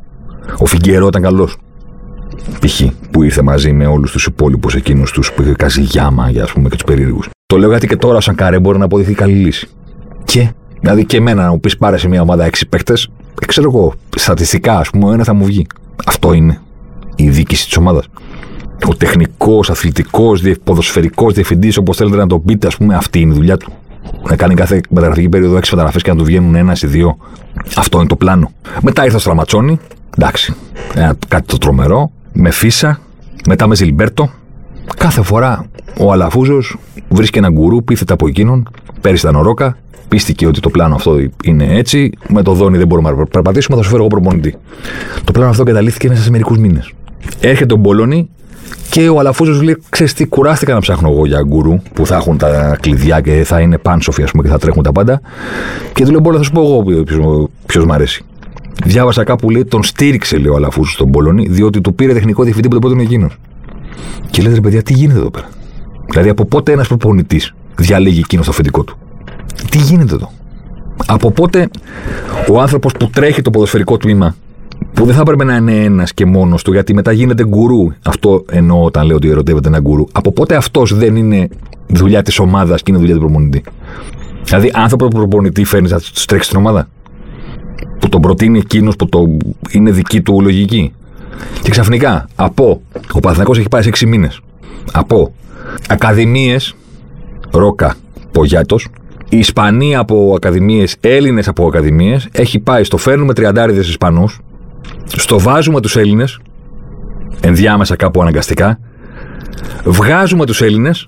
Ο 0.58 0.66
Φιγκέρο 0.66 1.06
ήταν 1.06 1.22
καλός. 1.22 1.56
Π.χ. 2.60 2.82
που 3.10 3.22
ήρθε 3.22 3.42
μαζί 3.42 3.72
με 3.72 3.86
όλους 3.86 4.12
τους 4.12 4.26
υπόλοιπους 4.26 4.74
εκείνους 4.74 5.12
τους 5.12 5.32
που 5.32 5.42
είχε 5.42 5.52
καζιγιάμα 5.52 6.30
για, 6.30 6.42
ας 6.42 6.52
πούμε, 6.52 6.68
και 6.68 6.74
τους 6.74 6.84
περίεργους. 6.84 7.28
Το 7.46 7.58
λέω 7.58 7.68
γιατί 7.68 7.86
και 7.86 7.96
τώρα, 7.96 8.20
σαν 8.20 8.34
καρέ, 8.34 8.58
μπορεί 8.58 8.78
να 8.78 8.84
αποδειχθεί 8.84 9.14
καλή 9.14 9.32
λύση. 9.32 9.68
Και, 10.24 10.52
δηλαδή 10.80 11.04
και 11.04 11.16
εμένα 11.16 11.44
να 11.44 11.50
μου 11.50 11.60
πεις 11.60 11.76
πάρε 11.76 11.96
σε 11.96 12.08
μια 12.08 12.20
ομάδα 12.20 12.44
έξι 12.44 12.68
παίκτες, 12.68 13.10
ξέρω 13.46 13.70
εγώ, 13.74 13.94
στατιστικά, 14.16 14.78
ας 14.78 14.90
πούμε, 14.90 15.14
ένας 15.14 15.26
θα 15.26 15.34
μου 15.34 15.44
βγει. 15.44 15.66
Αυτό 16.06 16.32
είναι 16.32 16.60
η 17.16 17.28
διοίκηση 17.28 17.64
της 17.64 17.76
ομάδας. 17.76 18.08
Ο 18.88 18.94
τεχνικός, 18.94 19.70
αθλητικός, 19.70 20.42
ποδοσφαιρικός 20.64 21.34
διευθυντής, 21.34 21.76
όπως 21.76 21.96
θέλετε 21.96 22.16
να 22.16 22.26
το 22.26 22.38
πείτε, 22.38 22.66
ας 22.66 22.76
πούμε, 22.76 22.94
αυτή 22.94 23.20
είναι 23.20 23.32
η 23.32 23.36
δουλειά 23.36 23.56
του. 23.56 23.72
Να 24.28 24.36
κάνει 24.36 24.54
κάθε 24.54 24.80
μεταγραφική 24.90 25.28
περίοδο 25.28 25.56
έξι 25.56 25.70
μεταγραφές 25.70 26.02
και 26.02 26.10
να 26.10 26.16
του 26.16 26.24
βγαίνουν 26.24 26.54
ένα 26.54 26.76
ή 26.82 26.86
δύο. 26.86 27.16
Αυτό 27.76 27.98
είναι 27.98 28.06
το 28.06 28.16
πλάνο. 28.16 28.52
Μετά 28.82 29.04
ήρθε 29.04 29.16
ο 29.16 29.18
Στραματσόνη. 29.18 29.78
Εντάξει. 30.18 30.54
Ένα, 30.94 31.16
κάτι 31.28 31.46
το 31.46 31.58
τρομερό. 31.58 32.10
Με 32.32 32.50
Φίσα. 32.50 33.00
Μετά 33.46 33.66
με 33.66 33.74
Ζιλμπέρτο. 33.74 34.30
Κάθε 34.96 35.22
φορά 35.22 35.66
ο 35.98 36.12
Αλαφούζος 36.12 36.76
βρίσκει 37.08 37.38
έναν 37.38 37.52
γκουρού 37.52 37.84
πίθεται 37.84 38.12
από 38.12 38.26
εκείνον. 38.26 38.68
Πέρυσι 39.00 39.26
ήταν 39.26 39.40
ο 39.40 39.42
Ρόκα. 39.42 39.76
Πίστηκε 40.08 40.46
ότι 40.46 40.60
το 40.60 40.70
πλάνο 40.70 40.94
αυτό 40.94 41.18
είναι 41.44 41.64
έτσι. 41.64 42.10
Με 42.28 42.42
το 42.42 42.52
δόνι 42.52 42.78
δεν 42.78 42.86
μπορούμε 42.86 43.10
να 43.10 43.26
περπατήσουμε. 43.26 43.76
Θα 43.76 43.82
σου 43.82 43.88
φέρω 43.88 44.00
εγώ 44.00 44.10
προπονητή. 44.10 44.56
Το 45.24 45.32
πλάνο 45.32 45.50
αυτό 45.50 45.62
καταλήθηκε 45.62 46.08
μέσα 46.08 46.22
σε 46.22 46.30
μερικούς 46.30 46.58
μήνες. 46.58 46.92
Έρχεται 47.40 47.74
ο 47.74 47.76
Μπολόνι 47.76 48.28
και 48.90 49.08
ο 49.08 49.18
Αλαφούζος 49.18 49.62
λέει: 49.62 49.82
Ξέρεις 49.88 50.12
τι, 50.12 50.26
κουράστηκα 50.26 50.74
να 50.74 50.80
ψάχνω 50.80 51.10
εγώ 51.10 51.26
για 51.26 51.42
γκουρού 51.42 51.82
που 51.92 52.06
θα 52.06 52.16
έχουν 52.16 52.38
τα 52.38 52.78
κλειδιά 52.80 53.20
και 53.20 53.44
θα 53.44 53.60
είναι 53.60 53.78
πάνσοφοι, 53.78 54.22
ας 54.22 54.30
πούμε, 54.30 54.42
και 54.42 54.48
θα 54.48 54.58
τρέχουν 54.58 54.82
τα 54.82 54.92
πάντα. 54.92 55.20
Και 55.92 56.04
του 56.04 56.10
λέω: 56.10 56.20
Μπορεί 56.20 56.36
να 56.36 56.42
σου 56.42 56.52
πω 56.52 56.60
εγώ 56.60 57.48
ποιος 57.66 57.84
μ' 57.84 57.92
αρέσει. 57.92 58.24
Διάβασα 58.84 59.24
κάπου 59.24 59.50
λέει: 59.50 59.64
Τον 59.64 59.82
στήριξε, 59.82 60.36
λέει 60.36 60.52
ο 60.52 60.56
Αλαφούζος 60.56 60.92
στον 60.92 61.10
Πολωνή, 61.10 61.46
διότι 61.46 61.80
του 61.80 61.94
πήρε 61.94 62.12
τεχνικό 62.12 62.42
διευθυντή 62.42 62.68
που 62.68 62.78
τον 62.78 62.88
πρώτο 62.90 63.02
εκείνος. 63.02 63.36
Και 64.30 64.42
λέτε, 64.42 64.54
ρε 64.54 64.60
παιδιά, 64.60 64.82
τι 64.82 64.92
γίνεται 64.92 65.18
εδώ 65.18 65.30
πέρα; 65.30 65.48
Δηλαδή, 66.10 66.28
από 66.28 66.44
πότε 66.44 66.72
ένας 66.72 66.88
προπονητής 66.88 67.54
διαλέγει 67.76 68.18
εκείνο 68.18 68.42
το 68.42 68.50
αφεντικό 68.50 68.84
του; 68.84 68.98
Τι 69.70 69.78
γίνεται 69.78 70.14
εδώ; 70.14 70.32
Από 71.06 71.30
πότε 71.30 71.68
ο 72.50 72.60
άνθρωπος 72.60 72.92
που 72.92 73.10
τρέχει 73.10 73.42
το 73.42 73.50
ποδοσφαιρικό 73.50 73.96
τμήμα 73.96 74.34
που 74.94 75.04
δεν 75.04 75.14
θα 75.14 75.20
έπρεπε 75.20 75.44
να 75.44 75.56
είναι 75.56 75.84
ένας 75.84 76.12
και 76.14 76.26
μόνος 76.26 76.62
του, 76.62 76.72
γιατί 76.72 76.94
μετά 76.94 77.12
γίνεται 77.12 77.44
γκουρού. 77.44 77.92
Αυτό 78.04 78.44
εννοώ 78.50 78.84
όταν 78.84 79.06
λέω 79.06 79.16
ότι 79.16 79.28
ερωτεύεται 79.30 79.68
ένα 79.68 79.80
γκουρού. 79.80 80.04
Από 80.12 80.32
πότε 80.32 80.56
αυτός 80.56 80.94
δεν 80.94 81.16
είναι 81.16 81.48
δουλειά 81.86 82.22
της 82.22 82.38
ομάδας 82.38 82.82
και 82.82 82.90
είναι 82.90 83.00
δουλειά 83.00 83.14
του 83.14 83.20
προπονητή; 83.20 83.62
Δηλαδή, 84.44 84.70
άνθρωπο 84.74 85.08
που 85.08 85.16
προπονητή 85.16 85.64
φέρνεις 85.64 85.90
να 85.90 85.98
τους 85.98 86.24
τρέξεις 86.24 86.50
την 86.50 86.58
ομάδα; 86.58 86.88
Που 88.00 88.08
τον 88.08 88.20
προτείνει 88.20 88.58
εκείνος 88.58 88.96
που 88.96 89.08
το 89.08 89.36
είναι 89.70 89.90
δική 89.90 90.22
του 90.22 90.40
λογική. 90.40 90.92
Και 91.62 91.70
ξαφνικά, 91.70 92.28
από. 92.34 92.82
Ο 93.12 93.20
Παθηνακός 93.20 93.58
έχει 93.58 93.68
πάει 93.68 93.82
σε 93.82 93.88
6 93.88 94.06
μήνες. 94.06 94.40
Από 94.92 95.34
ακαδημίες, 95.88 96.74
Ρόκα, 97.50 97.94
Πογιάτος, 98.32 98.88
η 99.28 99.38
Ισπανία 99.38 99.98
από 99.98 100.32
ακαδημίες, 100.36 100.96
Έλληνες 101.00 101.48
από 101.48 101.66
ακαδημίες, 101.66 102.28
έχει 102.32 102.58
πάει 102.58 102.84
στο 102.84 102.96
φέρνουμε 102.96 103.34
τριαντάριδες 103.34 103.88
Ισπανούς, 103.88 104.40
στο 105.04 105.38
βάζουμε 105.38 105.80
τους 105.80 105.96
Έλληνες, 105.96 106.40
ενδιάμεσα 107.40 107.96
κάπου 107.96 108.20
αναγκαστικά, 108.20 108.78
βγάζουμε 109.84 110.46
τους 110.46 110.62
Έλληνες 110.62 111.06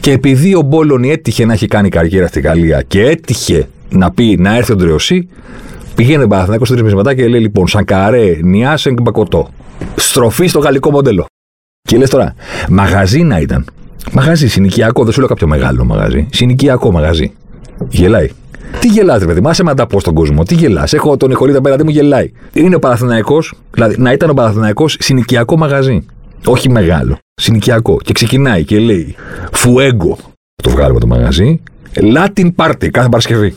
και 0.00 0.10
επειδή 0.10 0.54
ο 0.54 0.62
Μπόλωνη 0.62 1.10
έτυχε 1.10 1.44
να 1.44 1.52
έχει 1.52 1.66
κάνει 1.66 1.88
καριέρα 1.88 2.26
στη 2.26 2.40
Γαλλία 2.40 2.82
και 2.82 3.02
έτυχε 3.02 3.68
να 3.88 4.10
πει 4.10 4.36
να 4.38 4.56
έρθει 4.56 4.72
ο 4.72 4.76
Ντρεωσή, 4.76 5.28
πηγαίνει 5.96 6.28
Παναθηναϊκό 6.28 6.64
στο 6.64 6.74
τρίμηνο 6.74 7.14
και 7.14 7.28
λέει 7.28 7.40
λοιπόν 7.40 7.66
Σανκαρέ, 7.66 8.38
Νιάσεν, 8.42 8.96
Μπακοτό. 9.02 9.48
Στροφή 9.96 10.46
στο 10.46 10.58
γαλλικό 10.58 10.90
μοντέλο. 10.90 11.26
Και 11.88 11.96
λες 11.96 12.10
τώρα, 12.10 12.34
μαγαζί 12.68 13.22
να 13.22 13.38
ήταν. 13.38 13.64
Μαγαζί, 14.12 14.48
συνοικιακό, 14.48 15.04
δεν 15.04 15.12
σου 15.12 15.18
λέω 15.18 15.28
κάποιο 15.28 15.46
μεγάλο 15.46 15.84
μαγαζί. 15.84 16.28
Συνοικιακό 16.30 16.92
μαγαζί. 16.92 17.32
Γελάει. 17.88 18.30
Τι 18.80 18.88
γελάς 18.88 19.18
ρε 19.20 19.26
παιδί, 19.26 19.40
μα 19.40 19.52
με 19.62 19.74
τα 19.74 19.86
πω 19.86 20.00
στον 20.00 20.14
κόσμο. 20.14 20.42
Τι 20.42 20.54
γελάς. 20.54 20.92
Έχω 20.92 21.16
τον 21.16 21.30
Ιχολίδα 21.30 21.58
απέναντί 21.58 21.82
μου 21.84 21.90
γελάει. 21.90 22.32
Είναι 22.52 22.74
ο 22.74 22.78
Παναθυναϊκό, 22.78 23.42
δηλαδή 23.70 23.94
να 23.98 24.12
ήταν 24.12 24.30
ο 24.30 24.34
Παναθυναϊκό 24.34 24.88
συνοικιακό 24.88 25.56
μαγαζί. 25.56 26.06
Όχι 26.44 26.70
μεγάλο. 26.70 27.18
Συνοικιακό. 27.34 27.96
Και 28.04 28.12
ξεκινάει 28.12 28.64
και 28.64 28.78
λέει 28.78 29.14
Φουέγκο. 29.52 30.18
Το 30.62 30.70
βγάλουμε 30.70 31.00
το 31.00 31.06
μαγαζί. 31.06 31.60
Latin 31.94 32.48
Party 32.56 32.88
κάθε 32.90 33.08
Παρασκευή. 33.08 33.54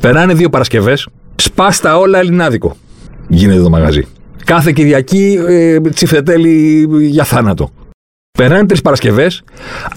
Περνάνε 0.00 0.34
δύο 0.34 0.48
Παρασκευές. 0.50 1.08
Σπάστα 1.42 1.98
όλα 1.98 2.18
ελληνάδικο. 2.18 2.76
Γίνεται 3.28 3.62
το 3.62 3.70
μαγαζί. 3.70 4.06
Κάθε 4.44 4.72
Κυριακή 4.72 5.38
ε, 5.48 5.80
τσιφτετέλει 5.80 6.88
για 7.00 7.24
θάνατο. 7.24 7.70
Περνάνε 8.38 8.66
τρεις 8.66 8.82
Παρασκευές. 8.82 9.42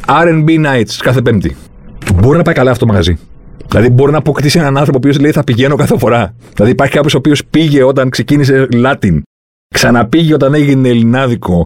RB 0.08 0.48
Nights 0.48 0.94
κάθε 1.00 1.22
Πέμπτη. 1.22 1.56
Μπορεί 2.16 2.38
να 2.38 2.44
πάει 2.44 2.54
καλά 2.54 2.72
αυτό 2.72 2.86
το 2.86 2.92
μαγαζί. 2.92 3.18
Δηλαδή, 3.70 3.90
μπορεί 3.90 4.12
να 4.12 4.18
αποκτήσει 4.18 4.60
έναν 4.60 4.78
άνθρωπο 4.78 5.10
ο 5.10 5.20
λέει 5.20 5.32
θα 5.32 5.44
πηγαίνω 5.44 5.76
κάθε 5.76 5.98
φορά. 5.98 6.36
Δηλαδή, 6.54 6.72
υπάρχει 6.72 6.94
κάποιος 6.94 7.14
ο 7.14 7.18
οποίος 7.18 7.46
πήγε 7.46 7.84
όταν 7.84 8.10
ξεκίνησε 8.10 8.68
Latin, 8.72 9.22
ξαναπήγε 9.76 10.34
όταν 10.34 10.54
έγινε 10.54 10.90
Ελληνάδικο 10.90 11.64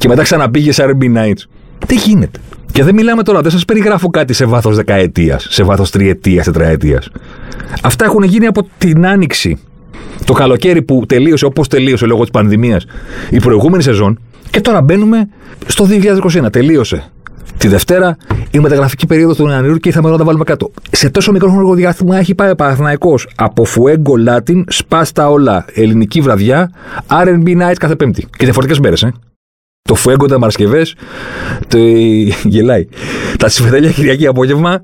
και 0.00 0.08
μετά 0.08 0.22
ξαναπήγε 0.22 0.72
σε 0.72 0.84
RB 0.86 1.16
Nights. 1.16 1.42
Τι 1.86 1.94
γίνεται; 1.94 2.40
Και 2.78 2.84
δεν 2.84 2.94
μιλάμε 2.94 3.22
τώρα, 3.22 3.40
δεν 3.40 3.50
σας 3.50 3.64
περιγράφω 3.64 4.10
κάτι 4.10 4.32
σε 4.32 4.44
βάθος 4.44 4.76
δεκαετίας, 4.76 5.46
σε 5.50 5.62
βάθος 5.62 5.90
τριετίας, 5.90 6.44
τετραετίας. 6.44 7.08
Αυτά 7.82 8.04
έχουν 8.04 8.22
γίνει 8.22 8.46
από 8.46 8.68
την 8.78 9.06
άνοιξη. 9.06 9.58
Το 10.24 10.32
καλοκαίρι 10.32 10.82
που 10.82 11.04
τελείωσε 11.06 11.44
όπως 11.44 11.68
τελείωσε 11.68 12.06
λόγω 12.06 12.20
της 12.20 12.30
πανδημίας 12.30 12.86
η 13.30 13.38
προηγούμενη 13.38 13.82
σεζόν. 13.82 14.18
Και 14.50 14.60
τώρα 14.60 14.82
μπαίνουμε 14.82 15.28
στο 15.66 15.84
2021. 15.84 16.50
Τελείωσε 16.50 17.10
Τη 17.56 17.68
Δευτέρα 17.68 18.16
η 18.50 18.58
μεταγραφική 18.58 19.06
περίοδος 19.06 19.36
του 19.36 19.46
Ιανουαρίου 19.46 19.76
και 19.76 19.88
ήρθαμε 19.88 20.06
εδώ 20.06 20.16
να 20.16 20.20
τα 20.20 20.26
βάλουμε 20.26 20.44
κάτω. 20.44 20.70
Σε 20.90 21.10
τόσο 21.10 21.32
μικρό 21.32 21.50
χρονικό 21.50 21.74
διάστημα 21.74 22.18
έχει 22.18 22.34
πάει 22.34 22.50
ο 22.50 22.54
Παναθυναϊκό 22.54 23.14
από 23.36 23.64
Φουέγκο 23.64 24.16
Λάτιν, 24.16 24.64
σπάστα 24.68 25.30
όλα, 25.30 25.64
ελληνική 25.74 26.20
βραδιά, 26.20 26.70
RB 27.06 27.46
Night 27.46 27.76
κάθε 27.78 27.96
Πέμπτη. 27.96 28.26
Και 28.36 28.44
διαφορετικές 28.44 28.80
μέρες, 28.80 29.02
ε. 29.02 29.12
Το 29.88 29.94
Φουέγκο 29.94 30.24
ήταν 30.24 30.38
Παρασκευές, 30.38 30.94
το... 31.68 31.78
γελάει. 32.44 32.88
Τα 33.38 33.48
Συμφετέλια 33.48 33.90
Κυριακή 33.90 34.26
απόγευμα, 34.26 34.82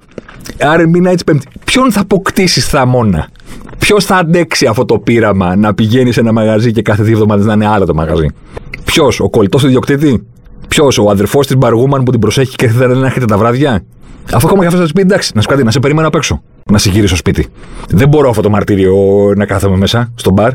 RB 0.59 1.09
Nights 1.09 1.25
Πέμπτη. 1.27 1.47
Ποιον 1.65 1.93
θα 1.93 2.01
αποκτήσεις 2.01 2.67
θαμώνα. 2.67 3.29
Ποιος 3.79 4.05
θα 4.05 4.17
αντέξει 4.17 4.67
αυτό 4.67 4.85
το 4.85 4.99
πείραμα 4.99 5.57
να 5.57 5.75
πηγαίνει 5.75 6.13
σε 6.13 6.21
ένα 6.21 6.33
μαγαζί 6.33 6.73
και 6.73 6.83
κάθε 6.83 7.03
δύο 7.03 7.13
εβδομάδες 7.13 7.47
να 7.47 7.53
είναι 7.53 7.67
άλλο 7.67 7.87
το 7.87 7.95
μαγαζί; 7.95 8.27
Ποιος, 8.85 9.21
ο 9.21 9.31
κολλητός 9.31 9.61
του 9.61 9.67
ιδιοκτήτη; 9.67 10.27
Ποιος, 10.69 10.99
ο 10.99 11.11
αδερφός 11.11 11.47
της 11.47 11.57
Μπαργούμαν 11.57 12.03
που 12.03 12.11
την 12.11 12.21
προσέχει 12.21 12.57
και 12.57 12.69
δεν 12.69 13.05
έρχεται 13.05 13.25
τα 13.25 13.39
βράδια; 13.39 13.85
Αφού 14.33 14.47
ακόμα 14.47 14.61
και 14.61 14.67
αυτό 14.67 14.79
θα 14.79 14.87
σου 14.87 14.93
πει 14.93 15.01
εντάξει, 15.01 15.33
να 15.35 15.41
σου 15.41 15.49
κάτι, 15.49 15.63
να 15.63 15.71
σε 15.71 15.79
περιμένω 15.79 16.09
απ' 16.09 16.15
έξω. 16.15 16.43
Να 16.71 16.79
σε 16.79 16.91
γυρίσω 16.91 17.17
σπίτι. 17.17 17.47
Δεν 17.89 18.09
μπορώ 18.09 18.29
αυτό 18.29 18.43
το 18.43 18.51
μαρτύριο 18.51 18.95
να 19.37 19.47
κάθομαι 19.47 19.77
μέσα 19.77 20.13
στο 20.15 20.31
μπαρ. 20.31 20.51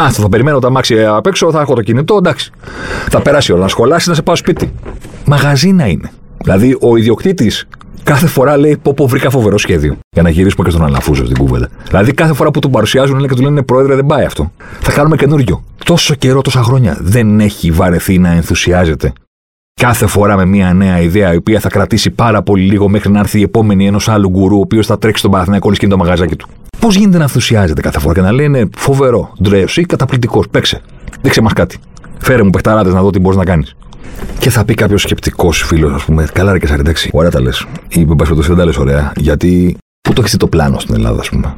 Α, 0.00 0.10
θα, 0.10 0.22
θα 0.22 0.28
περιμένω 0.28 0.58
τα 0.58 0.70
μάξι 0.70 1.04
απ' 1.04 1.26
έξω, 1.26 1.50
θα 1.50 1.60
έχω 1.60 1.74
το 1.74 1.82
κινητό, 1.82 2.16
εντάξει. 2.16 2.50
Θα 3.08 3.20
περάσει 3.20 3.50
η 3.50 3.54
ώρα 3.54 3.62
να 3.62 3.68
σχολάσει, 3.68 4.08
να 4.08 4.14
σε 4.14 4.22
πάω 4.22 4.36
σπίτι. 4.36 4.72
Μαγαζί 5.24 5.72
να 5.72 5.86
είναι. 5.86 6.10
Δηλαδή, 6.42 6.76
ο 6.80 6.96
ιδιοκτήτης 6.96 7.66
κάθε 8.02 8.26
φορά 8.26 8.56
λέει: 8.56 8.78
Πω, 8.82 8.94
πω, 8.94 9.06
βρήκα 9.06 9.30
φοβερό 9.30 9.58
σχέδιο. 9.58 9.96
Για 10.10 10.22
να 10.22 10.30
γυρίσουμε 10.30 10.64
και 10.64 10.70
στον 10.70 10.84
Αλαφούζο 10.84 11.24
στην 11.24 11.36
κουβέντα. 11.36 11.68
Δηλαδή, 11.88 12.12
κάθε 12.12 12.34
φορά 12.34 12.50
που 12.50 12.58
τον 12.58 12.70
παρουσιάζουν 12.70 13.18
λέει 13.18 13.28
και 13.28 13.34
του 13.34 13.42
λένε: 13.42 13.62
Πρόεδρε, 13.62 13.94
δεν 13.94 14.06
πάει 14.06 14.24
αυτό. 14.24 14.52
Θα 14.80 14.92
κάνουμε 14.92 15.16
καινούριο. 15.16 15.64
Τόσο 15.84 16.14
καιρό, 16.14 16.40
τόσα 16.40 16.62
χρόνια 16.62 16.98
δεν 17.00 17.40
έχει 17.40 17.70
βαρεθεί 17.70 18.18
να 18.18 18.30
ενθουσιάζεται 18.30 19.12
κάθε 19.80 20.06
φορά 20.06 20.36
με 20.36 20.44
μια 20.44 20.72
νέα 20.72 21.00
ιδέα 21.00 21.32
η 21.32 21.36
οποία 21.36 21.60
θα 21.60 21.68
κρατήσει 21.68 22.10
πάρα 22.10 22.42
πολύ 22.42 22.62
λίγο 22.62 22.88
μέχρι 22.88 23.12
να 23.12 23.18
έρθει 23.18 23.38
η 23.38 23.42
επόμενη 23.42 23.86
ενός 23.86 24.08
άλλου 24.08 24.28
γκουρού 24.28 24.56
ο 24.56 24.60
οποίος 24.60 24.86
θα 24.86 24.98
τρέξει 24.98 25.18
στον 25.18 25.30
Παναθηναϊκό 25.30 25.72
και 25.72 25.86
το 25.86 25.96
μαγαζάκι 25.96 26.36
του. 26.36 26.48
Πώς 26.78 26.94
γίνεται 26.94 27.16
να 27.16 27.22
ενθουσιάζεται 27.22 27.80
κάθε 27.80 27.98
φορά 27.98 28.14
και 28.14 28.20
να 28.20 28.32
λένε 28.32 28.68
φοβερό, 28.76 29.32
ωραίος 29.42 29.76
ή 29.76 29.82
καταπληκτικός, 29.82 30.48
παίξε. 30.48 30.80
Δείξε 31.20 31.40
μας 31.40 31.52
κάτι. 31.52 31.78
Φέρε 32.18 32.42
μου 32.42 32.50
παιχταράδες 32.50 32.92
να 32.92 33.02
δω 33.02 33.10
τι 33.10 33.18
μπορείς 33.18 33.38
να 33.38 33.44
κάνεις. 33.44 33.76
Και 34.38 34.50
θα 34.50 34.64
πει 34.64 34.74
κάποιος 34.74 35.02
σκεπτικός 35.02 35.62
φίλος, 35.62 35.92
ας 35.92 36.04
πούμε, 36.04 36.26
καλά 36.32 36.52
ρε 36.52 36.58
και 36.58 36.66
σα 36.66 36.74
εντάξει. 36.74 37.10
Ωραία 37.12 37.30
τα 37.30 37.40
λες. 37.40 37.66
Ή 37.88 38.04
με 38.04 38.14
δεν 38.28 38.56
τα 38.56 38.64
λες 38.64 38.76
ωραία. 38.76 39.12
Γιατί 39.16 39.76
πού 40.00 40.12
το 40.12 40.20
έχεις 40.20 40.36
το 40.36 40.46
πλάνο 40.46 40.78
στην 40.78 40.94
Ελλάδα, 40.94 41.20
ας 41.20 41.28
πούμε 41.28 41.54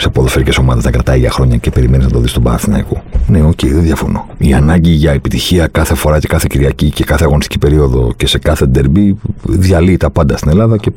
σε 0.00 0.08
ποδοσφαιρικές 0.08 0.58
ομάδες 0.58 0.84
να 0.84 0.90
κρατάει 0.90 1.18
για 1.18 1.30
χρόνια 1.30 1.56
και 1.56 1.70
περιμένεις 1.70 2.06
να 2.06 2.12
το 2.12 2.18
δεις 2.18 2.30
στον 2.30 2.42
Παναθηναϊκό. 2.42 3.02
Ναι, 3.26 3.42
okay, 3.42 3.68
δεν 3.68 3.82
διαφωνώ. 3.82 4.26
Η 4.38 4.54
ανάγκη 4.54 4.90
για 4.90 5.12
επιτυχία 5.12 5.66
κάθε 5.66 5.94
φορά 5.94 6.18
και 6.18 6.26
κάθε 6.26 6.46
Κυριακή 6.50 6.90
και 6.90 7.04
κάθε 7.04 7.24
αγωνιστική 7.24 7.58
περίοδο 7.58 8.12
και 8.16 8.26
σε 8.26 8.38
κάθε 8.38 8.66
ντερμπή 8.66 9.16
διαλύει 9.42 9.96
τα 9.96 10.10
πάντα 10.10 10.36
στην 10.36 10.50
Ελλάδα 10.50 10.76
και 10.76 10.90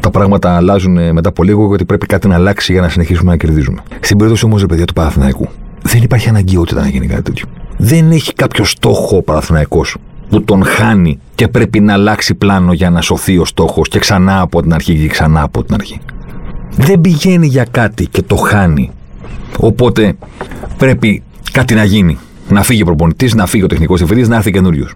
τα 0.00 0.10
πράγματα 0.10 0.56
αλλάζουν 0.56 1.12
μετά 1.12 1.28
από 1.28 1.42
λίγο 1.42 1.66
γιατί 1.68 1.84
πρέπει 1.84 2.06
κάτι 2.06 2.28
να 2.28 2.34
αλλάξει 2.34 2.72
για 2.72 2.80
να 2.80 2.88
συνεχίσουμε 2.88 3.30
να 3.30 3.36
κερδίζουμε. 3.36 3.82
Στην 4.00 4.16
περίπτωση 4.16 4.44
όμως, 4.44 4.66
παιδιά 4.66 4.84
του 4.84 4.92
Παναθηναϊκού, 4.92 5.48
δεν 5.82 6.02
υπάρχει 6.02 6.28
αναγκαιότητα 6.28 6.80
να 6.80 6.88
γίνει 6.88 7.06
κάτι 7.06 7.22
τέτοιο. 7.22 7.46
Δεν 7.76 8.10
έχει 8.10 8.32
κάποιο 8.32 8.64
στόχο 8.64 9.16
ο 9.16 9.22
Παναθηναϊκός 9.22 9.96
που 10.28 10.42
τον 10.42 10.64
χάνει 10.64 11.18
και 11.34 11.48
πρέπει 11.48 11.80
να 11.80 11.92
αλλάξει 11.92 12.34
πλάνο 12.34 12.72
για 12.72 12.90
να 12.90 13.00
σωθεί 13.00 13.38
ο 13.38 13.44
στόχος 13.44 13.88
και 13.88 13.98
ξανά 13.98 14.40
από 14.40 14.62
την 14.62 14.74
αρχή 14.74 14.94
και 14.94 15.06
ξανά 15.06 15.42
από 15.42 15.64
την 15.64 15.74
αρχή 15.74 16.00
δεν 16.78 17.00
πηγαίνει 17.00 17.46
για 17.46 17.66
κάτι 17.70 18.06
και 18.06 18.22
το 18.22 18.36
χάνει. 18.36 18.90
Οπότε 19.58 20.16
πρέπει 20.78 21.22
κάτι 21.52 21.74
να 21.74 21.84
γίνει. 21.84 22.18
Να 22.48 22.62
φύγει 22.62 22.82
ο 22.82 22.84
προπονητής, 22.84 23.34
να 23.34 23.46
φύγει 23.46 23.64
ο 23.64 23.66
τεχνικός 23.66 23.98
διευθυντή, 23.98 24.28
να 24.28 24.36
έρθει 24.36 24.50
καινούριος. 24.50 24.94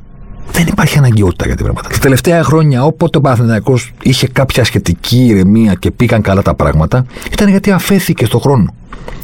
Δεν 0.52 0.66
υπάρχει 0.66 0.98
αναγκαιότητα 0.98 1.46
για 1.46 1.54
την 1.54 1.64
πράγματα. 1.64 1.88
Τα 1.88 1.98
τελευταία 1.98 2.42
χρόνια, 2.42 2.84
όποτε 2.84 3.18
ο 3.18 3.20
Παναθυναϊκό 3.20 3.78
είχε 4.02 4.28
κάποια 4.28 4.64
σχετική 4.64 5.24
ηρεμία 5.24 5.74
και 5.74 5.90
πήγαν 5.90 6.22
καλά 6.22 6.42
τα 6.42 6.54
πράγματα, 6.54 7.06
ήταν 7.32 7.48
γιατί 7.48 7.70
αφέθηκε 7.70 8.24
στον 8.24 8.40
χρόνο. 8.40 8.74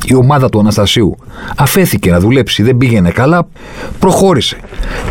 Η 0.05 0.15
ομάδα 0.15 0.49
του 0.49 0.59
Αναστασίου 0.59 1.17
αφέθηκε 1.57 2.11
να 2.11 2.21
δουλέψει, 2.21 2.63
δεν 2.63 2.77
πήγαινε 2.77 3.11
καλά, 3.11 3.49
προχώρησε. 3.99 4.57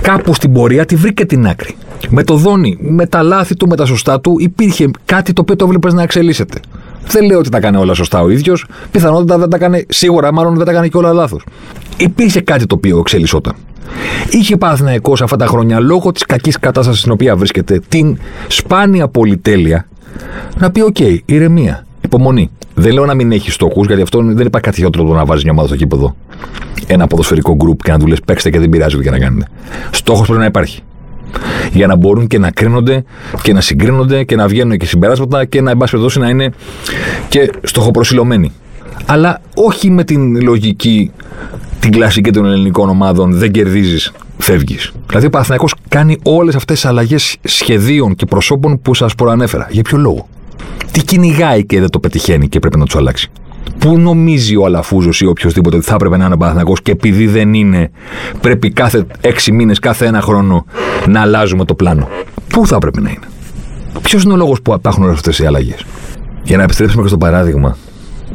Κάπου 0.02 0.34
στην 0.34 0.54
πορεία 0.54 0.86
τη 0.86 0.96
βρήκε 0.96 1.26
την 1.26 1.48
άκρη. 1.48 1.76
Με 2.10 2.24
το 2.24 2.36
δόνι, 2.36 2.78
με 2.80 3.06
τα 3.06 3.22
λάθη 3.22 3.56
του, 3.56 3.68
με 3.68 3.76
τα 3.76 3.86
σωστά 3.86 4.22
του, 4.22 4.36
υπήρχε 4.40 4.90
κάτι 5.06 5.34
το 5.34 5.42
οποίο 5.42 5.56
το 5.56 5.66
έβλεπε 5.66 5.94
να 5.94 6.02
εξελίσσεται. 6.02 6.60
Δεν 7.08 7.26
λέω 7.26 7.38
ότι 7.40 7.50
τα 7.50 7.60
κάνει 7.60 7.78
όλα 7.78 7.94
σωστά 7.94 8.22
ο 8.22 8.30
ίδιος. 8.30 8.66
Πιθανότατα 8.92 9.38
δεν 9.38 9.50
τα 9.50 9.58
κάνει, 9.58 9.86
σίγουρα 9.90 10.34
μάλλον 10.34 10.56
δεν 10.56 10.66
τα 10.66 10.72
κάνει 10.72 10.90
και 10.90 10.98
όλα 10.98 11.14
λάθος. 11.14 11.46
Υπήρχε 11.98 12.42
κάτι 12.42 12.66
το 12.66 12.76
οποίο 12.76 12.98
εξελισσόταν. 12.98 13.56
Είχε 14.30 14.58
Παναθηναϊκός 14.58 15.14
αυτά 15.24 15.36
τα 15.36 15.46
χρόνια 15.46 15.80
λόγω 15.80 16.12
της 16.12 16.26
κακής 16.26 16.60
κατάστασης 16.60 17.00
στην 17.00 17.12
οποία 17.12 17.36
βρίσκεται 17.36 17.82
την 17.88 18.18
σπάνια 18.48 19.08
πολυτέλεια 19.08 19.88
να 20.58 20.72
πει: 20.72 20.82
Okay, 20.82 21.18
ηρεμία, 21.26 21.86
υπομονή. 22.02 22.50
Δεν 22.74 22.94
λέω 22.94 23.06
να 23.06 23.14
μην 23.14 23.32
έχει 23.32 23.52
στόχους, 23.52 23.88
γιατί 23.88 24.02
αυτό 24.02 24.20
δεν 24.20 24.46
υπάρχει 24.46 24.66
κάτι 24.66 24.76
χειρότερο 24.76 25.04
να 25.14 25.26
βάζεις 25.26 25.44
μια 25.44 25.52
ομάδα 25.52 25.68
στο 25.68 25.78
γήπεδο. 25.78 26.16
Ένα 26.88 27.08
ποδοσφαιρικό 27.08 27.56
γκρουπ 27.56 27.84
και 27.84 27.92
να 27.92 28.00
του 28.00 28.08
λες: 28.08 28.22
Παίξτε 28.26 28.50
και 28.50 28.60
δεν 28.60 28.70
πειράζει 28.70 28.98
τι 28.98 29.10
να 29.10 29.20
κάνετε. 29.20 29.48
Στόχος 29.92 30.26
πρέπει 30.26 30.40
να 30.40 30.46
υπάρχει 30.46 30.82
για 31.72 31.88
να 31.88 31.96
μπορούν 31.96 32.28
και 32.28 32.40
να 32.40 32.52
κρίνονται 32.52 33.04
και 33.42 33.54
να 33.54 33.62
συγκρίνονται 33.62 34.24
και 34.24 34.36
να 34.36 34.48
βγαίνουν 34.48 34.78
και 34.78 34.86
συμπεράσματα 34.86 35.46
και 35.46 35.62
να, 35.62 35.72
εν 35.72 35.78
πάση 35.78 36.20
να 36.20 36.30
είναι 36.30 36.50
και 37.30 37.52
στοχοπροσιλωμένοι. 37.64 38.52
Αλλά 39.06 39.42
όχι 39.56 39.90
με 39.90 40.04
την 40.04 40.42
λογική 40.42 41.12
την 41.80 41.92
κλασική 41.92 42.32
των 42.32 42.46
ελληνικών 42.46 42.90
ομάδων 42.90 43.34
δεν 43.34 43.52
κερδίζεις, 43.52 44.12
φεύγεις. 44.38 44.92
Δηλαδή 45.08 45.26
ο 45.26 45.30
Παναθηναϊκός 45.30 45.74
κάνει 45.88 46.18
όλες 46.24 46.56
αυτές 46.56 46.80
τις 46.80 46.90
αλλαγές 46.90 47.38
σχεδίων 47.44 48.16
και 48.16 48.26
προσώπων 48.26 48.82
που 48.82 48.94
σας 48.94 49.16
προανέφερα. 49.16 49.68
Για 49.70 49.82
ποιο 49.82 49.98
λόγο; 49.98 50.28
Τι 50.92 51.04
κυνηγάει 51.04 51.66
και 51.66 51.80
δεν 51.80 51.90
το 51.90 52.00
πετυχαίνει 52.00 52.48
και 52.48 52.60
πρέπει 52.60 52.78
να 52.78 52.86
τους 52.86 52.96
αλλάξει; 52.96 53.32
Πού 53.78 54.00
νομίζει 54.00 54.56
ο 54.56 54.66
Αλαφούζος 54.66 55.22
ή 55.22 55.26
οποιοδήποτε 55.26 55.76
ότι 55.76 55.86
θα 55.86 55.94
έπρεπε 55.94 56.18
να 56.18 56.26
είναι 56.26 56.34
ο 56.34 56.38
Παναθυνακό 56.38 56.74
και 56.84 56.92
επειδή 56.92 57.28
δεν 57.28 57.54
είναι, 57.54 57.92
πρέπει 58.42 58.72
κάθε 58.72 59.06
έξι 59.22 59.52
μήνες, 59.52 59.80
κάθε 59.80 60.06
ένα 60.06 60.22
χρόνο 60.22 60.66
να 61.08 61.22
αλλάζουμε 61.22 61.66
το 61.66 61.74
πλάνο. 61.74 62.08
Πού 62.48 62.68
θα 62.68 62.76
έπρεπε 62.76 63.02
να 63.02 63.10
είναι; 63.10 63.28
Ποιος 64.02 64.24
είναι 64.24 64.34
ο 64.34 64.36
λόγος 64.36 64.62
που 64.62 64.74
υπάρχουν 64.74 65.04
όλες 65.04 65.16
αυτές 65.16 65.40
οι 65.40 65.46
αλλαγές; 65.46 65.86
Για 66.44 66.58
να 66.58 66.64
επιστρέψουμε 66.64 67.02
και 67.02 67.08
στο 67.08 67.18
παράδειγμα 67.18 67.78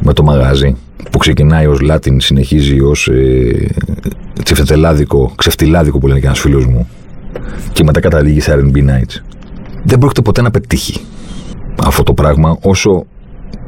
με 0.00 0.12
το 0.12 0.22
μαγάζι 0.22 0.76
που 1.10 1.18
ξεκινάει 1.18 1.66
ως 1.66 1.80
Λάτιν, 1.80 2.20
συνεχίζει 2.20 2.80
ως 2.80 3.08
ε, 3.08 3.68
τσεφτελάδικο, 4.42 5.32
ξεφτιλάδικο 5.36 5.98
που 5.98 6.06
λένε 6.06 6.20
και 6.20 6.26
ένας 6.26 6.40
φίλος 6.40 6.66
μου 6.66 6.88
και 7.72 7.84
μετά 7.84 8.00
καταλήγει 8.00 8.40
σε 8.40 8.60
RB 8.62 8.76
Nights. 8.76 9.20
Δεν 9.84 9.98
πρόκειται 9.98 10.22
ποτέ 10.22 10.42
να 10.42 10.50
πετύχει 10.50 11.00
αυτό 11.84 12.02
το 12.02 12.14
πράγμα 12.14 12.58
όσο 12.62 13.06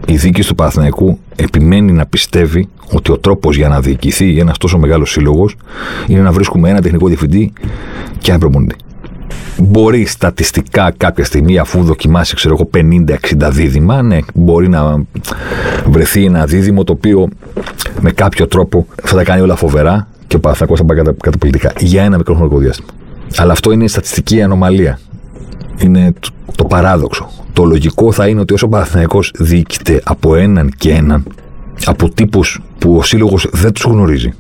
η 0.07 0.17
δίκη 0.17 0.43
του 0.45 0.55
Παναθηναϊκού 0.55 1.19
επιμένει 1.37 1.93
να 1.93 2.07
πιστεύει 2.07 2.69
ότι 2.93 3.12
ο 3.12 3.19
τρόπος 3.19 3.57
για 3.57 3.69
να 3.69 3.81
διοικηθεί 3.81 4.38
ένας 4.38 4.59
τόσο 4.59 4.79
μεγάλος 4.79 5.11
σύλλογος 5.11 5.57
είναι 6.07 6.21
να 6.21 6.33
βρίσκουμε 6.33 6.71
ένα 6.71 6.81
τεχνικό 6.81 7.07
διευθυντή 7.07 7.53
και 8.19 8.31
ένα 8.31 8.40
προπονητή. 8.40 8.75
Μπορεί 9.59 10.05
στατιστικά 10.07 10.95
κάποια 10.97 11.25
στιγμή, 11.25 11.59
αφού 11.59 11.83
δοκιμάσει, 11.83 12.35
ξέρω 12.35 12.55
εγώ, 12.55 12.71
50-60 12.75 13.51
δίδυμα, 13.51 14.03
ναι, 14.03 14.19
μπορεί 14.35 14.69
να 14.69 15.05
βρεθεί 15.87 16.25
ένα 16.25 16.45
δίδυμο 16.45 16.85
το 16.85 16.93
οποίο 16.93 17.29
με 18.01 18.11
κάποιο 18.11 18.47
τρόπο 18.47 18.87
θα 19.03 19.17
τα 19.17 19.25
κάνει 19.25 19.40
όλα 19.40 19.57
φοβερά 19.57 20.09
και 20.27 20.37
ο 20.37 20.40
Παναθηναϊκός 20.40 20.79
θα 20.79 20.85
πάει 20.85 21.14
καταπληκτικά 21.21 21.73
για 21.79 22.03
ένα 22.03 22.17
μικρό 22.17 22.35
χρονικό 22.35 22.59
διάστημα. 22.59 22.88
Αλλά 23.37 23.53
αυτό 23.53 23.73
είναι 23.73 23.85
η 23.85 23.88
στατιστική 23.88 24.43
ανομαλία. 24.43 24.99
Είναι 25.79 26.13
το 26.57 26.65
παράδοξο. 26.65 27.31
Το 27.53 27.65
λογικό 27.65 28.13
θα 28.13 28.29
είναι 28.29 28.41
ότι 28.41 28.55
όσο 28.55 28.67
ο 28.67 28.69
Παναθυναϊκό 28.69 29.21
διοικείται 29.39 30.01
από 30.05 30.35
έναν 30.35 30.71
και 30.77 30.91
έναν, 30.91 31.25
από 31.85 32.09
τύπους 32.09 32.61
που 32.79 32.97
ο 32.97 33.03
σύλλογος 33.03 33.49
δεν 33.53 33.73
τους 33.73 33.85
γνωρίζει, 33.85 34.33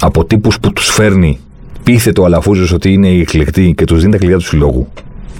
από 0.00 0.24
τύπους 0.24 0.60
που 0.60 0.72
τους 0.72 0.86
φέρνει 0.86 1.38
πείθεται 1.82 2.20
ο 2.20 2.24
Αλαφούζος 2.24 2.72
ότι 2.72 2.92
είναι 2.92 3.08
οι 3.08 3.20
εκλεκτοί 3.20 3.74
και 3.76 3.84
τους 3.84 4.00
δίνει 4.00 4.12
τα 4.12 4.18
κλειδιά 4.18 4.36
του 4.36 4.44
συλλόγου, 4.44 4.88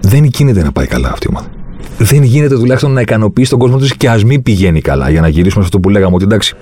δεν 0.01 0.25
γίνεται 0.25 0.63
να 0.63 0.73
πάει 0.73 0.87
καλά 0.87 1.11
αυτή 1.13 1.27
η 1.27 1.31
ομάδα. 1.31 1.51
Δεν 1.99 2.23
γίνεται 2.23 2.55
τουλάχιστον 2.55 2.93
να 2.93 3.01
ικανοποιήσει 3.01 3.51
τον 3.51 3.59
κόσμο 3.59 3.77
της 3.77 3.97
και 3.97 4.09
ας 4.09 4.25
μην 4.25 4.43
πηγαίνει 4.43 4.81
καλά. 4.81 5.11
Για 5.11 5.21
να 5.21 5.29
γυρίσουμε 5.29 5.63
σε 5.63 5.67
αυτό 5.73 5.81
που 5.81 5.89
λέγαμε, 5.89 6.15
ότι 6.15 6.25
εντάξει, 6.25 6.55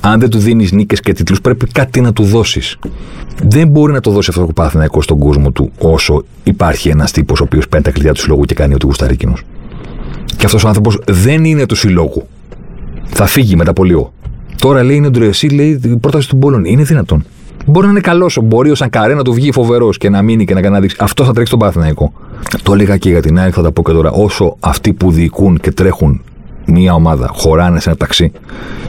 αν 0.00 0.20
δεν 0.20 0.30
του 0.30 0.38
δίνεις 0.38 0.72
νίκες 0.72 1.00
και 1.00 1.12
τίτλους, 1.12 1.40
πρέπει 1.40 1.66
κάτι 1.66 2.00
να 2.00 2.12
του 2.12 2.22
δώσεις. 2.22 2.78
Δεν 3.44 3.68
μπορεί 3.68 3.92
να 3.92 4.00
το 4.00 4.10
δώσει 4.10 4.30
αυτό 4.30 4.42
ο 4.42 4.52
Παναθηναϊκός 4.52 5.04
στον 5.04 5.18
κόσμο 5.18 5.50
του 5.50 5.70
όσο 5.78 6.24
υπάρχει 6.44 6.88
ένας 6.88 7.12
τύπος 7.12 7.40
ο 7.40 7.44
οποίος 7.44 7.68
παίρνει 7.68 7.84
τα 7.84 7.90
κλειδιά 7.90 8.12
του 8.12 8.20
συλλόγου 8.20 8.42
και 8.42 8.54
κάνει 8.54 8.74
ό,τι 8.74 8.86
γουστάρει 8.86 9.12
εκείνος. 9.12 9.42
Και 10.36 10.44
αυτός 10.44 10.64
ο 10.64 10.68
άνθρωπος 10.68 10.98
δεν 11.06 11.44
είναι 11.44 11.66
του 11.66 11.74
συλλόγου. 11.74 12.26
Θα 13.04 13.26
φύγει 13.26 13.56
μετά 13.56 13.70
από 13.70 13.84
λίγο. 13.84 14.12
Τώρα 14.56 14.82
λέει 14.82 14.96
είναι 14.96 15.06
ο 15.06 15.10
Ντρεσί, 15.10 15.48
λέει 15.48 15.80
η 15.84 15.96
πρόταση 15.96 16.28
του 16.28 16.36
Μπόλων. 16.36 16.64
Είναι 16.64 16.82
δυνατόν. 16.82 17.24
Μπορεί 17.66 17.86
να 17.86 17.92
είναι 17.92 18.00
καλός, 18.00 18.38
μπορεί 18.42 18.70
ο 18.70 18.74
Σανκαρέ 18.74 19.14
να 19.14 19.22
του 19.22 19.32
βγει 19.32 19.52
φοβερός 19.52 19.98
και 19.98 20.08
να 20.10 20.22
μείνει 20.22 20.44
και 20.44 20.54
να 20.54 20.60
κάνει 20.60 20.78
δείξει. 20.78 20.96
Αυτό 21.00 21.24
θα 21.24 21.32
τρέξει 21.32 21.50
τον 21.50 21.60
Παναθηναϊκό. 21.60 22.12
Το 22.62 22.72
έλεγα 22.72 22.96
και 22.96 23.10
για 23.10 23.22
την 23.22 23.38
ΑΕΚ, 23.38 23.52
θα 23.54 23.62
τα 23.62 23.72
πω 23.72 23.82
και 23.82 23.92
τώρα. 23.92 24.10
Όσο 24.10 24.56
αυτοί 24.60 24.92
που 24.92 25.10
διοικούν 25.10 25.58
και 25.60 25.72
τρέχουν 25.72 26.22
μία 26.66 26.94
ομάδα 26.94 27.30
χωράνε 27.32 27.80
σε 27.80 27.88
ένα 27.88 27.98
ταξί, 27.98 28.32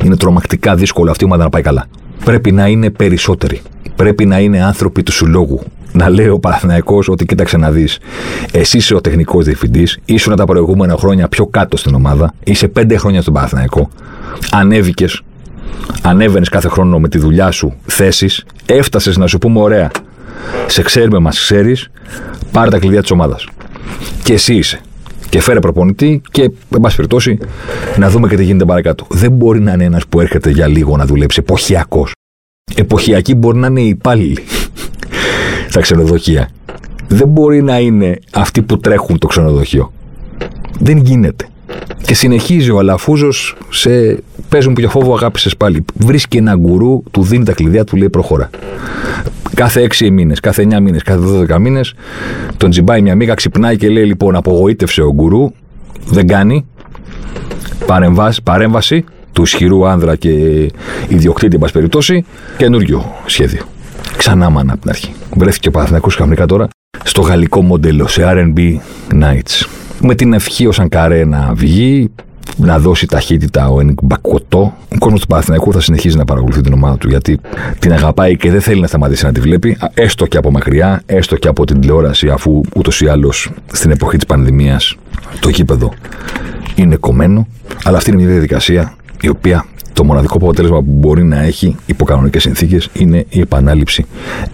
είναι 0.03 0.17
τρομακτικά 0.17 0.76
δύσκολο 0.76 1.11
αυτή 1.11 1.23
η 1.23 1.28
ομάδα 1.28 1.43
να 1.43 1.49
πάει 1.49 1.61
καλά. 1.61 1.86
Πρέπει 2.26 2.51
να 2.51 2.67
είναι 2.67 2.89
περισσότεροι. 2.89 3.61
Πρέπει 3.95 4.26
να 4.26 4.39
είναι 4.39 4.63
άνθρωποι 4.63 5.03
του 5.03 5.11
συλλόγου 5.11 5.61
να 5.95 6.09
λέει 6.09 6.28
ο 6.28 6.39
Παναθυναϊκό 6.39 7.03
ότι 7.07 7.26
κοίταξε 7.26 7.57
να 7.57 7.71
δεις. 7.71 7.99
Εσύ 8.51 8.78
είσαι 8.78 8.95
ο 8.95 9.01
τεχνικός 9.01 9.45
διευθυντής, 9.45 9.99
ήσουν 10.05 10.36
τα 10.36 10.45
προηγούμενα 10.45 10.95
χρόνια 10.97 11.28
πιο 11.28 11.45
κάτω 11.45 11.78
στην 11.78 11.95
ομάδα, 11.95 12.34
είσαι 12.43 12.67
πέντε 12.67 12.97
χρόνια 12.97 13.21
στον 13.21 13.34
Παναθηναϊκό, 13.34 13.89
ανέβηκες, 14.51 15.21
ανέβαινες 16.01 16.49
κάθε 16.49 16.67
χρόνο 16.67 16.99
με 16.99 17.09
τη 17.09 17.17
δουλειά 17.17 17.51
σου 17.51 17.73
θέσεις, 17.86 18.45
έφτασες 18.65 19.17
να 19.17 19.28
σου 19.28 19.38
πούμε 19.38 19.59
ωραία. 19.59 19.91
Σε 20.67 20.82
ξέρουμε, 20.82 21.19
μας 21.19 21.39
ξέρεις, 21.39 21.89
πάρε 22.51 22.69
τα 22.69 22.80
κλειδιά 22.80 23.01
της 23.01 23.11
ομάδας. 23.11 23.47
Και 24.23 24.34
εσύ 24.34 24.55
είσαι. 24.55 24.80
Και 25.30 25.41
φέρε 25.41 25.59
προπονητή 25.59 26.21
και, 26.32 26.41
εν 26.41 26.82
πάση 26.82 26.95
περιπτώσει, 26.95 27.38
να 27.97 28.09
δούμε 28.09 28.28
και 28.28 28.36
τι 28.36 28.43
γίνεται 28.43 28.65
παρακάτω. 28.65 29.05
Δεν 29.09 29.32
μπορεί 29.32 29.59
να 29.59 29.73
είναι 29.73 29.84
ένας 29.84 30.07
που 30.07 30.19
έρχεται 30.19 30.49
για 30.49 30.67
λίγο 30.67 30.97
να 30.97 31.05
δουλέψει 31.05 31.39
εποχιακός. 31.39 32.11
Εποχιακή 32.76 33.36
μπορεί 33.36 33.57
να 33.57 33.67
είναι 33.67 33.82
οι 33.82 33.88
υπάλληλοι 33.88 34.43
στα 35.69 35.82
ξενοδοχεία. 35.82 36.49
Δεν 37.07 37.28
μπορεί 37.28 37.61
να 37.61 37.80
είναι 37.80 38.19
αυτοί 38.32 38.61
που 38.61 38.78
τρέχουν 38.78 39.17
το 39.17 39.28
ξενοδοχείο. 39.28 39.93
Δεν 40.80 40.97
γίνεται. 40.97 41.47
Και 42.01 42.13
συνεχίζει 42.13 42.71
ο 42.71 42.80
Αλαφούζος 42.80 43.55
σε. 43.69 44.19
Παίζουν 44.49 44.73
που 44.73 44.80
για 44.80 44.89
φόβο 44.89 45.13
αγάπησες 45.13 45.57
πάλι. 45.57 45.86
Βρίσκει 45.95 46.38
ένα 46.38 46.55
γκουρού, 46.55 47.03
του 47.11 47.23
δίνει 47.23 47.45
τα 47.45 47.53
κλειδιά, 47.53 47.84
του 47.84 47.95
λέει 47.95 48.09
προχώρα. 48.09 48.49
Κάθε 49.53 49.82
6 49.82 50.09
μήνες, 50.11 50.39
κάθε 50.39 50.67
9 50.71 50.80
μήνες, 50.80 51.03
κάθε 51.03 51.19
12 51.19 51.59
μήνες, 51.59 51.93
τον 52.57 52.69
τζιμπάει 52.69 53.01
μια 53.01 53.15
μίγα, 53.15 53.34
ξυπνάει 53.34 53.78
και 53.78 53.89
λέει: 53.89 54.05
Λοιπόν, 54.05 54.36
απογοήτευσε 54.36 55.01
ο 55.01 55.13
γκουρού, 55.13 55.51
δεν 56.05 56.28
κάνει. 56.28 56.65
Παρέμβαση, 57.86 58.41
παρέμβαση 58.43 59.03
του 59.32 59.41
ισχυρού 59.41 59.88
άνδρα 59.88 60.15
και 60.15 60.30
ιδιοκτήτη, 61.07 61.55
εν 61.55 61.61
πάση 61.61 61.73
περιπτώσει, 61.73 62.26
καινούριο 62.57 63.05
σχέδιο. 63.26 63.61
Ξανά 64.17 64.49
μάνα 64.49 64.71
από 64.71 64.82
την 64.82 64.89
αρχή. 64.89 65.13
Βρέθηκε 65.36 65.67
ο 65.67 65.71
Παναθηναϊκός 65.71 66.15
ξαφνικά 66.15 66.45
τώρα 66.45 66.67
στο 67.03 67.21
γαλλικό 67.21 67.61
μοντέλο, 67.61 68.07
σε 68.07 68.23
RB 68.26 68.59
Nights. 69.21 69.74
Με 70.02 70.16
την 70.16 70.34
ευχή 70.34 70.68
ο 70.68 70.72
Σανκαρέ 70.72 71.26
να 71.26 71.54
βγει, 71.54 72.12
να 72.58 72.80
δώσει 72.80 73.06
ταχύτητα 73.06 73.70
ο 73.70 73.80
Ένικ 73.80 73.98
Μπακοτό. 74.04 74.74
Ο 74.93 74.98
κόσμος 75.00 75.22
του 75.22 75.28
Παναθηναϊκού 75.28 75.74
θα 75.74 75.80
συνεχίζει 75.80 76.18
να 76.18 76.26
παρακολουθεί 76.26 76.62
την 76.62 76.74
ομάδα 76.74 76.98
του 76.98 77.10
γιατί 77.10 77.39
την 77.80 77.93
αγαπάει 77.93 78.38
και 78.38 78.52
δεν 78.52 78.62
θέλει 78.62 78.82
να 78.82 78.88
σταματήσει 78.88 79.26
να 79.26 79.32
τη 79.32 79.39
βλέπει, 79.39 79.78
έστω 79.93 80.26
και 80.26 80.38
από 80.38 80.52
μακριά, 80.52 81.02
έστω 81.06 81.36
και 81.36 81.48
από 81.48 81.66
την 81.66 81.80
τηλεόραση, 81.80 82.30
αφού 82.30 82.62
ούτως 82.76 83.02
ή 83.02 83.08
άλλως 83.08 83.52
στην 83.72 83.91
εποχή 83.91 84.16
της 84.16 84.26
πανδημίας 84.26 84.98
το 85.39 85.50
γήπεδο 85.50 85.93
είναι 86.76 86.96
κομμένο. 86.96 87.48
Αλλά 87.84 87.98
αυτή 87.98 88.10
είναι 88.10 88.20
μια 88.22 88.32
διαδικασία 88.32 88.96
η 89.22 89.30
οποία 89.30 89.66
το 89.96 90.04
μοναδικό 90.04 90.38
αποτέλεσμα 90.38 90.78
που 90.78 90.91
μπορεί 90.91 91.24
να 91.24 91.41
έχει 91.41 91.76
υπό 91.86 92.06
κανονικέ 92.06 92.39
συνθήκες 92.39 92.89
είναι 92.93 93.26
η 93.30 93.39
επανάληψη 93.39 94.06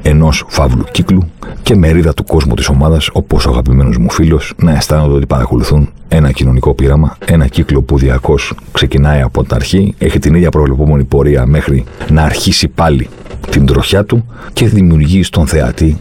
ενός 0.01 0.45
φαύλου 0.47 0.83
κύκλου 0.91 1.23
και 1.61 1.75
μερίδα 1.75 2.13
του 2.13 2.23
κόσμου 2.23 2.53
της 2.53 2.67
ομάδας, 2.69 3.09
όπως 3.13 3.45
ο 3.45 3.49
αγαπημένος 3.49 3.97
μου 3.97 4.11
φίλος, 4.11 4.53
να 4.57 4.71
αισθάνονται 4.71 5.13
ότι 5.13 5.25
παρακολουθούν 5.25 5.89
ένα 6.07 6.31
κοινωνικό 6.31 6.73
πείραμα, 6.73 7.17
ένα 7.25 7.47
κύκλο 7.47 7.81
που 7.81 7.97
διαρκώς 7.97 8.53
ξεκινάει 8.71 9.21
από 9.21 9.43
την 9.43 9.55
αρχή, 9.55 9.95
έχει 9.97 10.19
την 10.19 10.35
ίδια 10.35 10.49
προβλεπόμενη 10.49 11.03
πορεία 11.03 11.45
μέχρι 11.45 11.83
να 12.09 12.23
αρχίσει 12.23 12.67
πάλι 12.67 13.07
την 13.49 13.65
τροχιά 13.65 14.05
του 14.05 14.25
και 14.53 14.67
δημιουργεί 14.67 15.23
στον 15.23 15.47
θεατή 15.47 15.97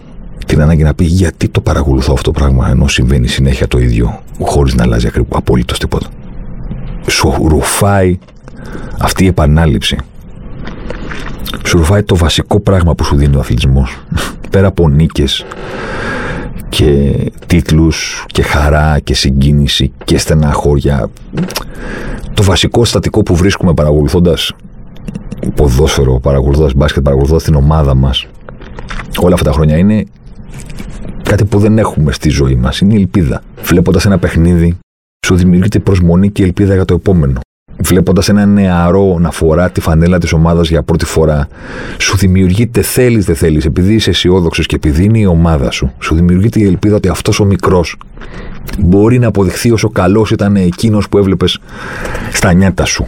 την 0.47 0.62
ανάγκη 0.62 0.82
να 0.82 0.95
πει 0.95 1.05
γιατί 1.05 1.49
το 1.49 1.61
παρακολουθώ 1.61 2.12
αυτό 2.12 2.32
το 2.32 2.41
πράγμα 2.41 2.68
ενώ 2.70 2.88
συμβαίνει 2.88 3.28
συνέχεια 3.28 3.68
το 3.68 3.78
ίδιο 3.78 4.20
χωρίς 4.41 4.74
να 4.74 4.82
αλλάζει 4.82 5.09
απολύτως 5.28 5.78
τίποτα. 5.78 6.07
Σου 7.07 7.34
ρουφάει 7.49 8.18
αυτή 8.98 9.24
η 9.24 9.26
επανάληψη 9.26 9.96
σου 11.66 11.76
ρουφάει 11.76 12.02
το 12.02 12.16
βασικό 12.16 12.61
πράγμα 12.61 12.94
που 12.94 13.04
σου 13.04 13.16
δίνει 13.16 13.36
ο 13.36 13.38
αθλητισμός. 13.38 13.98
Πέρα 14.50 14.66
από 14.66 14.88
νίκες 14.88 15.44
και 16.68 17.14
τίτλους 17.46 18.24
και 18.26 18.42
χαρά 18.42 18.98
και 18.98 19.14
συγκίνηση 19.14 19.92
και 20.04 20.18
στεναχώρια 20.18 21.11
το 22.34 22.42
βασικό 22.42 22.84
στατικό 22.84 23.22
που 23.22 23.34
βρίσκουμε 23.36 23.74
παρακολουθώντας 23.74 24.52
ποδόσφαιρο, 25.54 26.18
παρακολουθώντας 26.18 26.74
μπάσκετ, 26.74 27.02
παρακολουθώντας 27.02 27.44
την 27.44 27.54
ομάδα 27.54 27.94
μας 27.94 28.26
όλα 29.20 29.34
αυτά 29.34 29.50
τα 29.50 29.52
χρόνια 29.52 29.76
είναι 29.76 30.04
κάτι 31.22 31.44
που 31.44 31.58
δεν 31.58 31.78
έχουμε 31.78 32.12
στη 32.12 32.28
ζωή 32.28 32.54
μας, 32.54 32.80
είναι 32.80 32.94
η 32.94 32.96
ελπίδα. 32.96 33.42
Βλέποντας 33.62 34.04
ένα 34.04 34.18
παιχνίδι 34.18 34.78
σου 35.26 35.36
δημιουργείται 35.36 35.78
προσμονή 35.78 36.30
και 36.30 36.42
ελπίδα 36.42 36.74
για 36.74 36.84
το 36.84 36.94
επόμενο 36.94 37.40
βλέποντας 37.82 38.28
ένα 38.28 38.46
νεαρό 38.46 39.18
να 39.18 39.30
φορά 39.30 39.70
τη 39.70 39.80
φανέλα 39.80 40.18
της 40.18 40.32
ομάδας 40.32 40.68
για 40.68 40.82
πρώτη 40.82 41.04
φορά, 41.04 41.48
σου 41.98 42.16
δημιουργείται, 42.16 42.82
θέλεις 42.82 43.24
δεν 43.24 43.36
θέλεις, 43.36 43.64
επειδή 43.64 43.94
είσαι 43.94 44.10
αισιόδοξος 44.10 44.66
και 44.66 44.74
επειδή 44.74 45.04
είναι 45.04 45.18
η 45.18 45.24
ομάδα 45.24 45.70
σου, 45.70 45.92
σου 45.98 46.14
δημιουργείται 46.14 46.60
η 46.60 46.64
ελπίδα 46.64 46.96
ότι 46.96 47.08
αυτός 47.08 47.40
ο 47.40 47.44
μικρός 47.44 47.96
μπορεί 48.78 49.18
να 49.18 49.26
αποδειχθεί 49.26 49.70
όσο 49.70 49.88
καλός 49.88 50.30
ήταν 50.30 50.56
εκείνος 50.56 51.08
που 51.08 51.18
έβλεπες 51.18 51.60
στα 52.32 52.52
νιάτα 52.52 52.84
σου. 52.84 53.06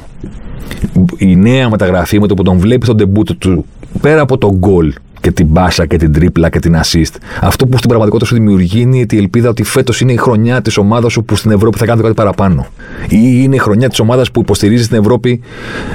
Η 1.16 1.36
νέα 1.36 1.70
μεταγραφή 1.70 2.20
με 2.20 2.26
το 2.26 2.34
που 2.34 2.42
τον 2.42 2.58
βλέπεις 2.58 2.88
τον 2.88 2.96
τεμπούτο 2.96 3.36
του, 3.36 3.66
πέρα 4.01 4.20
από 4.20 4.38
τον 4.38 4.57
γκολ 4.57 4.93
και 5.20 5.30
την 5.30 5.47
μπάσα 5.47 5.86
και 5.86 5.97
την 5.97 6.12
τρίπλα 6.12 6.49
και 6.49 6.59
την 6.59 6.76
assist. 6.76 7.14
Αυτό 7.40 7.66
που 7.66 7.76
στην 7.76 7.88
πραγματικότητα 7.88 8.28
σου 8.28 8.34
δημιουργεί 8.34 8.80
είναι 8.80 8.97
η 8.97 9.07
ελπίδα 9.11 9.49
ότι 9.49 9.62
φέτος 9.62 10.01
είναι 10.01 10.12
η 10.12 10.16
χρονιά 10.16 10.62
της 10.62 10.76
ομάδας 10.76 11.12
σου 11.12 11.24
που 11.24 11.36
στην 11.36 11.51
Ευρώπη 11.51 11.78
θα 11.78 11.86
κάνει 11.86 12.03
κάτι 12.03 12.14
παραπάνω. 12.14 12.66
Ή 13.09 13.18
είναι 13.20 13.55
η 13.55 13.59
χρονιά 13.59 13.88
της 13.88 13.99
ομάδας 13.99 14.30
που 14.30 14.40
υποστηρίζει 14.40 14.84
στην 14.84 14.97
Ευρώπη 14.99 15.40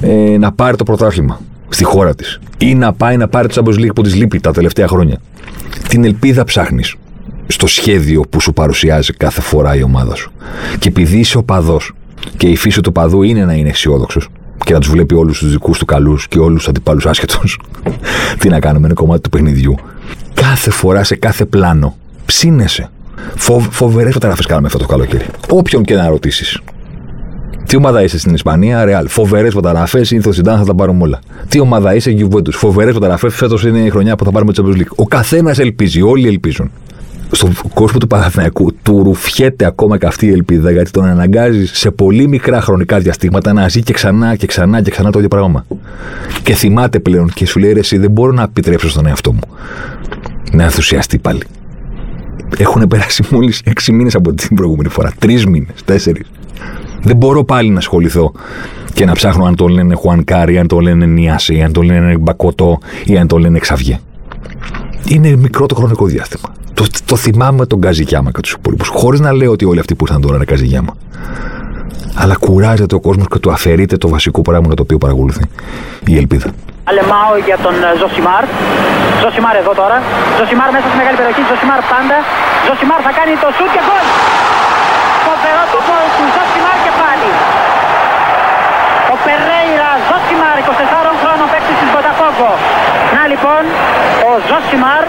ε, 0.01 0.37
να 0.37 0.51
πάρει 0.51 0.77
το 0.77 0.83
πρωτάθλημα 0.83 1.41
στη 1.69 1.83
χώρα 1.83 2.15
της. 2.15 2.39
Ή 2.57 2.75
να 2.75 2.93
πάει 2.93 3.17
να 3.17 3.27
πάρει 3.27 3.47
το 3.47 3.63
Champions 3.65 3.79
League 3.79 3.95
που 3.95 4.01
της 4.01 4.15
λείπει 4.15 4.39
τα 4.39 4.51
τελευταία 4.51 4.87
χρόνια. 4.87 5.19
Την 5.87 6.03
ελπίδα 6.03 6.43
ψάχνεις 6.43 6.95
στο 7.47 7.67
σχέδιο 7.67 8.21
που 8.29 8.41
σου 8.41 8.53
παρουσιάζει 8.53 9.13
κάθε 9.13 9.41
φορά 9.41 9.75
η 9.75 9.83
ομάδα 9.83 10.15
σου. 10.15 10.31
Και 10.79 10.87
επειδή 10.87 11.17
είσαι 11.17 11.37
οπαδό 11.37 11.79
και 12.37 12.47
η 12.47 12.55
φύση 12.55 12.81
του 12.81 12.91
παδού 12.91 13.23
είναι 13.23 13.45
να 13.45 13.53
είναι 13.53 13.69
αισιόδοξος, 13.69 14.29
και 14.63 14.73
να 14.73 14.79
τους 14.79 14.89
βλέπει 14.89 15.15
όλους 15.15 15.39
τους 15.39 15.51
δικούς 15.51 15.77
του 15.77 15.85
καλούς 15.85 16.27
και 16.27 16.39
όλους 16.39 16.57
τους 16.57 16.67
αντιπάλους 16.67 17.05
άσχετου. 17.05 17.39
Τι 18.39 18.49
να 18.49 18.59
κάνουμε, 18.59 18.85
είναι 18.85 18.95
κομμάτι 18.95 19.21
του 19.21 19.29
παιχνιδιού. 19.29 19.75
Κάθε 20.33 20.69
φορά 20.69 21.03
σε 21.03 21.15
κάθε 21.15 21.45
πλάνο 21.45 21.95
ψήνεσαι. 22.25 22.89
Φοβ, 23.35 23.67
Φοβερές 23.69 24.13
φωτογραφίες 24.13 24.47
κάναμε 24.47 24.67
αυτό 24.67 24.79
το 24.79 24.85
καλοκαίρι. 24.85 25.25
Όποιον 25.49 25.83
και 25.83 25.95
να 25.95 26.07
ρωτήσεις. 26.07 26.59
Τι 27.65 27.75
ομάδα 27.75 28.03
είσαι 28.03 28.19
στην 28.19 28.33
Ισπανία, 28.33 28.85
Ρεάλ. 28.85 29.07
Φοβερές 29.07 29.53
φωτογραφίες, 29.53 30.11
ήρθε 30.11 30.29
ο 30.29 30.31
Σιντάν, 30.31 30.57
θα 30.57 30.65
τα 30.65 30.75
πάρουμε 30.75 31.03
όλα. 31.03 31.19
Τι 31.47 31.59
ομάδα 31.59 31.95
είσαι, 31.95 32.11
Γιουβέντου. 32.11 32.51
Φοβερές 32.51 32.93
φωτογραφίες, 32.93 33.33
φέτος 33.33 33.63
είναι 33.63 33.79
η 33.79 33.89
χρονιά 33.89 34.15
που 34.15 34.25
θα 34.25 34.31
πάρουμε 34.31 34.51
Champions 34.55 34.77
League. 34.77 34.95
Ο 34.95 35.03
καθένας 35.03 35.59
ελπίζει, 35.59 36.01
όλοι 36.01 36.27
ελπίζουν 36.27 36.71
στον 37.31 37.53
κόσμο 37.73 37.99
του 37.99 38.07
Παναθηναϊκού 38.07 38.73
του 38.83 39.03
ρουφιέται 39.03 39.65
ακόμα 39.65 39.97
και 39.97 40.05
αυτή 40.05 40.25
η 40.25 40.31
ελπίδα 40.31 40.71
γιατί 40.71 40.91
τον 40.91 41.05
αναγκάζει 41.05 41.65
σε 41.65 41.91
πολύ 41.91 42.27
μικρά 42.27 42.61
χρονικά 42.61 42.99
διαστήματα 42.99 43.53
να 43.53 43.67
ζει 43.67 43.81
και 43.81 43.93
ξανά 43.93 44.35
και 44.35 44.45
ξανά 44.45 44.81
και 44.81 44.91
ξανά 44.91 45.11
το 45.11 45.17
ίδιο 45.17 45.29
πράγμα. 45.29 45.65
Και 46.43 46.53
θυμάται 46.53 46.99
πλέον 46.99 47.29
και 47.33 47.45
σου 47.45 47.59
λέει 47.59 47.73
ρε, 47.73 47.79
εσύ 47.79 47.97
δεν 47.97 48.11
μπορώ 48.11 48.31
να 48.31 48.43
επιτρέψω 48.43 48.89
στον 48.89 49.05
εαυτό 49.05 49.33
μου 49.33 49.39
να 50.51 50.63
ενθουσιαστεί 50.63 51.17
πάλι. 51.17 51.41
Έχουν 52.57 52.87
περάσει 52.87 53.23
μόλις 53.29 53.61
έξι 53.65 53.91
μήνες 53.91 54.15
από 54.15 54.33
την 54.33 54.55
προηγούμενη 54.55 54.89
φορά. 54.89 55.11
Τρεις 55.19 55.45
μήνες, 55.45 55.83
τέσσερις. 55.85 56.27
Δεν 57.03 57.15
μπορώ 57.15 57.43
πάλι 57.43 57.69
να 57.69 57.77
ασχοληθώ 57.77 58.31
και 58.93 59.05
να 59.05 59.13
ψάχνω 59.13 59.45
αν 59.45 59.55
το 59.55 59.67
λένε 59.67 59.95
Χουανκάρι, 59.95 60.57
αν 60.57 60.67
το 60.67 60.79
λένε 60.79 61.05
Νίαση, 61.05 61.61
αν 61.61 61.71
το 61.71 61.81
λένε 61.81 62.17
Μπακοτό 62.17 62.77
ή 63.05 63.17
αν 63.17 63.27
το 63.27 63.37
λένε 63.37 63.59
Ξαβιέ. 63.59 63.99
Είναι 65.07 65.35
μικρό 65.35 65.65
το 65.65 65.75
χρονικό 65.75 66.05
διάστημα. 66.05 66.53
Το, 66.79 66.83
το 67.09 67.15
θυμάμαι 67.23 67.63
τον 67.71 67.79
Καζιγιάμα 67.85 68.29
και 68.35 68.41
τους 68.45 68.53
υπόλοιπους. 68.57 68.87
Χωρίς 68.99 69.19
να 69.25 69.31
λέω 69.39 69.51
ότι 69.55 69.65
όλοι 69.71 69.79
αυτοί 69.83 69.93
που 69.95 70.03
ήρθαν 70.05 70.21
τώρα 70.25 70.35
είναι 70.37 70.49
Καζιγιάμα. 70.51 70.93
Αλλά 72.21 72.35
κουράζεται 72.45 72.95
ο 72.99 73.01
κόσμος 73.07 73.27
και 73.31 73.39
του 73.43 73.51
αφαιρείται 73.55 73.95
το 74.03 74.07
βασικό 74.15 74.41
πράγμα 74.47 74.67
το 74.79 74.83
οποίο 74.85 74.97
παρακολουθεί. 75.05 75.43
Η 76.11 76.15
ελπίδα. 76.21 76.49
Αλεμάω 76.89 77.33
για 77.47 77.57
τον 77.65 77.75
ε, 77.87 77.89
Ζωσιμάρ. 78.01 78.43
Ζωσιμάρ 79.21 79.55
εδώ 79.63 79.73
τώρα. 79.81 79.97
Ζωσιμάρ 80.37 80.69
μέσα 80.75 80.85
στη 80.89 80.97
μεγάλη 81.01 81.17
περιοχή. 81.21 81.41
Ζωσιμάρ 81.51 81.79
πάντα. 81.93 82.17
Ζωσιμάρ 82.67 82.99
θα 83.07 83.11
κάνει 83.17 83.33
το 83.43 83.49
σουτ 83.57 83.69
και 83.75 83.81
γκολ. 83.87 84.05
Φοβερό 85.27 85.63
το 85.73 85.79
γκολ 85.85 86.05
του 86.17 86.25
Ζωσιμάρ 86.35 86.77
και 86.85 86.93
πάλι. 87.01 87.29
Ο 89.13 89.15
Περέιρα 89.25 89.89
Ζωσιμάρ, 90.09 90.55
24 90.63 91.11
χρόνων 91.21 91.47
παίκτης 91.51 91.75
της 91.81 91.89
Μποτακόβο. 91.91 92.51
Να 93.27 93.33
λοιπόν 93.33 93.63
ο 94.29 94.31
Ζωσιμάρ, 94.47 95.03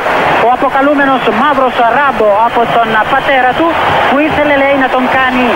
ο 0.46 0.48
αποκαλούμενος 0.56 1.22
μαύρος 1.40 1.76
ράμπο 1.96 2.30
από 2.48 2.60
τον 2.76 2.88
πατέρα 3.12 3.50
του 3.58 3.66
που 4.08 4.16
ήθελε 4.26 4.54
λέει 4.62 4.76
να 4.84 4.88
τον 4.94 5.04
κάνει 5.16 5.46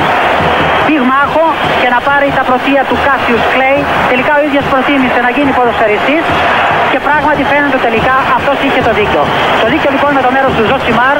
πυγμάχο 0.86 1.46
και 1.80 1.88
να 1.94 1.98
πάρει 2.08 2.28
τα 2.38 2.42
πρωτεία 2.48 2.82
του 2.88 2.96
Κάσιους 3.06 3.42
Κλέη. 3.52 3.80
Τελικά 4.12 4.32
ο 4.38 4.40
ίδιος 4.48 4.64
προτίμησε 4.72 5.18
να 5.26 5.30
γίνει 5.36 5.50
ποδοσφαιριστής 5.58 6.24
και 6.92 6.98
πράγματι 7.06 7.42
φαίνεται 7.50 7.78
τελικά 7.86 8.14
αυτός 8.38 8.56
είχε 8.66 8.80
το 8.88 8.92
δίκιο. 8.98 9.22
Το 9.62 9.66
δίκιο 9.72 9.90
λοιπόν 9.94 10.10
με 10.18 10.22
το 10.26 10.30
μέρος 10.36 10.52
του 10.56 10.64
Ζωσιμάρ. 10.70 11.16